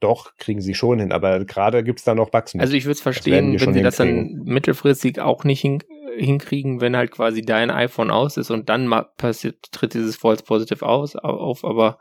[0.00, 2.62] Doch, kriegen sie schon hin, aber gerade gibt's da noch Bugs mit.
[2.62, 5.82] Also ich würde es verstehen, wenn sie das dann mittelfristig auch nicht hin,
[6.16, 10.86] hinkriegen, wenn halt quasi dein iPhone aus ist und dann passiert, tritt dieses False Positive
[10.86, 11.98] aus, auf, aber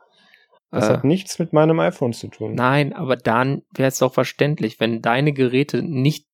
[0.72, 2.53] das äh, hat nichts mit meinem iPhone zu tun.
[2.55, 6.28] Nein, aber dann wäre es doch verständlich, wenn deine Geräte nicht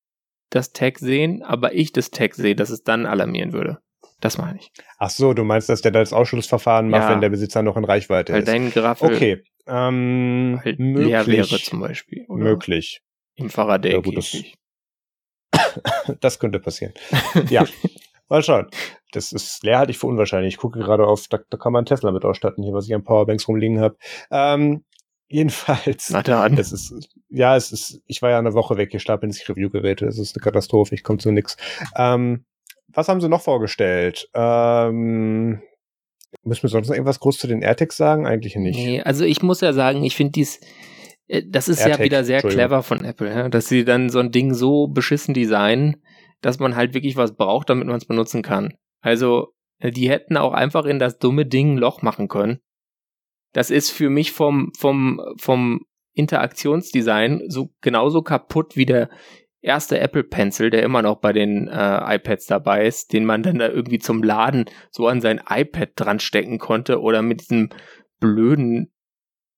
[0.50, 3.80] das Tag sehen, aber ich das Tag sehe, dass es dann alarmieren würde.
[4.20, 4.72] Das meine ich.
[5.00, 7.84] Ach so, du meinst, dass der das Ausschlussverfahren macht, ja, wenn der Besitzer noch in
[7.84, 8.48] Reichweite weil ist.
[8.48, 9.44] Dein Graffel okay.
[9.68, 11.08] Ähm, halt möglich.
[11.08, 12.26] leer wäre zum Beispiel.
[12.28, 12.44] Oder?
[12.44, 13.02] Möglich.
[13.36, 13.94] Im Faraday.
[13.94, 14.38] Ja, gut, das,
[16.22, 16.94] das könnte passieren.
[17.50, 17.66] ja.
[18.30, 18.68] Mal schauen.
[19.16, 20.56] Das ist leer, halte ich für unwahrscheinlich.
[20.56, 23.04] Ich gucke gerade auf, da, da kann man Tesla mit ausstatten, hier, was ich an
[23.04, 23.98] Powerbanks rumliegen habe.
[24.32, 24.84] Ähm,
[25.28, 26.10] jedenfalls.
[26.10, 26.58] Na dann.
[26.58, 30.06] Es ist, ja, es ist, ich war ja eine Woche weg, hier stapeln sich Reviewgeräte.
[30.06, 31.58] Es ist eine Katastrophe, ich komme zu nix.
[31.96, 32.46] Ähm,
[32.88, 34.30] was haben sie noch vorgestellt?
[34.34, 35.62] Ähm,
[36.44, 38.28] müssen wir sonst noch irgendwas groß zu den AirTags sagen?
[38.28, 38.78] Eigentlich nicht.
[38.78, 40.60] Nee, also ich muss ja sagen, ich finde dies,
[41.28, 44.20] äh, das ist AirTag, ja wieder sehr clever von Apple, ja, dass sie dann so
[44.20, 46.04] ein Ding so beschissen designen,
[46.42, 48.74] dass man halt wirklich was braucht, damit man es benutzen kann.
[49.04, 52.60] Also, äh, die hätten auch einfach in das dumme Ding ein Loch machen können.
[53.52, 59.10] Das ist für mich vom, vom, vom Interaktionsdesign so genauso kaputt wie der
[59.62, 63.60] erste Apple Pencil, der immer noch bei den äh, iPads dabei ist, den man dann
[63.60, 67.70] da irgendwie zum Laden so an sein iPad dran stecken konnte oder mit diesem
[68.20, 68.92] blöden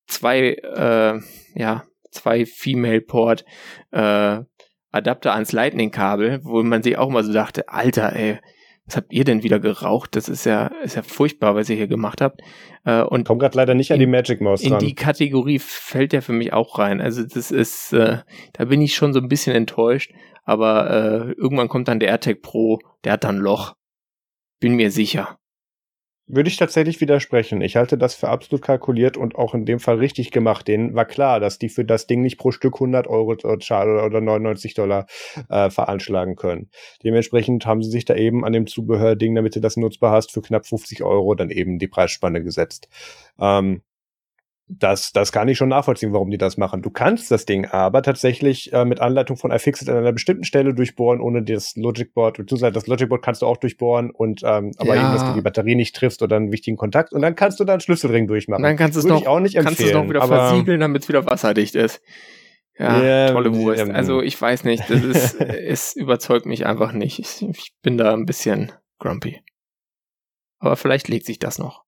[0.07, 1.19] zwei, äh,
[1.59, 3.45] ja, zwei Female Port
[3.91, 4.41] äh,
[4.91, 8.39] Adapter ans Lightning-Kabel, wo man sich auch mal so dachte, Alter, ey,
[8.85, 10.15] was habt ihr denn wieder geraucht?
[10.15, 12.41] Das ist ja, ist ja furchtbar, was ihr hier gemacht habt.
[12.83, 14.73] Äh, und Kommt gerade leider nicht an die Magic Mouse dran.
[14.73, 17.01] In die Kategorie fällt der für mich auch rein.
[17.01, 18.19] Also das ist, äh,
[18.53, 20.13] da bin ich schon so ein bisschen enttäuscht.
[20.43, 23.75] Aber äh, irgendwann kommt dann der AirTag Pro, der hat dann Loch.
[24.59, 25.39] bin mir sicher.
[26.27, 27.61] Würde ich tatsächlich widersprechen.
[27.61, 30.67] Ich halte das für absolut kalkuliert und auch in dem Fall richtig gemacht.
[30.67, 34.73] Denen war klar, dass die für das Ding nicht pro Stück 100 Euro oder 99
[34.73, 35.05] Dollar
[35.49, 36.71] äh, veranschlagen können.
[37.03, 40.41] Dementsprechend haben sie sich da eben an dem Zubehörding, damit du das nutzbar hast, für
[40.41, 42.89] knapp 50 Euro dann eben die Preisspanne gesetzt.
[43.39, 43.83] Ähm,
[44.67, 46.81] das, das kann ich schon nachvollziehen, warum die das machen.
[46.81, 50.73] Du kannst das Ding aber tatsächlich äh, mit Anleitung von iFixit an einer bestimmten Stelle
[50.73, 52.37] durchbohren, ohne das Logicboard.
[52.37, 55.03] Beziehungsweise das Logicboard kannst du auch durchbohren und ähm, aber ja.
[55.03, 57.63] eben, dass du die Batterie nicht triffst oder einen wichtigen Kontakt und dann kannst du
[57.63, 58.63] da einen Schlüsselring durchmachen.
[58.63, 61.09] dann kannst du es noch, auch nicht kannst du es noch wieder versiegeln, damit es
[61.09, 62.01] wieder wasserdicht ist.
[62.77, 63.81] Ja, yeah, tolle Wurst.
[63.81, 67.19] Ähm, also ich weiß nicht, das ist, es überzeugt mich einfach nicht.
[67.19, 69.41] Ich, ich bin da ein bisschen grumpy.
[70.59, 71.84] Aber vielleicht legt sich das noch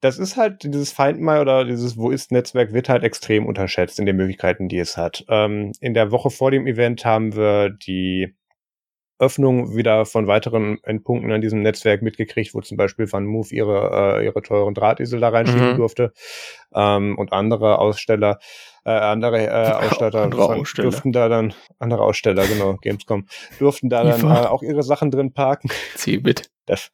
[0.00, 3.98] das ist halt dieses Find My oder dieses Wo ist Netzwerk wird halt extrem unterschätzt
[3.98, 5.24] in den Möglichkeiten, die es hat.
[5.28, 8.34] Ähm, in der Woche vor dem Event haben wir die
[9.18, 14.20] Öffnung wieder von weiteren Endpunkten an diesem Netzwerk mitgekriegt, wo zum Beispiel Van Move ihre,
[14.20, 15.76] äh, ihre teuren Drahtesel da reinschieben mhm.
[15.76, 16.12] durfte
[16.72, 18.38] ähm, und andere Aussteller,
[18.84, 20.90] äh, andere äh, Ausstatter andere von, Aussteller.
[20.90, 23.26] durften da dann, andere Aussteller, genau, Gamescom,
[23.58, 25.68] durften da dann äh, auch ihre Sachen drin parken.
[25.96, 26.50] Cebit.
[26.66, 26.92] Das,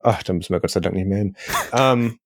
[0.00, 1.36] Ach, da müssen wir Gott sei Dank nicht mehr hin.
[1.72, 2.18] ähm,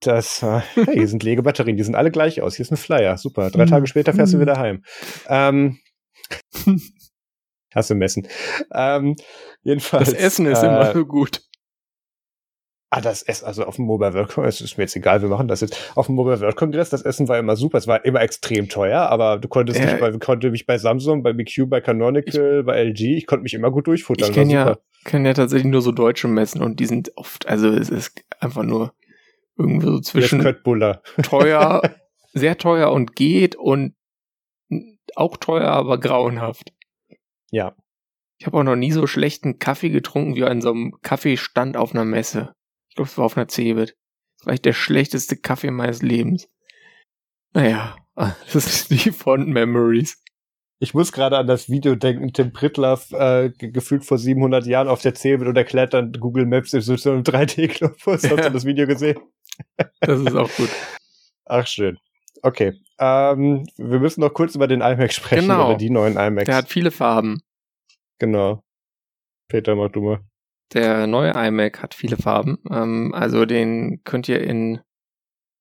[0.00, 2.54] das, äh, hey, hier sind Legebatterien, die sind alle gleich aus.
[2.54, 3.50] Hier ist ein Flyer, super.
[3.50, 4.84] Drei Tage später fährst du wieder heim.
[5.28, 5.78] Ähm,
[7.74, 8.28] hast du Messen.
[8.72, 9.16] Ähm,
[9.62, 10.10] jedenfalls.
[10.10, 11.42] Das Essen ist äh, immer so gut.
[12.90, 15.46] Ah, das Essen, also auf dem Mobile World Congress, ist mir jetzt egal, wir machen
[15.46, 15.92] das jetzt.
[15.94, 19.00] Auf dem Mobile World Congress, das Essen war immer super, es war immer extrem teuer,
[19.10, 22.66] aber du konntest äh, nicht bei, konnte mich bei Samsung, bei BQ, bei Canonical, ich,
[22.66, 24.30] bei LG, ich konnte mich immer gut durchfuttern.
[24.30, 24.78] Ich kenne ja,
[25.08, 28.62] kenn ja tatsächlich nur so deutsche Messen und die sind oft, also es ist einfach
[28.62, 28.94] nur
[29.56, 30.40] irgendwie so zwischen
[31.22, 31.82] teuer,
[32.32, 33.94] sehr teuer und geht und
[35.16, 36.72] auch teuer, aber grauenhaft.
[37.50, 37.74] Ja.
[38.38, 41.92] Ich habe auch noch nie so schlechten Kaffee getrunken wie an so einem Kaffeestand auf
[41.92, 42.54] einer Messe
[42.98, 43.96] glaube, es war auf einer Cebit.
[44.38, 46.48] Das war echt der schlechteste Kaffee meines Lebens.
[47.54, 50.22] Naja, das ist die Font Memories.
[50.80, 55.02] Ich muss gerade an das Video denken, Tim Pritlaff, äh, gefühlt vor 700 Jahren auf
[55.02, 58.22] der Cebit und erklärt dann Google Maps in so einem 3D-Globus.
[58.22, 58.30] Ja.
[58.36, 59.18] Hast du das Video gesehen?
[60.00, 60.70] Das ist auch gut.
[61.46, 61.98] Ach, schön.
[62.42, 62.74] Okay.
[63.00, 65.70] Ähm, wir müssen noch kurz über den iMac sprechen, genau.
[65.70, 66.46] oder die neuen iMacs.
[66.46, 67.42] Der hat viele Farben.
[68.20, 68.62] Genau.
[69.48, 70.20] Peter, mach du mal.
[70.74, 72.58] Der neue iMac hat viele Farben.
[72.70, 74.80] Ähm, also den könnt ihr in,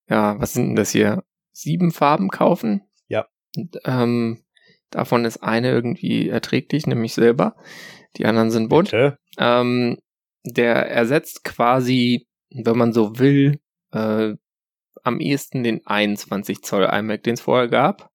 [0.10, 1.24] ja, was sind denn das hier?
[1.54, 2.84] Sieben Farben kaufen.
[3.08, 3.28] Ja.
[3.56, 4.44] Und, ähm,
[4.90, 7.56] davon ist eine irgendwie erträglich, nämlich Silber.
[8.18, 8.92] Die anderen sind bunt.
[9.38, 9.98] Ähm,
[10.44, 13.60] der ersetzt quasi, wenn man so will,
[13.92, 14.34] äh,
[15.04, 18.10] am ehesten den 21 Zoll iMac, den es vorher gab.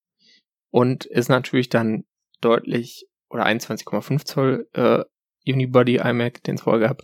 [0.70, 2.04] Und ist natürlich dann
[2.40, 5.04] deutlich, oder 21,5 Zoll äh,
[5.46, 7.02] Unibody iMac, den es vorher gab.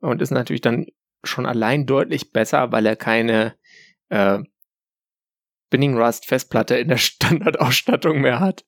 [0.00, 0.86] Und ist natürlich dann
[1.24, 3.54] schon allein deutlich besser, weil er keine
[4.08, 4.38] äh,
[5.66, 8.64] Spinning Rust Festplatte in der Standardausstattung mehr hat.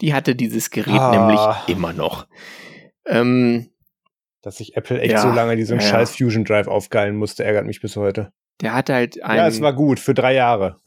[0.00, 1.10] Die hatte dieses Gerät ah.
[1.10, 2.26] nämlich immer noch.
[3.06, 3.70] Ähm,
[4.42, 5.86] Dass sich Apple echt ja, so lange diesen ja.
[5.86, 8.32] scheiß Fusion Drive aufgeilen musste, ärgert mich bis heute.
[8.60, 9.36] Der hatte halt ein.
[9.36, 10.76] Ja, es war gut für drei Jahre.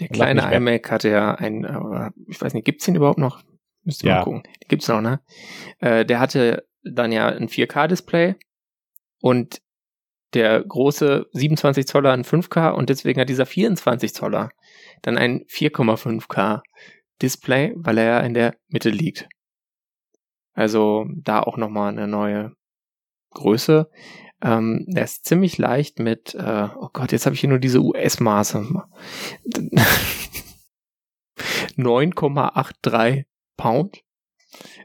[0.00, 3.42] Der kleine iMac hatte ja ein, ich weiß nicht, gibt's den überhaupt noch?
[3.84, 4.16] Müsst ihr ja.
[4.16, 4.42] mal gucken.
[4.66, 5.20] Gibt's noch, ne?
[5.78, 8.34] Äh, der hatte dann ja ein 4K-Display
[9.20, 9.60] und
[10.34, 14.50] der große 27 Zoller ein 5K und deswegen hat dieser 24 Zoller
[15.02, 16.62] dann ein 4,5K
[17.20, 19.28] Display, weil er ja in der Mitte liegt.
[20.54, 22.52] Also da auch nochmal eine neue
[23.30, 23.90] Größe.
[24.42, 27.80] Ähm, der ist ziemlich leicht mit, äh, oh Gott, jetzt habe ich hier nur diese
[27.80, 28.66] US-Maße.
[31.76, 33.24] 9,83
[33.56, 34.02] Pound.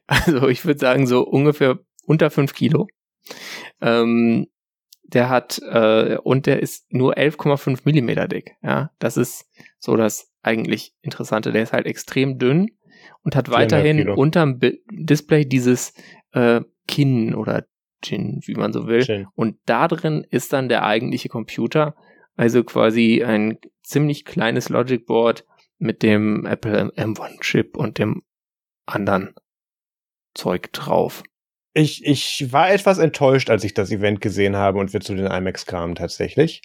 [0.06, 2.88] Also ich würde sagen, so ungefähr unter 5 Kilo.
[3.82, 4.48] Ähm,
[5.08, 8.56] der hat, äh, und der ist nur 11,5 Millimeter dick.
[8.62, 9.50] Ja, das ist
[9.80, 11.52] so das eigentlich Interessante.
[11.52, 12.70] Der ist halt extrem dünn
[13.24, 15.94] und hat weiterhin unterm B Display dieses
[16.32, 17.66] äh, Kinn oder
[18.02, 19.04] Chin, wie man so will.
[19.04, 19.28] Chin.
[19.34, 21.96] Und da drin ist dann der eigentliche Computer,
[22.36, 25.46] also quasi ein ziemlich kleines Logic Board
[25.80, 28.24] mit dem Apple M1 Chip und dem
[28.86, 29.34] anderen
[30.34, 31.24] Zeug drauf.
[31.80, 35.28] Ich, ich war etwas enttäuscht, als ich das Event gesehen habe und wir zu den
[35.28, 36.64] IMAX kamen tatsächlich.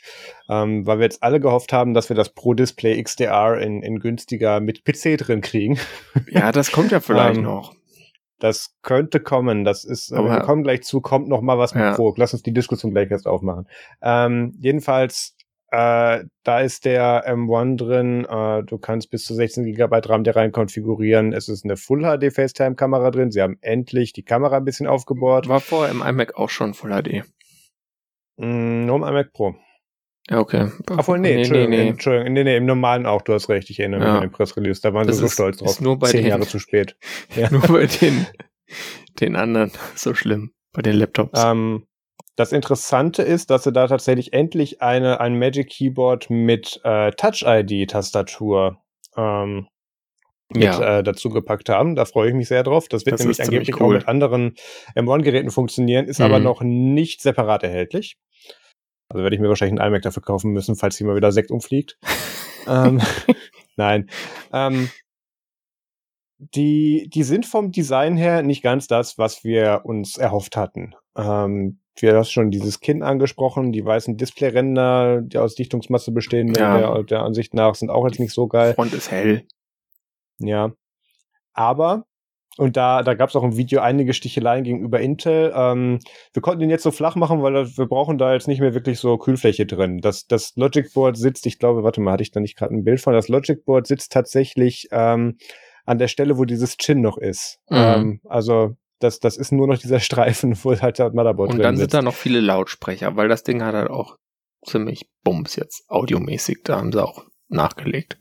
[0.48, 3.98] Ähm, weil wir jetzt alle gehofft haben, dass wir das Pro Display XDR in, in
[3.98, 5.78] günstiger mit PC drin kriegen.
[6.30, 7.74] Ja, das kommt ja vielleicht ähm, noch.
[8.38, 9.64] Das könnte kommen.
[9.64, 11.92] Das ist, Aber, wir kommen gleich zu, kommt noch mal was mit ja.
[11.94, 12.14] Pro.
[12.16, 13.68] Lass uns die Diskussion gleich erst aufmachen.
[14.00, 15.36] Ähm, jedenfalls
[15.72, 18.26] Äh, da ist der M1 drin.
[18.26, 21.32] Äh, du kannst bis zu 16 GB RAM da rein konfigurieren.
[21.32, 23.30] Es ist eine Full HD FaceTime Kamera drin.
[23.30, 25.48] Sie haben endlich die Kamera ein bisschen aufgebohrt.
[25.48, 27.24] War vorher im iMac auch schon Full HD.
[28.36, 29.54] Mm, nur im iMac Pro.
[30.28, 30.70] Ja, okay.
[30.90, 31.88] Obwohl, nee, nee, Entschuldigung, nee, nee.
[31.88, 34.14] Entschuldigung, nee, nee, im normalen auch, du hast recht, ich erinnere mich ja.
[34.16, 35.70] an den Pressrelease, da waren das sie so ist, stolz drauf.
[35.70, 36.96] Ist nur bei Zehn den, Jahre zu spät.
[37.34, 37.50] Ja.
[37.50, 38.26] Nur bei den,
[39.20, 41.42] den anderen so schlimm, bei den Laptops.
[41.42, 41.86] Ähm,
[42.36, 48.78] das Interessante ist, dass sie da tatsächlich endlich eine, ein Magic Keyboard mit äh, Touch-ID-Tastatur
[49.16, 49.68] ähm,
[50.54, 50.98] mit ja.
[50.98, 51.94] äh, dazu gepackt haben.
[51.94, 52.88] Da freue ich mich sehr drauf.
[52.88, 53.82] Das wird das nämlich angeblich cool.
[53.82, 54.54] auch mit anderen
[54.94, 56.26] M1-Geräten funktionieren, ist mhm.
[56.26, 58.16] aber noch nicht separat erhältlich.
[59.08, 61.50] Also werde ich mir wahrscheinlich einen iMac dafür kaufen müssen, falls hier mal wieder Sekt
[61.50, 61.98] umfliegt.
[62.66, 63.00] ähm,
[63.76, 64.08] nein.
[64.52, 64.90] Ähm,
[66.38, 70.94] die, die sind vom Design her nicht ganz das, was wir uns erhofft hatten.
[71.16, 76.78] Ähm, du hast schon dieses Kinn angesprochen, die weißen Displayränder, die aus Dichtungsmasse bestehen, ja.
[76.78, 78.74] der, der Ansicht nach, sind auch jetzt nicht so geil.
[78.74, 79.44] Front ist hell.
[80.38, 80.72] Ja.
[81.52, 82.04] Aber,
[82.56, 85.52] und da, da gab es auch im Video einige Sticheleien gegenüber Intel.
[85.54, 86.00] Ähm,
[86.32, 88.98] wir konnten den jetzt so flach machen, weil wir brauchen da jetzt nicht mehr wirklich
[88.98, 89.98] so Kühlfläche drin.
[89.98, 92.84] Das, das Logic Board sitzt, ich glaube, warte mal, hatte ich da nicht gerade ein
[92.84, 93.12] Bild von?
[93.12, 95.36] Das Logic Board sitzt tatsächlich ähm,
[95.84, 97.58] an der Stelle, wo dieses Chin noch ist.
[97.68, 97.76] Mhm.
[97.76, 101.76] Ähm, also das, das ist nur noch dieser Streifen, wo halt das Motherboard Und dann
[101.76, 104.16] sind da noch viele Lautsprecher, weil das Ding hat halt auch
[104.64, 106.60] ziemlich Bums jetzt audiomäßig.
[106.64, 108.18] Da haben sie auch nachgelegt.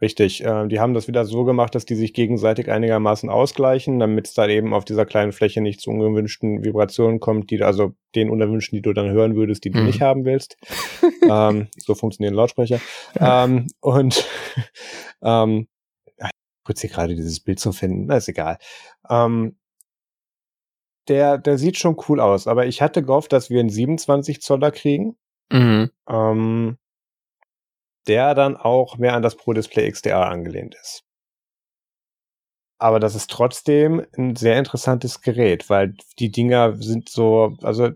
[0.00, 4.26] Richtig, äh, die haben das wieder so gemacht, dass die sich gegenseitig einigermaßen ausgleichen, damit
[4.26, 8.28] es dann eben auf dieser kleinen Fläche nicht zu ungewünschten Vibrationen kommt, die also den
[8.28, 9.86] unerwünschten, die du dann hören würdest, die du mhm.
[9.86, 10.56] nicht haben willst.
[11.30, 12.80] ähm, so funktionieren Lautsprecher.
[13.20, 13.44] Ja.
[13.44, 14.26] Ähm, und
[15.22, 15.68] ähm,
[16.64, 18.58] kurz hier gerade dieses Bild zu finden, na, ist egal.
[19.08, 19.56] Ähm,
[21.08, 24.70] der, der sieht schon cool aus, aber ich hatte gehofft, dass wir einen 27 Zoller
[24.70, 25.16] kriegen.
[25.50, 25.90] Mhm.
[26.08, 26.78] Ähm,
[28.08, 31.04] der dann auch mehr an das Pro Display XDR angelehnt ist.
[32.78, 37.90] Aber das ist trotzdem ein sehr interessantes Gerät, weil die Dinger sind so, also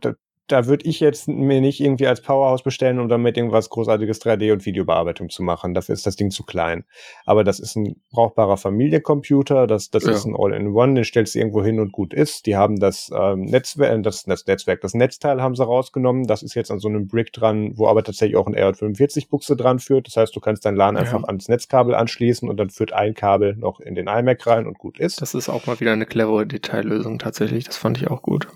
[0.49, 4.53] da würde ich jetzt mir nicht irgendwie als Powerhouse bestellen, um damit irgendwas großartiges 3D
[4.53, 5.75] und Videobearbeitung zu machen.
[5.75, 6.85] Dafür ist das Ding zu klein.
[7.25, 10.13] Aber das ist ein brauchbarer Familiencomputer, das, das ja.
[10.13, 12.47] ist ein All-in-One, den stellst du irgendwo hin und gut ist.
[12.47, 16.27] Die haben das ähm, Netzwerk, das, das Netzwerk, das Netzteil haben sie rausgenommen.
[16.27, 19.79] Das ist jetzt an so einem Brick dran, wo aber tatsächlich auch ein RJ45-Buchse dran
[19.81, 20.07] führt.
[20.07, 21.01] Das heißt, du kannst dein LAN ja.
[21.01, 24.79] einfach ans Netzkabel anschließen und dann führt ein Kabel noch in den iMac rein und
[24.79, 25.21] gut ist.
[25.21, 27.65] Das ist auch mal wieder eine clevere Detaillösung tatsächlich.
[27.65, 28.47] Das fand ich auch gut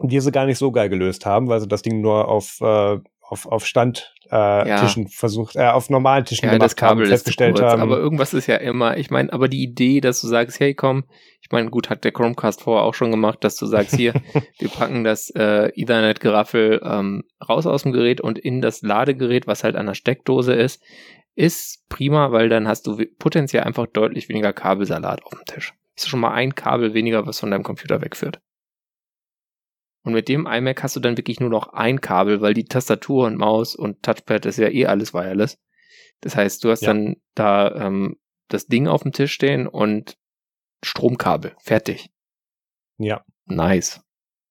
[0.00, 2.98] die sie gar nicht so geil gelöst haben, weil sie das Ding nur auf, äh,
[3.28, 4.88] auf, auf Standtischen äh, ja.
[5.08, 7.82] Versucht, äh, auf normalen Tischen ja, gemacht das Kabel haben, festgestellt haben.
[7.82, 11.04] Aber irgendwas ist ja immer, ich meine, aber die Idee, dass du sagst, hey komm,
[11.40, 14.14] ich meine, gut, hat der Chromecast vorher auch schon gemacht, dass du sagst, hier,
[14.58, 19.64] wir packen das äh, Ethernet-Geraffel ähm, raus aus dem Gerät und in das Ladegerät, was
[19.64, 20.82] halt an der Steckdose ist,
[21.34, 25.74] ist prima, weil dann hast du potenziell einfach deutlich weniger Kabelsalat auf dem Tisch.
[25.94, 28.40] Ist schon mal ein Kabel weniger, was von deinem Computer wegführt.
[30.06, 33.26] Und mit dem iMac hast du dann wirklich nur noch ein Kabel, weil die Tastatur
[33.26, 35.58] und Maus und Touchpad ist ja eh alles wireless.
[36.20, 36.94] Das heißt, du hast ja.
[36.94, 40.16] dann da ähm, das Ding auf dem Tisch stehen und
[40.84, 41.56] Stromkabel.
[41.58, 42.08] Fertig.
[42.98, 43.24] Ja.
[43.46, 44.00] Nice.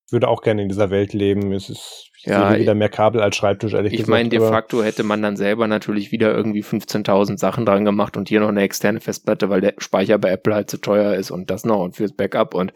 [0.08, 1.51] Ich würde auch gerne in dieser Welt leben.
[1.51, 4.10] Es ist ja, wieder mehr Kabel als Schreibtisch, ehrlich ich gesagt.
[4.10, 8.18] Ich meine, de facto hätte man dann selber natürlich wieder irgendwie 15.000 Sachen dran gemacht
[8.18, 11.32] und hier noch eine externe Festplatte, weil der Speicher bei Apple halt zu teuer ist
[11.32, 12.74] und das noch und fürs Backup und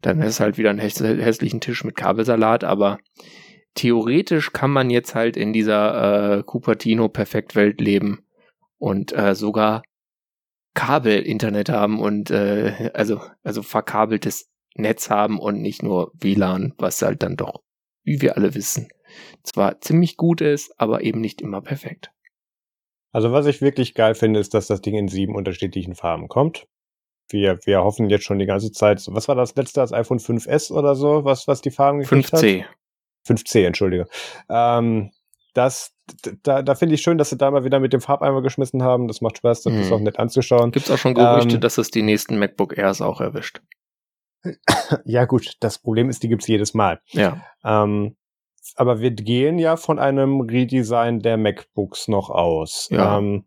[0.00, 2.98] dann ist halt wieder ein hässlichen Tisch mit Kabelsalat, aber
[3.74, 8.26] theoretisch kann man jetzt halt in dieser äh, Cupertino Perfekt-Welt leben
[8.78, 9.82] und äh, sogar
[10.74, 17.22] Kabel-Internet haben und äh, also, also verkabeltes Netz haben und nicht nur WLAN, was halt
[17.22, 17.64] dann doch
[18.04, 18.88] wie wir alle wissen,
[19.42, 22.10] zwar ziemlich gut ist, aber eben nicht immer perfekt.
[23.12, 26.66] Also was ich wirklich geil finde, ist, dass das Ding in sieben unterschiedlichen Farben kommt.
[27.30, 30.70] Wir, wir hoffen jetzt schon die ganze Zeit, was war das letzte, das iPhone 5S
[30.70, 32.64] oder so, was, was die Farben gekriegt 5C.
[32.64, 32.70] hat?
[33.26, 34.06] 5C, entschuldige.
[34.50, 35.10] Ähm,
[35.54, 35.94] das,
[36.42, 39.08] da, da finde ich schön, dass sie da mal wieder mit dem Farbeimer geschmissen haben.
[39.08, 39.80] Das macht Spaß, das mhm.
[39.80, 40.72] ist auch nett anzuschauen.
[40.72, 43.62] Gibt es auch schon Gerüchte, ähm, dass es die nächsten MacBook Airs auch erwischt?
[45.04, 47.00] Ja, gut, das Problem ist, die gibt's jedes Mal.
[47.10, 47.42] Ja.
[47.64, 48.16] Ähm,
[48.76, 52.88] aber wir gehen ja von einem Redesign der MacBooks noch aus.
[52.90, 53.18] Ja.
[53.18, 53.46] Ähm,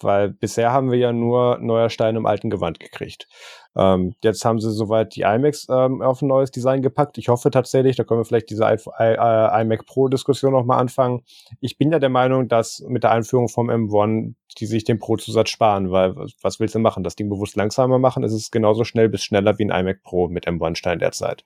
[0.00, 3.28] weil bisher haben wir ja nur neuer Stein im alten Gewand gekriegt.
[3.74, 7.18] Ähm, jetzt haben sie soweit die iMacs ähm, auf ein neues Design gepackt.
[7.18, 11.22] Ich hoffe tatsächlich, da können wir vielleicht diese I I iMac Pro Diskussion nochmal anfangen.
[11.60, 15.48] Ich bin ja der Meinung, dass mit der Einführung vom M1 die sich den Pro-Zusatz
[15.50, 17.04] sparen, weil was willst du machen?
[17.04, 18.22] Das Ding bewusst langsamer machen?
[18.24, 21.44] Es ist genauso schnell bis schneller wie ein iMac Pro mit M1 Stein derzeit.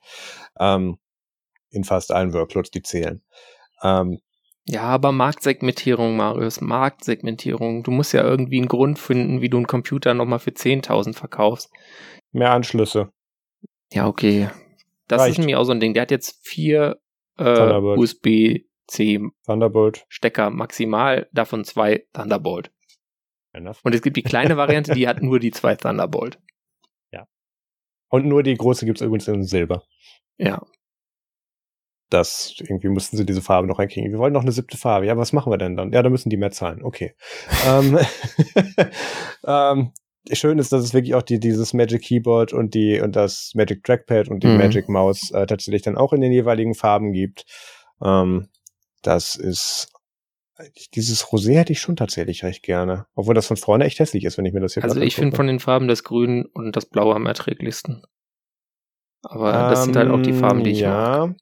[0.59, 0.97] Ähm,
[1.69, 3.21] in fast allen Workloads, die zählen.
[3.83, 4.19] Ähm,
[4.65, 7.83] Ja, aber Marktsegmentierung, Marius, Marktsegmentierung.
[7.83, 11.71] Du musst ja irgendwie einen Grund finden, wie du einen Computer nochmal für 10.000 verkaufst.
[12.31, 13.11] Mehr Anschlüsse.
[13.91, 14.49] Ja, okay.
[15.07, 15.31] Das Reicht.
[15.31, 15.93] ist nämlich auch so ein Ding.
[15.93, 16.99] Der hat jetzt vier
[17.37, 22.71] äh, USB-C Thunderbolt Stecker maximal, davon zwei Thunderbolt.
[23.83, 26.39] Und es gibt die kleine Variante, die hat nur die zwei Thunderbolt.
[27.11, 27.25] Ja.
[28.09, 29.83] Und nur die große gibt es übrigens in Silber.
[30.37, 30.61] Ja.
[32.09, 34.11] Das, irgendwie mussten sie diese Farbe noch reinkriegen.
[34.11, 35.05] Wir wollen noch eine siebte Farbe.
[35.05, 35.93] Ja, was machen wir denn dann?
[35.93, 36.83] Ja, da müssen die mehr zahlen.
[36.83, 37.15] Okay.
[37.65, 37.97] ähm,
[39.45, 39.93] ähm,
[40.33, 43.83] schön ist, dass es wirklich auch die, dieses Magic Keyboard und die und das Magic
[43.83, 44.57] Trackpad und die mhm.
[44.57, 47.45] Magic Mouse äh, tatsächlich dann auch in den jeweiligen Farben gibt.
[48.03, 48.47] Ähm,
[49.01, 49.91] das ist
[50.93, 53.05] dieses Rosé hätte ich schon tatsächlich recht gerne.
[53.15, 55.35] Obwohl das von vorne echt hässlich ist, wenn ich mir das hier Also ich finde
[55.35, 58.03] von den Farben das Grün und das Blaue am erträglichsten.
[59.21, 61.27] Aber ähm, das sind halt auch die Farben, die ich ja.
[61.27, 61.35] mag.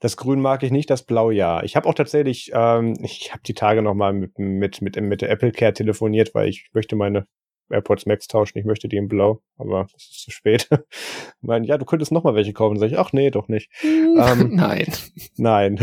[0.00, 1.62] Das Grün mag ich nicht, das Blau ja.
[1.62, 5.30] Ich habe auch tatsächlich, ähm, ich habe die Tage nochmal mit, mit, mit, mit der
[5.30, 7.26] Apple Care telefoniert, weil ich möchte meine
[7.70, 8.58] AirPods Max tauschen.
[8.58, 10.68] Ich möchte die in Blau, aber es ist zu spät.
[11.40, 12.78] mein, ja, du könntest noch mal welche kaufen.
[12.78, 13.70] Sag ich, ach nee, doch nicht.
[13.82, 14.92] ähm, nein.
[15.36, 15.78] Nein.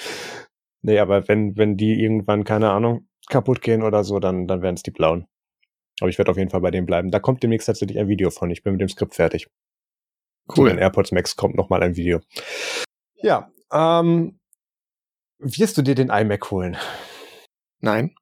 [0.82, 4.76] nee, aber wenn, wenn die irgendwann, keine Ahnung, kaputt gehen oder so, dann, dann werden
[4.76, 5.26] es die blauen.
[6.00, 7.10] Aber ich werde auf jeden Fall bei dem bleiben.
[7.10, 8.50] Da kommt demnächst tatsächlich ein Video von.
[8.50, 9.48] Ich bin mit dem Skript fertig.
[10.48, 10.70] Cool.
[10.70, 12.20] Zu den AirPods Max kommt noch mal ein Video.
[13.16, 14.38] Ja, ähm,
[15.38, 16.76] wirst du dir den iMac holen?
[17.80, 18.14] Nein.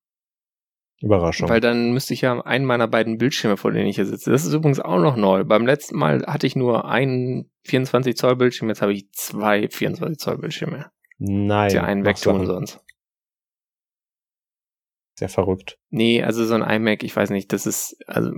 [1.01, 1.49] Überraschung.
[1.49, 4.30] Weil dann müsste ich ja einen meiner beiden Bildschirme, vor denen ich hier sitze.
[4.30, 5.44] Das ist übrigens auch noch neu.
[5.44, 10.18] Beim letzten Mal hatte ich nur einen 24 Zoll Bildschirm, jetzt habe ich zwei 24
[10.18, 10.90] Zoll Bildschirme.
[11.18, 11.70] Nein.
[11.70, 12.80] Ja einen wegtun sonst.
[15.18, 15.78] Sehr verrückt.
[15.88, 18.32] Nee, also so ein iMac, ich weiß nicht, das ist also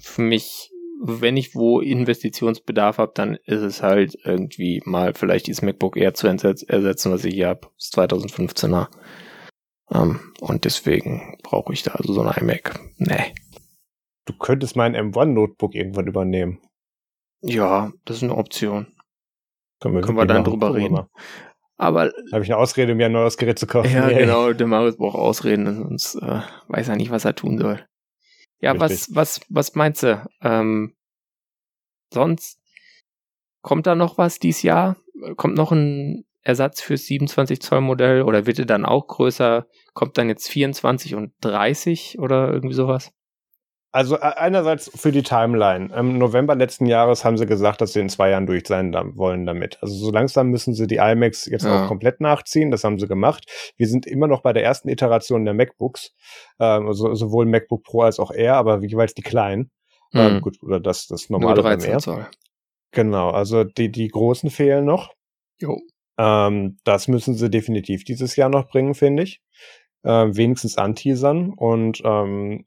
[0.00, 0.70] für mich,
[1.02, 6.14] wenn ich wo Investitionsbedarf habe, dann ist es halt irgendwie mal vielleicht dieses MacBook Air
[6.14, 8.88] zu ersetzen, was ich hier habe, das 2015er.
[9.92, 12.80] Um, ähm, und deswegen brauche ich da also so ein iMac.
[12.96, 13.34] Nee.
[14.24, 16.60] Du könntest mein M1 Notebook irgendwann übernehmen.
[17.42, 18.86] Ja, das ist eine Option.
[19.80, 21.06] Können wir, Können wir dann drüber reden.
[21.76, 23.92] Aber habe ich eine Ausrede, mir ein neues Gerät zu kaufen?
[23.92, 24.14] Ja, nee.
[24.20, 24.52] genau.
[24.52, 27.84] Der Marius braucht Ausreden, sonst äh, weiß er nicht, was er tun soll.
[28.60, 30.24] Ja, was, was, was meinst du?
[30.40, 30.94] Ähm,
[32.14, 32.60] sonst
[33.62, 34.96] kommt da noch was dieses Jahr?
[35.36, 39.66] Kommt noch ein Ersatz fürs 27 Zoll Modell oder wird er dann auch größer?
[39.94, 43.12] Kommt dann jetzt 24 und 30 oder irgendwie sowas?
[43.94, 45.94] Also einerseits für die Timeline.
[45.94, 49.44] Im November letzten Jahres haben sie gesagt, dass sie in zwei Jahren durch sein wollen
[49.44, 49.76] damit.
[49.82, 51.84] Also so langsam müssen sie die iMacs jetzt ja.
[51.84, 52.70] auch komplett nachziehen.
[52.70, 53.44] Das haben sie gemacht.
[53.76, 56.14] Wir sind immer noch bei der ersten Iteration der MacBooks,
[56.58, 59.70] ähm, also sowohl MacBook Pro als auch Air, aber jeweils die kleinen.
[60.12, 60.20] Mhm.
[60.20, 62.26] Ähm, gut, oder das, das normale Nur 13 Zoll.
[62.92, 65.12] Genau, also die, die großen fehlen noch.
[65.58, 65.78] Jo.
[66.18, 69.42] Ähm, das müssen sie definitiv dieses Jahr noch bringen, finde ich.
[70.04, 71.52] Äh, wenigstens anteasern.
[71.54, 72.66] Und ähm,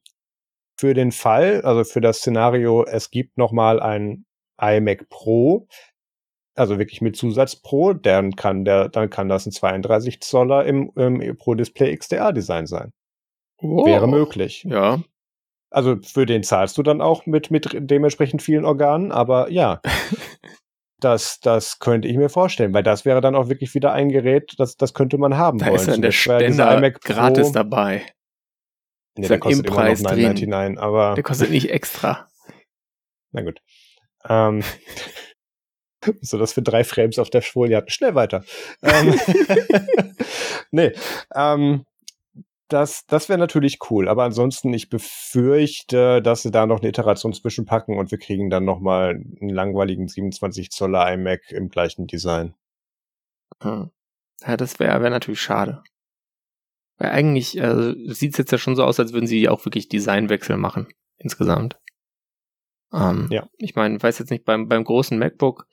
[0.78, 4.26] für den Fall, also für das Szenario, es gibt noch mal ein
[4.60, 5.68] iMac Pro,
[6.56, 10.92] also wirklich mit Zusatz Pro, dann kann der, dann kann das ein 32 Zoller im,
[10.96, 12.92] im Pro Display XDR Design sein.
[13.58, 14.64] Oh, Wäre möglich.
[14.64, 15.02] Ja.
[15.70, 19.82] Also für den zahlst du dann auch mit, mit dementsprechend vielen Organen, aber ja.
[21.06, 24.56] Das, das könnte ich mir vorstellen, weil das wäre dann auch wirklich wieder ein Gerät,
[24.58, 25.76] das, das könnte man haben da wollen.
[25.76, 28.08] ist dann der Ständer gratis dabei.
[29.16, 31.14] Nee, der kostet immer noch 9,99, aber.
[31.14, 32.28] Der kostet nicht extra.
[33.34, 33.62] Na gut.
[34.28, 34.64] Ähm,
[36.22, 37.92] so das für drei Frames auf der Folie hatten.
[37.92, 38.44] Schnell weiter.
[38.82, 39.14] ähm,
[40.72, 40.92] nee,
[41.36, 41.86] ähm,
[42.68, 44.08] das, das wäre natürlich cool.
[44.08, 48.66] Aber ansonsten, ich befürchte, dass sie da noch eine Iteration zwischenpacken und wir kriegen dann
[48.66, 52.56] noch mal einen langweiligen 27 Zoller iMac im gleichen Design.
[53.62, 53.92] Hm.
[54.46, 55.84] Ja, das wäre wär natürlich schade.
[56.98, 59.90] Weil eigentlich äh, sieht es jetzt ja schon so aus, als würden sie auch wirklich
[59.90, 60.88] Designwechsel machen,
[61.18, 61.80] insgesamt.
[62.94, 63.50] Ähm, ja.
[63.58, 65.68] Ich meine, weiß jetzt nicht, beim, beim großen MacBook,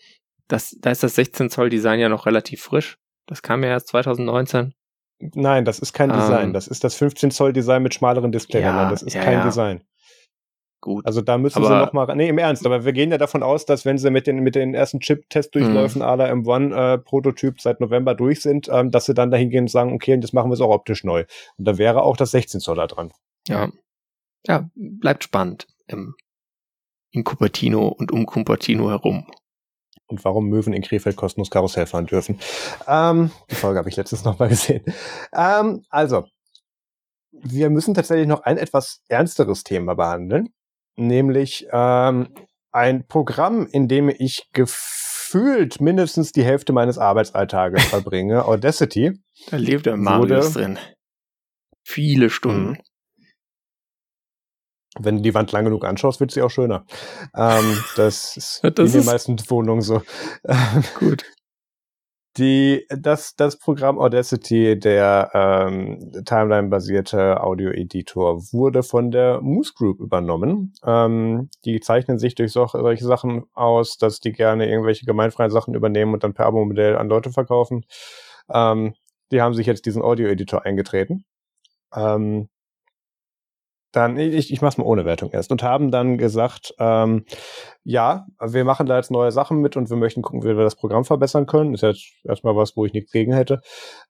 [0.49, 2.99] das, da ist das 16 Zoll Design ja noch relativ frisch.
[3.27, 4.75] Das kam ja erst 2019.
[5.35, 6.53] Nein, das ist kein ähm, Design.
[6.53, 8.85] Das ist das 15 Zoll Design mit schmaleren Displayrändern.
[8.85, 9.45] Ja, das ist ja, kein ja.
[9.45, 9.85] Design.
[10.81, 11.07] Gut.
[11.07, 13.45] Also da müssen aber, sie noch mal, nee, im Ernst, aber wir gehen ja davon
[13.45, 16.09] aus, dass wenn sie mit den, mit den ersten Chip-Testdurchläufen mhm.
[16.09, 19.69] aller M1 äh, Prototyp seit November durch sind, ähm, dass sie dann dahin gehen und
[19.69, 21.25] sagen, okay, das machen wir es auch optisch neu.
[21.57, 23.13] Und da wäre auch das 16 Zoll da dran.
[23.47, 23.71] Ja.
[24.45, 26.17] Ja, bleibt spannend im,
[27.13, 29.29] in Cupertino und um Cupertino herum
[30.13, 32.39] und warum Möwen in Krefeld kostenlos Karussell fahren dürfen.
[32.87, 34.85] Ähm, die Folge habe ich letztens noch mal gesehen.
[35.35, 36.25] Ähm, also,
[37.33, 40.51] wir müssen tatsächlich noch ein etwas ernsteres Thema behandeln,
[40.97, 42.29] nämlich ähm,
[42.71, 49.13] ein Programm, in dem ich gefühlt mindestens die Hälfte meines Arbeitsalltages verbringe, Audacity.
[49.51, 50.79] Da lebt der Marius drin.
[51.83, 52.79] Viele Stunden.
[54.99, 56.85] Wenn du die Wand lang genug anschaust, wird sie auch schöner.
[57.35, 60.03] Ähm, das ist das in den meisten Wohnungen so.
[60.99, 61.25] Gut.
[62.39, 70.73] Die, das, das Programm Audacity, der ähm, Timeline-basierte Audio-Editor, wurde von der Moose Group übernommen.
[70.83, 75.75] Ähm, die zeichnen sich durch so, solche Sachen aus, dass die gerne irgendwelche gemeinfreien Sachen
[75.75, 77.85] übernehmen und dann per Abo-Modell an Leute verkaufen.
[78.51, 78.95] Ähm,
[79.31, 81.25] die haben sich jetzt diesen Audio-Editor eingetreten.
[81.95, 82.49] Ähm,
[83.93, 87.25] dann, ich, ich mach's mal ohne Wertung erst, und haben dann gesagt, ähm,
[87.85, 90.77] ja, wir machen da jetzt neue Sachen mit und wir möchten gucken, wie wir das
[90.77, 91.75] Programm verbessern können.
[91.75, 93.61] Ist jetzt erstmal was, wo ich nichts gegen hätte.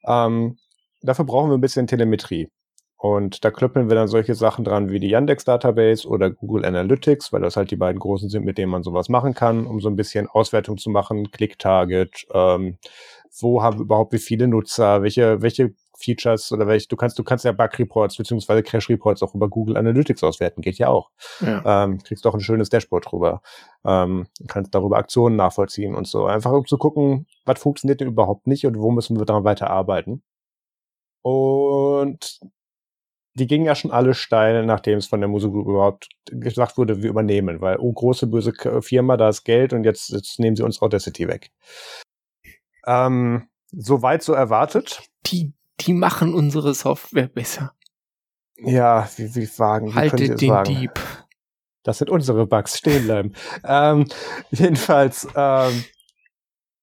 [0.06, 0.56] Ähm,
[1.02, 2.48] dafür brauchen wir ein bisschen Telemetrie.
[2.96, 7.32] Und da klöppeln wir dann solche Sachen dran wie die Yandex Database oder Google Analytics,
[7.32, 9.88] weil das halt die beiden großen sind, mit denen man sowas machen kann, um so
[9.88, 12.78] ein bisschen Auswertung zu machen, Click-Target, ähm,
[13.40, 17.44] wo haben überhaupt wie viele Nutzer, welche, welche Features oder welche, du kannst, du kannst
[17.44, 21.10] ja Bug-Reports beziehungsweise Crash-Reports auch über Google Analytics auswerten, geht ja auch.
[21.40, 21.84] Ja.
[21.84, 23.42] Ähm, kriegst doch ein schönes Dashboard drüber.
[23.84, 26.26] Ähm, kannst darüber Aktionen nachvollziehen und so.
[26.26, 29.70] Einfach um zu gucken, was funktioniert denn überhaupt nicht und wo müssen wir daran weiter
[29.70, 30.22] arbeiten.
[31.22, 32.40] Und
[33.34, 37.10] die gingen ja schon alle steil, nachdem es von der Musik überhaupt gesagt wurde, wir
[37.10, 38.52] übernehmen, weil, oh, große böse
[38.82, 41.50] Firma, da ist Geld und jetzt, jetzt nehmen sie uns Audacity weg.
[42.86, 45.02] Ähm, so weit so erwartet.
[45.26, 47.74] Die die machen unsere Software besser.
[48.56, 50.74] Ja, wie, wie wagen, Haltet den sagen?
[50.74, 50.92] Dieb.
[51.82, 53.32] Das sind unsere Bugs, stehen bleiben.
[53.64, 54.06] ähm,
[54.50, 55.84] jedenfalls, ähm,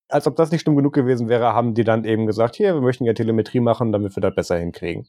[0.10, 2.82] als ob das nicht stumm genug gewesen wäre, haben die dann eben gesagt, hier, wir
[2.82, 5.08] möchten ja Telemetrie machen, damit wir das besser hinkriegen.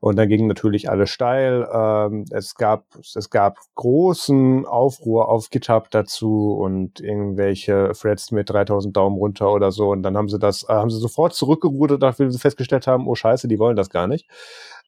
[0.00, 1.68] Und dann ging natürlich alles steil.
[1.72, 8.96] Ähm, es gab es gab großen Aufruhr auf GitHub dazu und irgendwelche Threads mit 3000
[8.96, 9.90] Daumen runter oder so.
[9.90, 13.14] Und dann haben sie das äh, haben sie sofort zurückgerudert, nachdem sie festgestellt haben, oh
[13.14, 14.28] Scheiße, die wollen das gar nicht.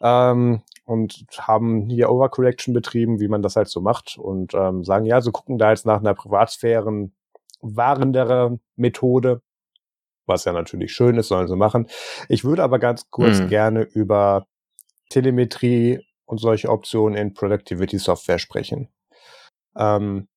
[0.01, 5.05] Ähm, und haben hier Overcorrection betrieben, wie man das halt so macht und ähm, sagen,
[5.05, 7.13] ja, so gucken da jetzt nach einer Privatsphären
[7.61, 9.43] wahrendere Methode,
[10.27, 11.87] was ja natürlich schön ist, sollen sie machen.
[12.29, 13.49] Ich würde aber ganz kurz mhm.
[13.49, 14.47] gerne über
[15.09, 18.89] Telemetrie und solche Optionen in Productivity Software sprechen.
[19.77, 20.29] Ähm,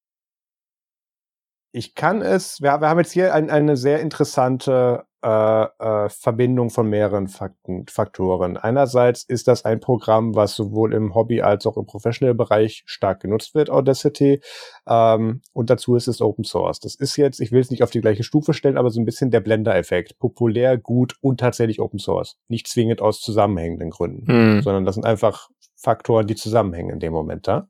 [1.72, 6.70] ich kann es, wir, wir haben jetzt hier ein, eine sehr interessante äh, äh, Verbindung
[6.70, 8.56] von mehreren Fakten, Faktoren.
[8.58, 13.54] Einerseits ist das ein Programm, was sowohl im Hobby als auch im Professional-Bereich stark genutzt
[13.54, 14.42] wird, Audacity.
[14.88, 16.80] Ähm, und dazu ist es Open Source.
[16.80, 19.06] Das ist jetzt, ich will es nicht auf die gleiche Stufe stellen, aber so ein
[19.06, 20.20] bisschen der Blender-Effekt.
[20.20, 22.38] Populär, gut und tatsächlich Open Source.
[22.48, 24.62] Nicht zwingend aus zusammenhängenden Gründen, hm.
[24.62, 27.68] sondern das sind einfach Faktoren, die zusammenhängen in dem Moment da.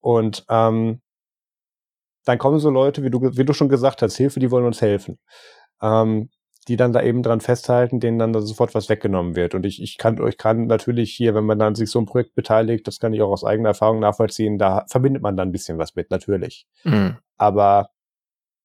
[0.00, 1.02] Und ähm,
[2.24, 4.80] dann kommen so Leute, wie du, wie du schon gesagt hast, Hilfe, die wollen uns
[4.80, 5.18] helfen.
[5.80, 6.30] Ähm,
[6.68, 9.54] die dann da eben dran festhalten, denen dann da sofort was weggenommen wird.
[9.54, 12.34] Und ich, ich kann euch kann natürlich hier, wenn man dann sich so ein Projekt
[12.34, 15.78] beteiligt, das kann ich auch aus eigener Erfahrung nachvollziehen, da verbindet man dann ein bisschen
[15.78, 16.66] was mit, natürlich.
[16.84, 17.16] Mhm.
[17.36, 17.90] Aber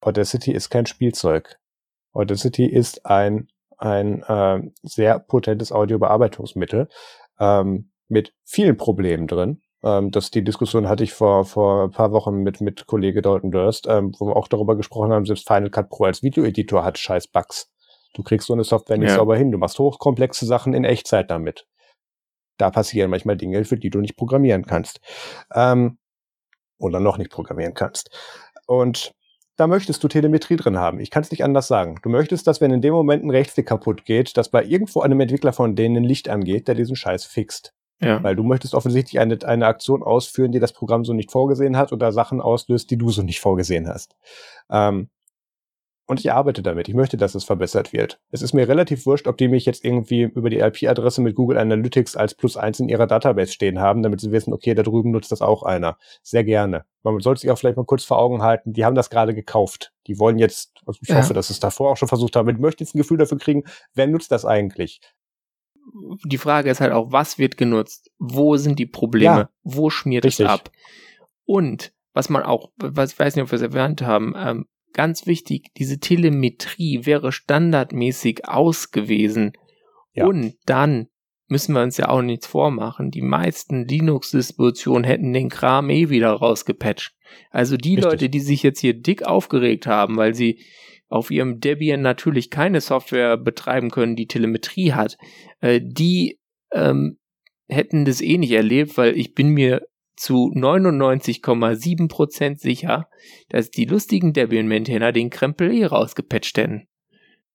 [0.02, 1.58] Audacity ist kein Spielzeug.
[2.14, 3.48] Audacity ist ein,
[3.78, 6.88] ein äh, sehr potentes Audiobearbeitungsmittel
[7.40, 9.62] ähm, mit vielen Problemen drin.
[9.84, 13.52] Ähm, das, die Diskussion hatte ich vor, vor ein paar Wochen mit, mit Kollege Dalton
[13.52, 16.98] Durst, ähm, wo wir auch darüber gesprochen haben, selbst Final Cut Pro als Videoeditor hat
[16.98, 17.72] scheiß Bugs.
[18.18, 19.16] Du kriegst so eine Software nicht ja.
[19.16, 19.52] sauber hin.
[19.52, 21.68] Du machst hochkomplexe Sachen in Echtzeit damit.
[22.58, 25.00] Da passieren manchmal Dinge, für die du nicht programmieren kannst.
[25.54, 26.00] Ähm,
[26.80, 28.10] oder noch nicht programmieren kannst.
[28.66, 29.14] Und
[29.56, 31.00] da möchtest du Telemetrie drin haben.
[31.00, 32.00] Ich kann es nicht anders sagen.
[32.02, 35.20] Du möchtest, dass wenn in dem Moment ein Rechtsklick kaputt geht, dass bei irgendwo einem
[35.20, 37.76] Entwickler von denen ein Licht angeht, der diesen Scheiß fixt.
[38.02, 38.24] Ja.
[38.24, 41.92] Weil du möchtest offensichtlich eine, eine Aktion ausführen, die das Programm so nicht vorgesehen hat
[41.92, 44.16] oder Sachen auslöst, die du so nicht vorgesehen hast.
[44.72, 45.10] Ähm,
[46.08, 46.88] und ich arbeite damit.
[46.88, 48.20] Ich möchte, dass es verbessert wird.
[48.32, 51.58] Es ist mir relativ wurscht, ob die mich jetzt irgendwie über die IP-Adresse mit Google
[51.58, 55.12] Analytics als plus eins in ihrer Database stehen haben, damit sie wissen, okay, da drüben
[55.12, 55.98] nutzt das auch einer.
[56.24, 56.86] Sehr gerne.
[57.04, 59.94] Man sollte sich auch vielleicht mal kurz vor Augen halten, die haben das gerade gekauft.
[60.08, 61.18] Die wollen jetzt, also ich ja.
[61.18, 63.64] hoffe, dass es davor auch schon versucht haben, ich möchte jetzt ein Gefühl dafür kriegen,
[63.94, 65.02] wer nutzt das eigentlich?
[66.26, 68.12] Die Frage ist halt auch, was wird genutzt?
[68.18, 69.38] Wo sind die Probleme?
[69.38, 70.46] Ja, Wo schmiert richtig.
[70.46, 70.72] es ab?
[71.46, 74.66] Und was man auch, was ich weiß nicht, ob wir es erwähnt haben, ähm,
[74.98, 79.54] ganz wichtig, diese Telemetrie wäre standardmäßig ausgewiesen.
[80.14, 80.26] Ja.
[80.26, 81.08] Und dann
[81.48, 83.12] müssen wir uns ja auch nichts vormachen.
[83.12, 87.14] Die meisten Linux-Distributionen hätten den Kram eh wieder rausgepatcht.
[87.52, 88.04] Also die Richtig.
[88.04, 90.60] Leute, die sich jetzt hier dick aufgeregt haben, weil sie
[91.08, 95.18] auf ihrem Debian natürlich keine Software betreiben können, die Telemetrie hat,
[95.62, 96.40] äh, die
[96.74, 97.18] ähm,
[97.70, 99.88] hätten das eh nicht erlebt, weil ich bin mir
[100.18, 103.08] zu 99,7% sicher,
[103.50, 106.88] dass die lustigen Debian-Maintainer den Krempel eh rausgepatcht hätten.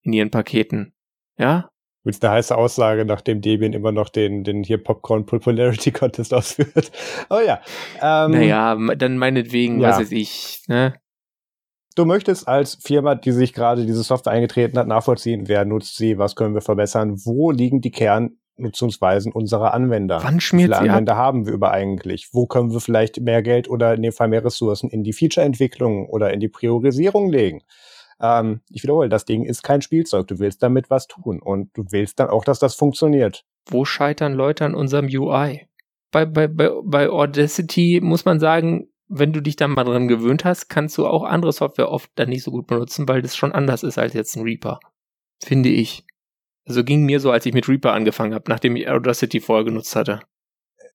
[0.03, 0.95] In ihren Paketen.
[1.37, 1.71] Ja?
[2.05, 6.91] Mit eine heiße Aussage, nachdem Debian immer noch den, den hier Popcorn Popularity Contest ausführt.
[7.31, 7.61] Oh ja.
[8.01, 9.91] Ähm, naja, dann meinetwegen, ja.
[9.91, 10.95] was weiß ich, ne?
[11.95, 16.17] Du möchtest als Firma, die sich gerade diese Software eingetreten hat, nachvollziehen, wer nutzt sie,
[16.17, 20.21] was können wir verbessern, wo liegen die Kern Nutzungsweisen unserer Anwender.
[20.23, 21.19] Wann schmiert Wie viele Anwender ab?
[21.19, 22.29] haben wir über eigentlich?
[22.33, 26.09] Wo können wir vielleicht mehr Geld oder in dem Fall mehr Ressourcen in die Feature-Entwicklung
[26.09, 27.63] oder in die Priorisierung legen?
[28.21, 30.29] Ähm, ich wiederhole, das Ding ist kein Spielzeug.
[30.29, 33.45] Du willst damit was tun und du willst dann auch, dass das funktioniert.
[33.67, 35.67] Wo scheitern Leute an unserem UI?
[36.11, 40.45] Bei, bei, bei, bei Audacity muss man sagen, wenn du dich dann mal dran gewöhnt
[40.45, 43.53] hast, kannst du auch andere Software oft dann nicht so gut benutzen, weil das schon
[43.53, 44.81] anders ist als jetzt ein Reaper.
[45.43, 46.07] Finde ich.
[46.65, 49.97] Also ging mir so, als ich mit Reaper angefangen habe, nachdem ich Audacity vorher genutzt
[49.97, 50.21] hatte.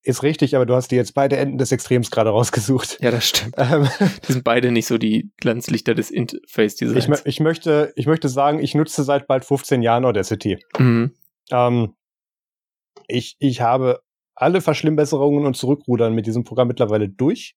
[0.03, 2.97] Ist richtig, aber du hast dir jetzt beide Enden des Extrems gerade rausgesucht.
[3.01, 3.55] Ja, das stimmt.
[3.57, 3.89] Ähm,
[4.25, 7.09] die sind beide nicht so die Glanzlichter des Interface-Designs.
[7.09, 10.59] Ich, ich, möchte, ich möchte sagen, ich nutze seit bald 15 Jahren Audacity.
[10.77, 11.13] Mhm.
[11.51, 11.93] Ähm,
[13.07, 14.01] ich, ich habe
[14.35, 17.55] alle Verschlimmbesserungen und Zurückrudern mit diesem Programm mittlerweile durch.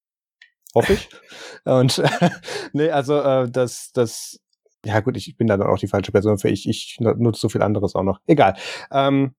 [0.74, 1.09] Hoffe ich.
[1.65, 2.03] und
[2.73, 4.41] nee, also äh, das, das
[4.85, 6.48] ja gut, ich bin da dann auch die falsche Person für.
[6.48, 8.20] Ich, ich nutze so viel anderes auch noch.
[8.27, 8.55] Egal.
[8.90, 9.35] Ähm,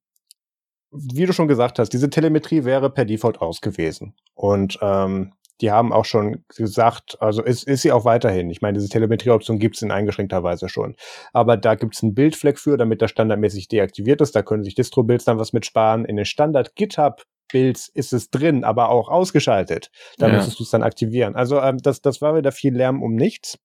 [0.91, 4.13] wie du schon gesagt hast, diese Telemetrie wäre per Default aus gewesen.
[4.33, 8.49] Und ähm, die haben auch schon gesagt, also ist, ist sie auch weiterhin.
[8.49, 10.95] Ich meine, diese Telemetrieoption gibt es in eingeschränkter Weise schon.
[11.33, 14.35] Aber da gibt es einen Bildfleck für, damit das standardmäßig deaktiviert ist.
[14.35, 16.05] Da können sich Distro-Builds dann was mitsparen.
[16.05, 19.91] In den Standard GitHub Builds ist es drin, aber auch ausgeschaltet.
[20.17, 20.35] Da ja.
[20.35, 21.35] müsstest du es dann aktivieren.
[21.35, 23.59] Also ähm, das, das war wieder viel Lärm um nichts.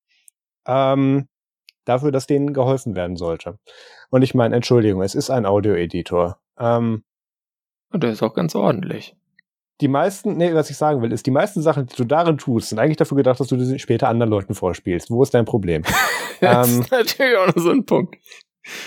[0.67, 1.27] Ähm,
[1.87, 3.59] dafür, dass denen geholfen werden sollte.
[4.09, 6.39] Und ich meine, Entschuldigung, es ist ein Audio-Editor.
[6.59, 7.03] Ähm,
[7.91, 9.15] Und der ist auch ganz ordentlich.
[9.79, 12.69] Die meisten, nee, was ich sagen will, ist, die meisten Sachen, die du darin tust,
[12.69, 15.11] sind eigentlich dafür gedacht, dass du sie später anderen Leuten vorspielst.
[15.11, 15.83] Wo ist dein Problem?
[16.41, 18.15] das ähm, ist natürlich auch noch so ein Punkt.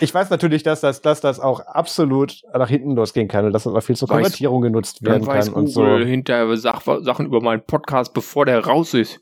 [0.01, 3.65] Ich weiß natürlich, dass das, dass das auch absolut nach hinten losgehen kann und dass
[3.65, 5.99] das auch viel zur Konvertierung genutzt werden kann Google und so.
[5.99, 9.21] hinterher Sachen über meinen Podcast, bevor der raus ist.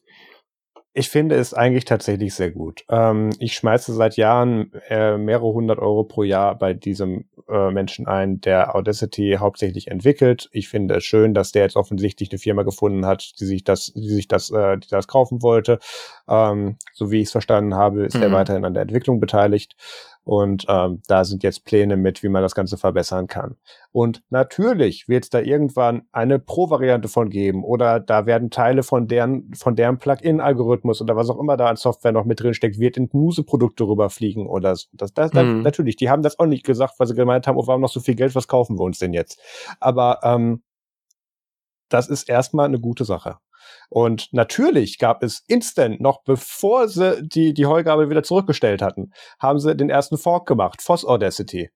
[0.99, 2.85] Ich finde es eigentlich tatsächlich sehr gut.
[2.91, 8.09] Ähm, ich schmeiße seit Jahren äh, mehrere hundert Euro pro Jahr bei diesem äh, Menschen
[8.09, 10.49] ein, der Audacity hauptsächlich entwickelt.
[10.51, 13.93] Ich finde es schön, dass der jetzt offensichtlich eine Firma gefunden hat, die sich das,
[13.95, 15.79] die sich das, äh, die das kaufen wollte.
[16.29, 18.25] Ähm, so wie ich es verstanden habe, ist mhm.
[18.25, 19.77] er weiterhin an der Entwicklung beteiligt.
[20.29, 23.57] Und ähm, da sind jetzt Pläne mit, wie man das Ganze verbessern kann.
[23.93, 29.09] Und natürlich wird es da irgendwann eine Pro-Variante von geben oder da werden Teile von
[29.09, 32.79] deren, von deren Plugin-Algorithmus oder was auch immer da an Software noch mit drin steckt,
[32.79, 34.89] wird in Muse-Produkte rüberfliegen oder so.
[34.93, 35.63] Das, das, das, mhm.
[35.63, 37.89] Natürlich, die haben das auch nicht gesagt, weil sie gemeint haben, oh, wir haben noch
[37.89, 39.41] so viel Geld, was kaufen wir uns denn jetzt?
[39.81, 40.63] Aber ähm,
[41.89, 43.39] das ist erstmal eine gute Sache.
[43.89, 49.59] Und natürlich gab es instant, noch bevor sie die, die Heugabe wieder zurückgestellt hatten, haben
[49.59, 51.71] sie den ersten Fork gemacht, Foss Audacity.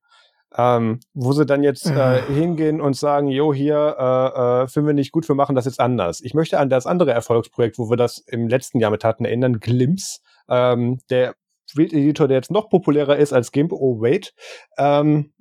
[0.55, 2.35] Ähm, wo sie dann jetzt äh, mhm.
[2.35, 5.81] hingehen und sagen, jo, hier äh, äh, finden wir nicht gut, wir machen das jetzt
[5.81, 6.21] anders.
[6.21, 9.61] Ich möchte an das andere Erfolgsprojekt, wo wir das im letzten Jahr mit hatten, erinnern,
[9.61, 10.21] Glimpse,
[10.51, 11.35] ähm, der
[11.75, 14.35] Bildeditor, der jetzt noch populärer ist als GIMP, oh wait,
[14.77, 15.33] ähm,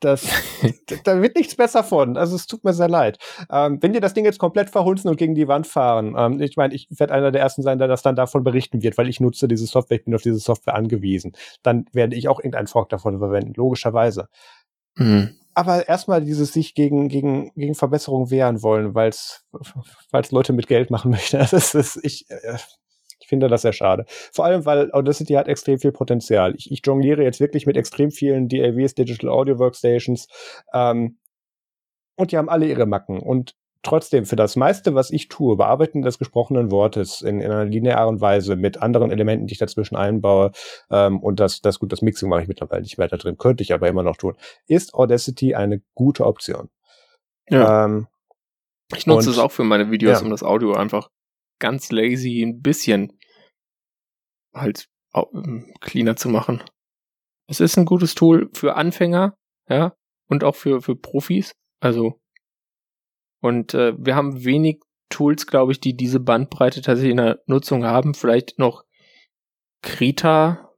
[0.00, 0.28] das,
[1.04, 2.16] da wird nichts besser von.
[2.16, 3.18] Also es tut mir sehr leid.
[3.50, 6.56] Ähm, wenn die das Ding jetzt komplett verhunzen und gegen die Wand fahren, ähm, ich
[6.56, 9.20] meine, ich werde einer der ersten sein, der das dann davon berichten wird, weil ich
[9.20, 11.32] nutze diese Software, ich bin auf diese Software angewiesen.
[11.62, 14.28] Dann werde ich auch irgendeinen Fork davon verwenden, logischerweise.
[14.96, 15.36] Mhm.
[15.54, 19.44] Aber erstmal dieses sich gegen, gegen, gegen Verbesserung wehren wollen, weil es
[20.30, 21.38] Leute mit Geld machen möchte.
[21.38, 22.58] Das ist, ich, äh,
[23.30, 24.04] finde das sehr schade.
[24.08, 26.54] Vor allem, weil Audacity hat extrem viel Potenzial.
[26.56, 30.28] Ich, ich jongliere jetzt wirklich mit extrem vielen DAWs, Digital Audio Workstations,
[30.74, 31.16] ähm,
[32.16, 33.18] und die haben alle ihre Macken.
[33.18, 37.64] Und trotzdem, für das meiste, was ich tue, Bearbeiten des gesprochenen Wortes in, in einer
[37.64, 40.52] linearen Weise mit anderen Elementen, die ich dazwischen einbaue,
[40.90, 43.72] ähm, und das, das gut, das Mixing mache ich mittlerweile nicht weiter drin, könnte ich
[43.72, 44.34] aber immer noch tun,
[44.66, 46.68] ist Audacity eine gute Option.
[47.48, 47.86] Ja.
[47.86, 48.06] Ähm,
[48.94, 50.24] ich nutze es auch für meine Videos, ja.
[50.24, 51.10] um das Audio einfach
[51.58, 53.18] ganz lazy ein bisschen
[54.54, 56.62] halt ähm, cleaner zu machen.
[57.48, 59.36] Es ist ein gutes Tool für Anfänger,
[59.68, 59.94] ja,
[60.28, 61.52] und auch für, für Profis.
[61.80, 62.20] Also,
[63.40, 67.84] und äh, wir haben wenig Tools, glaube ich, die diese Bandbreite tatsächlich in der Nutzung
[67.84, 68.14] haben.
[68.14, 68.84] Vielleicht noch
[69.82, 70.70] Krita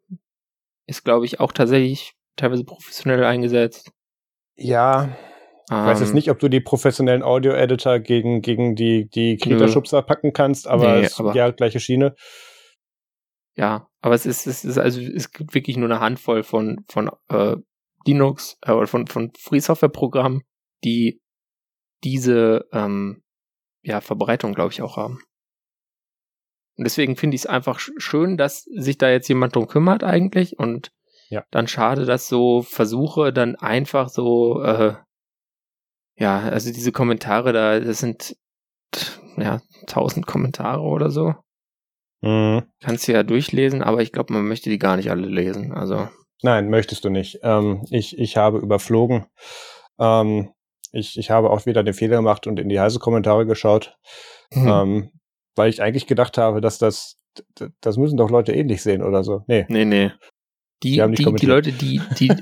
[0.86, 3.92] ist, glaube ich, auch tatsächlich teilweise professionell eingesetzt.
[4.56, 5.16] Ja,
[5.68, 6.14] ich weiß jetzt ähm.
[6.14, 11.04] nicht, ob du die professionellen Audio-Editor gegen, gegen die, die Krita-Schubser packen kannst, aber nee,
[11.04, 12.14] es ist ja gleiche Schiene.
[13.56, 17.10] Ja, aber es ist, es ist also, es gibt wirklich nur eine Handvoll von, von
[17.28, 17.56] äh,
[18.06, 20.42] Linux äh, oder von, von Free Software Programmen,
[20.84, 21.20] die
[22.02, 23.22] diese, ähm,
[23.82, 25.22] ja, Verbreitung, glaube ich, auch haben.
[26.76, 30.58] Und deswegen finde ich es einfach schön, dass sich da jetzt jemand drum kümmert eigentlich
[30.58, 30.90] und
[31.28, 31.44] ja.
[31.50, 34.94] dann schade, dass so Versuche dann einfach so, äh,
[36.16, 38.36] ja, also diese Kommentare da, das sind
[39.36, 41.34] ja tausend Kommentare oder so.
[42.22, 42.62] Mhm.
[42.80, 45.72] Kannst du ja durchlesen, aber ich glaube, man möchte die gar nicht alle lesen.
[45.72, 46.08] Also.
[46.42, 47.40] Nein, möchtest du nicht.
[47.42, 49.26] Ähm, ich, ich habe überflogen.
[49.98, 50.50] Ähm,
[50.92, 53.96] ich, ich habe auch wieder den Fehler gemacht und in die heiße Kommentare geschaut.
[54.52, 54.68] Mhm.
[54.68, 55.10] Ähm,
[55.56, 57.18] weil ich eigentlich gedacht habe, dass das,
[57.80, 59.42] das müssen doch Leute ähnlich sehen oder so.
[59.46, 59.66] Nee.
[59.68, 60.12] Nee, nee.
[60.82, 62.32] Die, die, die, die Leute, die, die,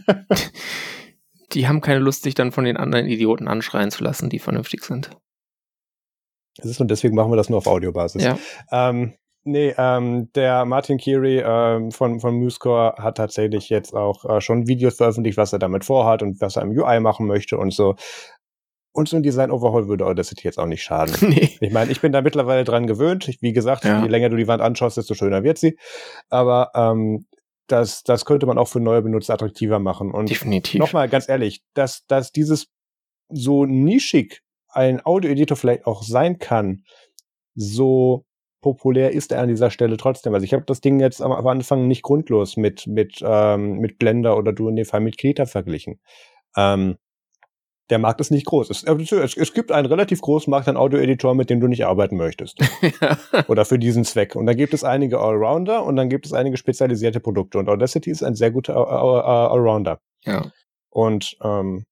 [1.52, 4.84] die haben keine Lust, sich dann von den anderen Idioten anschreien zu lassen, die vernünftig
[4.84, 5.10] sind.
[6.56, 8.22] Das ist und deswegen machen wir das nur auf Audiobasis.
[8.22, 8.38] Ja.
[8.70, 14.40] Ähm, nee, ähm, der Martin Keary ähm, von, von MuseCore hat tatsächlich jetzt auch äh,
[14.40, 17.72] schon Videos veröffentlicht, was er damit vorhat und was er im UI machen möchte und
[17.72, 17.96] so.
[18.92, 21.14] Und so ein Design-Overhaul würde Audacity jetzt auch nicht schaden.
[21.30, 21.56] Nee.
[21.60, 23.28] Ich meine, ich bin da mittlerweile dran gewöhnt.
[23.28, 24.02] Ich, wie gesagt, ja.
[24.02, 25.78] je länger du die Wand anschaust, desto schöner wird sie.
[26.28, 27.26] Aber ähm,
[27.68, 30.10] das, das könnte man auch für neue Benutzer attraktiver machen.
[30.10, 30.80] Und Definitiv.
[30.80, 32.66] Nochmal ganz ehrlich, dass, dass dieses
[33.28, 36.82] so nischig ein Audio-Editor vielleicht auch sein kann,
[37.54, 38.24] so
[38.60, 40.34] populär ist er an dieser Stelle trotzdem.
[40.34, 43.98] Also ich habe das Ding jetzt am, am Anfang nicht grundlos mit, mit, ähm, mit
[43.98, 46.00] Blender oder du in dem Fall mit Krita verglichen.
[46.56, 46.96] Ähm,
[47.90, 48.70] der Markt ist nicht groß.
[48.70, 52.16] Es, es, es gibt einen relativ großen Markt an Audio-Editor, mit dem du nicht arbeiten
[52.16, 52.58] möchtest.
[53.48, 54.36] Oder für diesen Zweck.
[54.36, 57.58] Und dann gibt es einige Allrounder und dann gibt es einige spezialisierte Produkte.
[57.58, 59.98] Und Audacity ist ein sehr guter Allrounder.
[60.24, 60.52] Ja.
[60.88, 61.84] Und ähm,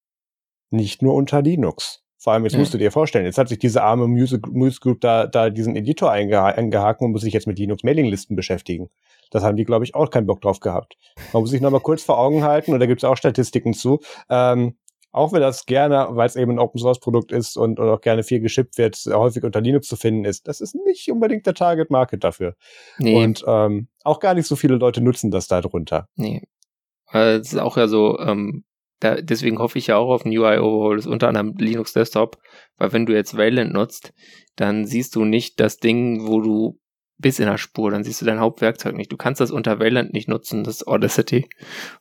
[0.71, 2.01] nicht nur unter Linux.
[2.21, 4.99] Vor allem, jetzt musst du dir vorstellen, jetzt hat sich diese arme Music, Music Group
[4.99, 8.89] da, da diesen Editor eingehakt und muss sich jetzt mit Linux-Mailinglisten beschäftigen.
[9.31, 10.97] Das haben die, glaube ich, auch keinen Bock drauf gehabt.
[11.31, 13.99] Man muss sich nochmal kurz vor Augen halten, und da gibt es auch Statistiken zu.
[14.29, 14.75] Ähm,
[15.11, 18.01] auch wenn das gerne, weil es eben ein Open Source Produkt ist und, und auch
[18.01, 21.53] gerne viel geschippt wird, häufig unter Linux zu finden ist, das ist nicht unbedingt der
[21.53, 22.55] Target Market dafür.
[22.97, 23.15] Nee.
[23.15, 26.09] Und ähm, auch gar nicht so viele Leute nutzen das da drunter.
[26.15, 26.43] Nee.
[27.11, 28.65] Es ist auch ja so, ähm,
[28.99, 32.37] da, deswegen hoffe ich ja auch auf ein UI Overhaul, unter anderem Linux Desktop,
[32.77, 34.13] weil wenn du jetzt Wayland nutzt,
[34.55, 36.79] dann siehst du nicht das Ding, wo du
[37.17, 39.11] bis in der Spur, dann siehst du dein Hauptwerkzeug nicht.
[39.11, 41.49] Du kannst das unter Wayland nicht nutzen, das Audacity,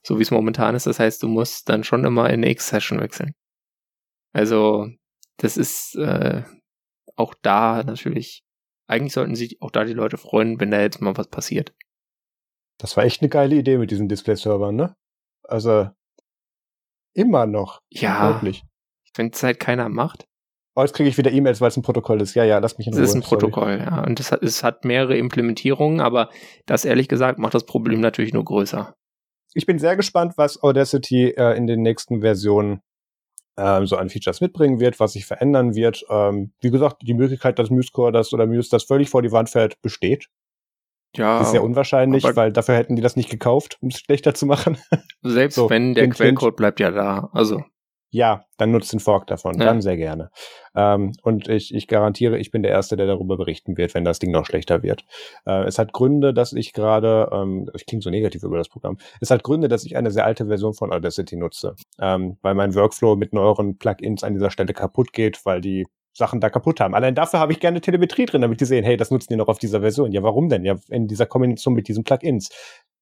[0.02, 0.86] so wie es momentan ist.
[0.86, 3.32] Das heißt, du musst dann schon immer in X-Session wechseln.
[4.32, 4.88] Also,
[5.38, 6.42] das ist äh,
[7.16, 8.44] auch da natürlich,
[8.86, 11.74] eigentlich sollten sich auch da die Leute freuen, wenn da jetzt mal was passiert.
[12.78, 14.94] Das war echt eine geile Idee mit diesen Display-Servern, ne?
[15.42, 15.90] Also,
[17.18, 17.80] immer noch.
[17.90, 18.34] Ja.
[18.34, 18.62] Wirklich.
[19.16, 20.26] Wenn es halt keiner macht.
[20.76, 22.34] Oh, jetzt kriege ich wieder E-Mails, weil es ein Protokoll ist.
[22.34, 23.02] Ja, ja, lass mich in Ruhe.
[23.02, 23.90] Es ist ein Protokoll, Sorry.
[23.90, 24.04] ja.
[24.04, 26.30] Und es hat, es hat mehrere Implementierungen, aber
[26.66, 28.94] das ehrlich gesagt macht das Problem natürlich nur größer.
[29.54, 32.80] Ich bin sehr gespannt, was Audacity äh, in den nächsten Versionen
[33.56, 36.04] ähm, so an Features mitbringen wird, was sich verändern wird.
[36.08, 39.50] Ähm, wie gesagt, die Möglichkeit, dass MuseCore das oder Muse das völlig vor die Wand
[39.50, 40.28] fällt, besteht.
[41.18, 41.40] Ja.
[41.40, 44.78] Ist sehr unwahrscheinlich, weil dafür hätten die das nicht gekauft, um es schlechter zu machen.
[45.22, 47.28] Selbst so, wenn der Quellcode bleibt ja da.
[47.32, 47.62] Also.
[48.10, 49.58] Ja, dann nutzt den Fork davon.
[49.58, 49.66] Ja.
[49.66, 50.30] Dann sehr gerne.
[50.74, 54.18] Ähm, und ich, ich garantiere, ich bin der Erste, der darüber berichten wird, wenn das
[54.18, 55.04] Ding noch schlechter wird.
[55.44, 58.96] Äh, es hat Gründe, dass ich gerade, ähm, ich klinge so negativ über das Programm,
[59.20, 62.74] es hat Gründe, dass ich eine sehr alte Version von Audacity nutze, ähm, weil mein
[62.74, 65.86] Workflow mit neueren Plugins an dieser Stelle kaputt geht, weil die
[66.18, 66.94] Sachen da kaputt haben.
[66.94, 69.48] Allein dafür habe ich gerne Telemetrie drin, damit die sehen, hey, das nutzen die noch
[69.48, 70.12] auf dieser Version.
[70.12, 70.64] Ja, warum denn?
[70.64, 72.50] Ja, in dieser Kombination mit diesen Plugins.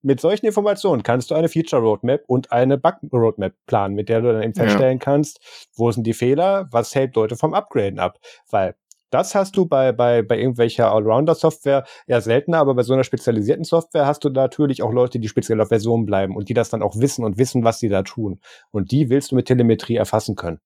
[0.03, 4.21] Mit solchen Informationen kannst du eine Feature Roadmap und eine Bug Roadmap planen, mit der
[4.21, 5.05] du dann eben feststellen ja.
[5.05, 5.41] kannst,
[5.75, 8.19] wo sind die Fehler, was hält Leute vom Upgraden ab.
[8.51, 8.77] Weil
[9.11, 13.65] das hast du bei, bei, bei irgendwelcher Allrounder-Software eher seltener, aber bei so einer spezialisierten
[13.65, 16.83] Software hast du natürlich auch Leute, die speziell auf Versionen bleiben und die das dann
[16.83, 18.41] auch wissen und wissen, was sie da tun.
[18.73, 20.61] Und die willst du mit Telemetrie erfassen können.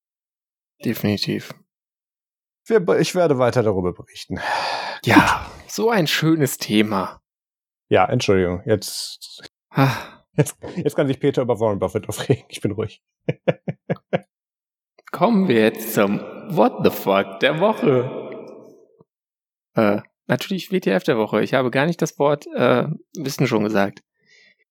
[0.84, 1.54] Definitiv.
[2.70, 4.40] Ich werde weiter darüber berichten.
[5.04, 5.70] Ja, Gut.
[5.70, 7.20] so ein schönes Thema.
[7.88, 8.62] Ja, Entschuldigung.
[8.64, 9.42] Jetzt,
[10.36, 12.44] jetzt, jetzt kann sich Peter über Warren Buffett aufregen.
[12.48, 13.02] Ich bin ruhig.
[15.10, 16.20] Kommen wir jetzt zum
[16.50, 18.08] What the fuck der Woche.
[19.74, 21.42] Äh, natürlich WTF der Woche.
[21.42, 22.86] Ich habe gar nicht das Wort äh,
[23.16, 24.02] Wissen schon gesagt.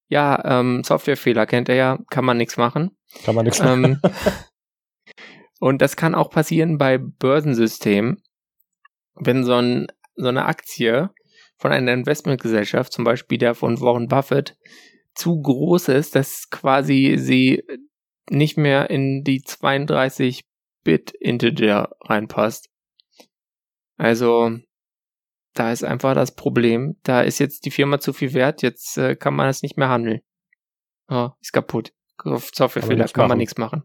[0.08, 2.98] Ja, ähm, Softwarefehler kennt er ja, kann man nichts machen.
[3.26, 4.02] Kann man nichts ähm, machen.
[5.60, 8.23] Und das kann auch passieren bei Börsensystemen,
[9.15, 11.10] wenn so, ein, so eine Aktie
[11.57, 14.57] von einer Investmentgesellschaft, zum Beispiel der von Warren Buffett,
[15.14, 17.64] zu groß ist, dass quasi sie
[18.30, 20.45] nicht mehr in die 32
[20.84, 22.69] Bit Integer reinpasst.
[23.98, 24.57] Also
[25.53, 26.95] da ist einfach das Problem.
[27.03, 29.90] Da ist jetzt die Firma zu viel wert, jetzt äh, kann man es nicht mehr
[29.90, 30.22] handeln.
[31.10, 31.91] Oh, ist kaputt.
[32.23, 33.84] Softwarefehler kann man nichts machen.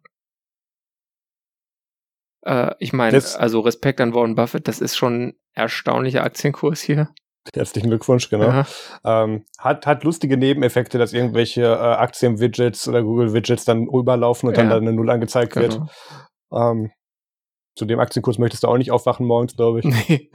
[2.44, 7.08] Äh, ich meine, also Respekt an Warren Buffett, das ist schon ein erstaunlicher Aktienkurs hier.
[7.52, 8.64] Herzlichen Glückwunsch, genau.
[9.04, 14.62] Ähm, hat, hat lustige Nebeneffekte, dass irgendwelche äh, Aktien-Widgets oder Google-Widgets dann rüberlaufen und ja.
[14.62, 15.62] dann da eine Null angezeigt genau.
[15.62, 15.90] wird.
[16.52, 16.90] Ähm,
[17.76, 19.84] zu dem Aktienkurs möchtest du auch nicht aufwachen morgens, glaube ich.
[19.84, 20.30] Nee.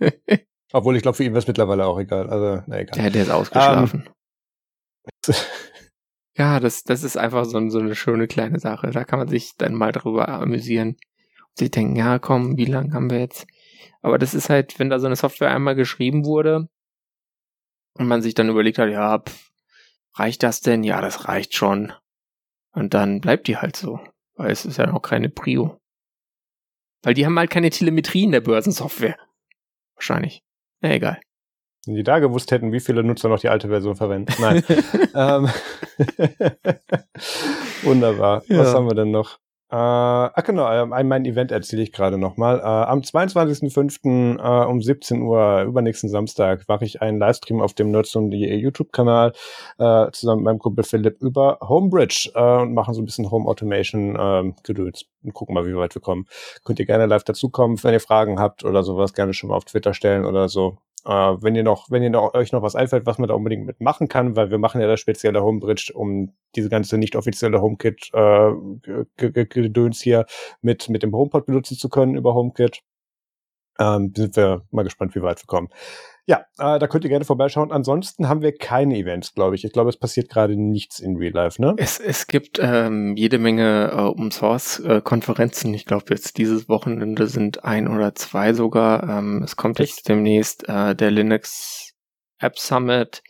[0.72, 2.30] Obwohl ich glaube, für ihn wäre es mittlerweile auch egal.
[2.30, 3.04] Also, na egal.
[3.04, 4.08] Ja, der ist ausgeschlafen.
[5.28, 5.34] Ähm,
[6.38, 8.90] ja, das, das ist einfach so, so eine schöne kleine Sache.
[8.90, 10.96] Da kann man sich dann mal drüber amüsieren.
[11.56, 13.46] Sich denken, ja, komm, wie lange haben wir jetzt?
[14.02, 16.68] Aber das ist halt, wenn da so eine Software einmal geschrieben wurde
[17.94, 19.50] und man sich dann überlegt hat, ja, pff,
[20.14, 20.82] reicht das denn?
[20.82, 21.92] Ja, das reicht schon.
[22.72, 24.00] Und dann bleibt die halt so.
[24.34, 25.80] Weil es ist ja noch keine Prio.
[27.02, 29.16] Weil die haben halt keine Telemetrie in der Börsensoftware.
[29.94, 30.42] Wahrscheinlich.
[30.80, 31.20] Na egal.
[31.86, 34.32] Wenn die da gewusst hätten, wie viele Nutzer noch die alte Version verwenden.
[34.40, 34.64] Nein.
[35.14, 35.48] ähm,
[37.82, 38.42] Wunderbar.
[38.48, 38.58] Ja.
[38.58, 39.38] Was haben wir denn noch?
[39.74, 42.60] Äh, ach genau, äh, mein Event erzähle ich gerade nochmal.
[42.60, 44.38] Äh, am 22.05.
[44.38, 49.32] Äh, um 17 Uhr, übernächsten Samstag, mache ich einen Livestream auf dem Nerds.de YouTube-Kanal
[49.78, 53.48] äh, zusammen mit meinem Kumpel Philipp über Homebridge äh, und machen so ein bisschen Home
[53.48, 56.26] Automation äh, Gedöns und gucken mal, wie weit wir kommen.
[56.64, 59.64] Könnt ihr gerne live dazukommen, wenn ihr Fragen habt oder sowas, gerne schon mal auf
[59.64, 60.78] Twitter stellen oder so.
[61.06, 63.66] Äh, wenn ihr noch, wenn ihr noch, euch noch was einfällt, was man da unbedingt
[63.66, 68.10] mitmachen kann, weil wir machen ja das spezielle Homebridge, um diese ganze nicht offizielle HomeKit
[68.14, 68.52] äh,
[69.16, 70.24] Gedöns hier
[70.62, 72.80] mit mit dem HomePod benutzen zu können über HomeKit.
[73.78, 75.68] Ähm, sind wir mal gespannt, wie weit wir kommen.
[76.26, 77.70] Ja, äh, da könnt ihr gerne vorbeischauen.
[77.70, 79.64] Ansonsten haben wir keine Events, glaube ich.
[79.64, 81.74] Ich glaube, es passiert gerade nichts in Real Life, ne?
[81.76, 85.74] Es, es gibt ähm, jede Menge äh, Open Source äh, Konferenzen.
[85.74, 89.02] Ich glaube, jetzt dieses Wochenende sind ein oder zwei sogar.
[89.08, 89.96] Ähm, es kommt Echt?
[89.96, 91.92] jetzt demnächst äh, der Linux
[92.38, 93.22] App Summit.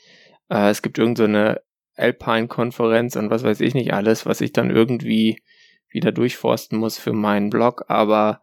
[0.49, 4.71] Äh, es gibt irgendeine so Alpine-Konferenz und was weiß ich nicht alles, was ich dann
[4.71, 5.43] irgendwie
[5.89, 7.85] wieder durchforsten muss für meinen Blog.
[7.89, 8.41] Aber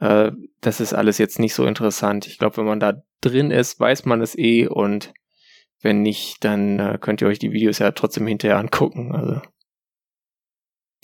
[0.00, 2.26] äh, das ist alles jetzt nicht so interessant.
[2.26, 5.12] Ich glaube, wenn man da drin ist, weiß man es eh und
[5.80, 9.14] wenn nicht, dann äh, könnt ihr euch die Videos ja trotzdem hinterher angucken.
[9.14, 9.40] Also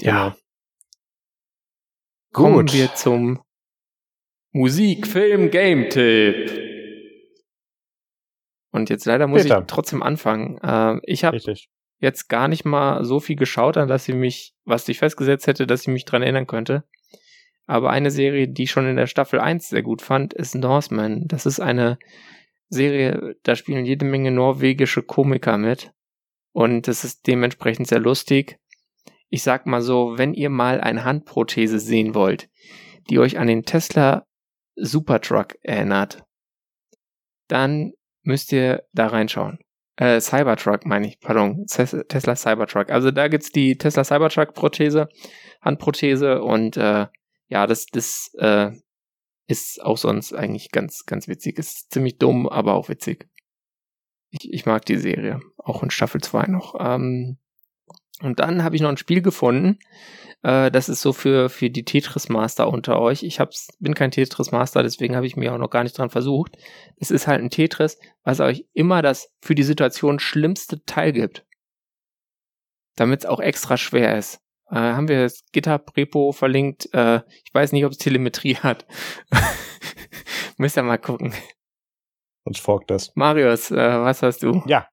[0.01, 0.29] ja.
[0.29, 0.37] Genau.
[2.33, 2.75] Kommen Gut.
[2.75, 3.43] wir zum
[4.53, 6.69] Musik, Film, Game-Tipp.
[8.71, 9.61] Und jetzt leider muss Peter.
[9.61, 10.59] ich trotzdem anfangen.
[10.59, 11.39] Äh, ich habe
[12.01, 15.67] jetzt gar nicht mal so viel geschaut, an dass ich mich, was ich festgesetzt hätte,
[15.67, 16.85] dass ich mich dran erinnern könnte.
[17.69, 21.29] Aber eine Serie, die ich schon in der Staffel 1 sehr gut fand, ist Norseman.
[21.29, 21.99] Das ist eine
[22.71, 25.93] Serie, da spielen jede Menge norwegische Komiker mit.
[26.53, 28.59] Und es ist dementsprechend sehr lustig.
[29.29, 32.49] Ich sag mal so, wenn ihr mal eine Handprothese sehen wollt,
[33.11, 34.27] die euch an den Tesla
[34.75, 36.25] Supertruck erinnert,
[37.49, 37.93] dann
[38.23, 39.59] müsst ihr da reinschauen.
[39.97, 42.89] Äh, Cybertruck meine ich, pardon, Tesla Cybertruck.
[42.89, 45.11] Also da gibt's die Tesla Cybertruck Prothese,
[45.61, 47.09] Handprothese und äh,
[47.49, 48.71] ja, das, das äh,
[49.47, 51.59] ist auch sonst eigentlich ganz, ganz witzig.
[51.59, 53.29] Ist ziemlich dumm, aber auch witzig.
[54.31, 56.75] Ich, ich mag die Serie, auch in Staffel 2 noch.
[56.79, 57.39] Ähm,
[58.21, 59.79] und dann habe ich noch ein Spiel gefunden.
[60.43, 63.23] Äh, das ist so für, für die Tetris Master unter euch.
[63.23, 66.11] Ich hab's, bin kein Tetris Master, deswegen habe ich mir auch noch gar nicht dran
[66.11, 66.57] versucht.
[66.97, 71.47] Es ist halt ein Tetris, was euch immer das für die Situation schlimmste Teil gibt.
[72.97, 74.41] Damit es auch extra schwer ist.
[74.71, 76.93] Äh, haben wir das GitHub-Repo verlinkt.
[76.93, 78.87] Äh, ich weiß nicht, ob es Telemetrie hat.
[80.57, 81.33] Müsst ihr mal gucken.
[82.45, 83.13] Sonst folgt das.
[83.15, 84.63] Marius, äh, was hast du?
[84.67, 84.87] Ja.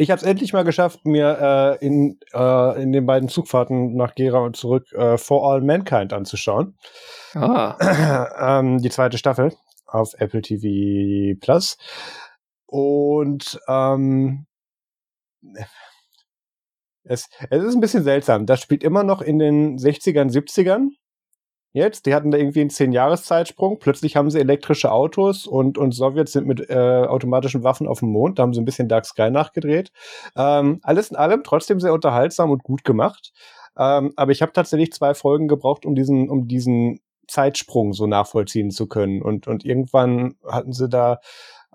[0.00, 4.14] Ich habe es endlich mal geschafft, mir äh, in, äh, in den beiden Zugfahrten nach
[4.14, 6.76] Gera und zurück äh, For All Mankind anzuschauen.
[7.34, 7.76] Ah.
[8.60, 9.52] ähm, die zweite Staffel
[9.86, 11.78] auf Apple TV Plus.
[12.66, 14.46] Und ähm,
[17.08, 18.46] es, es ist ein bisschen seltsam.
[18.46, 20.90] Das spielt immer noch in den 60ern, 70ern.
[21.72, 23.78] Jetzt, die hatten da irgendwie einen 10-Jahres-Zeitsprung.
[23.78, 28.08] Plötzlich haben sie elektrische Autos und, und Sowjets sind mit äh, automatischen Waffen auf dem
[28.08, 28.38] Mond.
[28.38, 29.92] Da haben sie ein bisschen Dark Sky nachgedreht.
[30.34, 33.32] Ähm, alles in allem trotzdem sehr unterhaltsam und gut gemacht.
[33.76, 38.70] Ähm, aber ich habe tatsächlich zwei Folgen gebraucht, um diesen, um diesen Zeitsprung so nachvollziehen
[38.70, 39.20] zu können.
[39.20, 41.20] Und, und irgendwann hatten sie da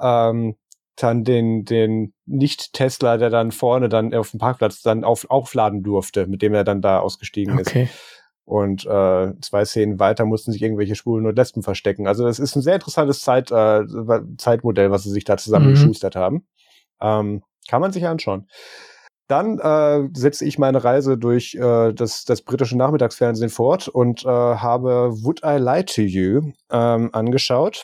[0.02, 0.56] ähm,
[0.96, 6.28] dann den, den Nicht-Tesla, der dann vorne dann auf dem Parkplatz dann auf, aufladen durfte,
[6.28, 7.84] mit dem er dann da ausgestiegen okay.
[7.84, 7.92] ist.
[8.46, 12.08] Und äh, zwei Szenen weiter mussten sich irgendwelche Schwulen und Lesben verstecken.
[12.08, 13.84] Also es ist ein sehr interessantes Zeit, äh,
[14.38, 16.20] Zeitmodell, was sie sich da zusammengeschustert mhm.
[16.20, 16.48] haben.
[17.02, 18.48] Ähm, kann man sich anschauen.
[19.28, 24.28] Dann äh, setze ich meine Reise durch äh, das, das britische Nachmittagsfernsehen fort und äh,
[24.28, 27.84] habe Would I Lie to You ähm, angeschaut.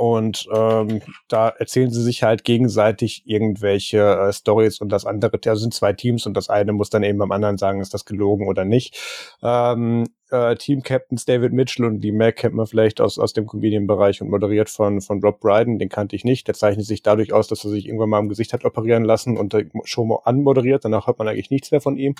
[0.00, 5.60] Und ähm, da erzählen sie sich halt gegenseitig irgendwelche äh, Stories und das andere, also
[5.60, 8.48] sind zwei Teams und das eine muss dann eben beim anderen sagen, ist das gelogen
[8.48, 8.98] oder nicht.
[9.42, 14.22] Ähm, äh, Team-Captains David Mitchell und die Mac kennt man vielleicht aus, aus dem Comedian-Bereich
[14.22, 16.48] und moderiert von, von Rob Brydon, den kannte ich nicht.
[16.48, 19.36] Der zeichnet sich dadurch aus, dass er sich irgendwann mal im Gesicht hat operieren lassen
[19.36, 19.54] und
[19.84, 22.14] Show mal anmoderiert, danach hört man eigentlich nichts mehr von ihm.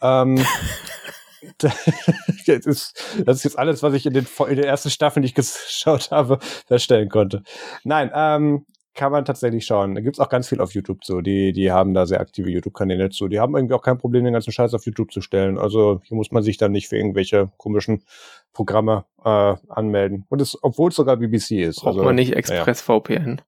[0.00, 0.42] Ähm,
[1.58, 5.28] das, ist, das ist jetzt alles, was ich in den, in den ersten Staffeln, die
[5.28, 7.42] ich geschaut habe, feststellen konnte.
[7.84, 9.94] Nein, ähm, kann man tatsächlich schauen.
[9.94, 11.22] Da gibt's auch ganz viel auf YouTube so.
[11.22, 13.28] Die, die haben da sehr aktive YouTube-Kanäle zu.
[13.28, 15.58] Die haben irgendwie auch kein Problem, den ganzen Scheiß auf YouTube zu stellen.
[15.58, 18.04] Also hier muss man sich dann nicht für irgendwelche komischen
[18.52, 20.26] Programme äh, anmelden.
[20.28, 21.76] Und es, obwohl es sogar BBC ist.
[21.76, 23.00] Braucht also, man nicht Express ja.
[23.00, 23.40] VPN.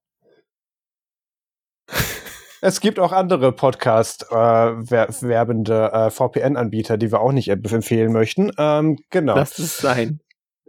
[2.61, 8.51] Es gibt auch andere Podcast-werbende äh, äh, VPN-Anbieter, die wir auch nicht empfehlen möchten.
[8.57, 9.35] Ähm, genau.
[9.35, 10.21] Lass es sein.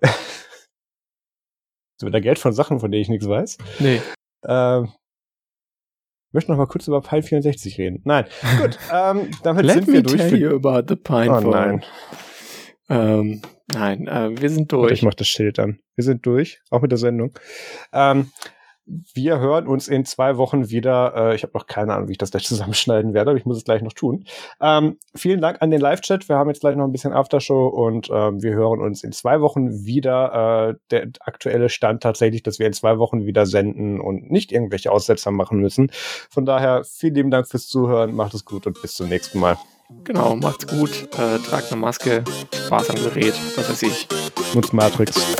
[1.98, 3.58] so wieder Geld von Sachen, von denen ich nichts weiß.
[3.78, 4.02] Nee.
[4.46, 4.92] Ähm,
[6.28, 8.02] ich möchte noch mal kurz über Pine 64 reden.
[8.04, 8.26] Nein,
[8.60, 8.78] gut.
[8.92, 10.20] Ähm, damit Let sind wir durch.
[10.20, 11.82] Tell you about the Pine oh, nein.
[12.88, 13.42] Ähm,
[13.72, 14.92] nein, äh, wir sind durch.
[14.92, 15.80] Ich mach das Schild an.
[15.94, 17.38] Wir sind durch, auch mit der Sendung.
[17.92, 18.30] Ähm,
[18.86, 21.12] wir hören uns in zwei Wochen wieder.
[21.14, 23.58] Äh, ich habe noch keine Ahnung, wie ich das gleich zusammenschneiden werde, aber ich muss
[23.58, 24.24] es gleich noch tun.
[24.60, 26.28] Ähm, vielen Dank an den Live-Chat.
[26.28, 29.40] Wir haben jetzt gleich noch ein bisschen Aftershow und ähm, wir hören uns in zwei
[29.40, 30.70] Wochen wieder.
[30.70, 34.92] Äh, der aktuelle Stand tatsächlich, dass wir in zwei Wochen wieder senden und nicht irgendwelche
[34.92, 35.90] Aussetzer machen müssen.
[36.30, 38.14] Von daher vielen lieben Dank fürs Zuhören.
[38.14, 39.56] Macht es gut und bis zum nächsten Mal.
[40.02, 42.24] Genau, macht's gut, äh, tragt eine Maske,
[42.66, 44.08] Spaß am Gerät, was weiß ich.
[44.52, 45.36] Nutzt Matrix.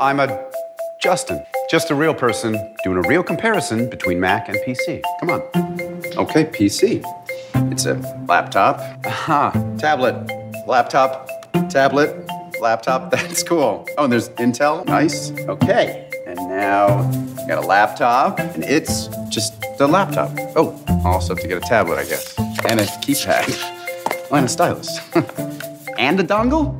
[0.00, 0.50] I'm a
[1.02, 1.44] Justin.
[1.70, 5.02] Just a real person doing a real comparison between Mac and PC.
[5.20, 5.42] Come on.
[6.16, 7.04] Okay, PC.
[7.70, 7.94] It's a
[8.26, 8.80] laptop.
[9.04, 10.14] Aha, tablet.
[10.66, 11.28] Laptop,
[11.68, 12.16] tablet,
[12.62, 13.10] laptop.
[13.10, 13.86] That's cool.
[13.98, 14.86] Oh, and there's Intel.
[14.86, 15.32] Nice.
[15.32, 16.08] Okay.
[16.26, 17.00] And now
[17.38, 20.30] I got a laptop, and it's just a laptop.
[20.56, 22.38] Oh, I also have to get a tablet, I guess.
[22.38, 24.30] And a keypad.
[24.32, 24.98] and a stylus.
[25.98, 26.79] and a dongle?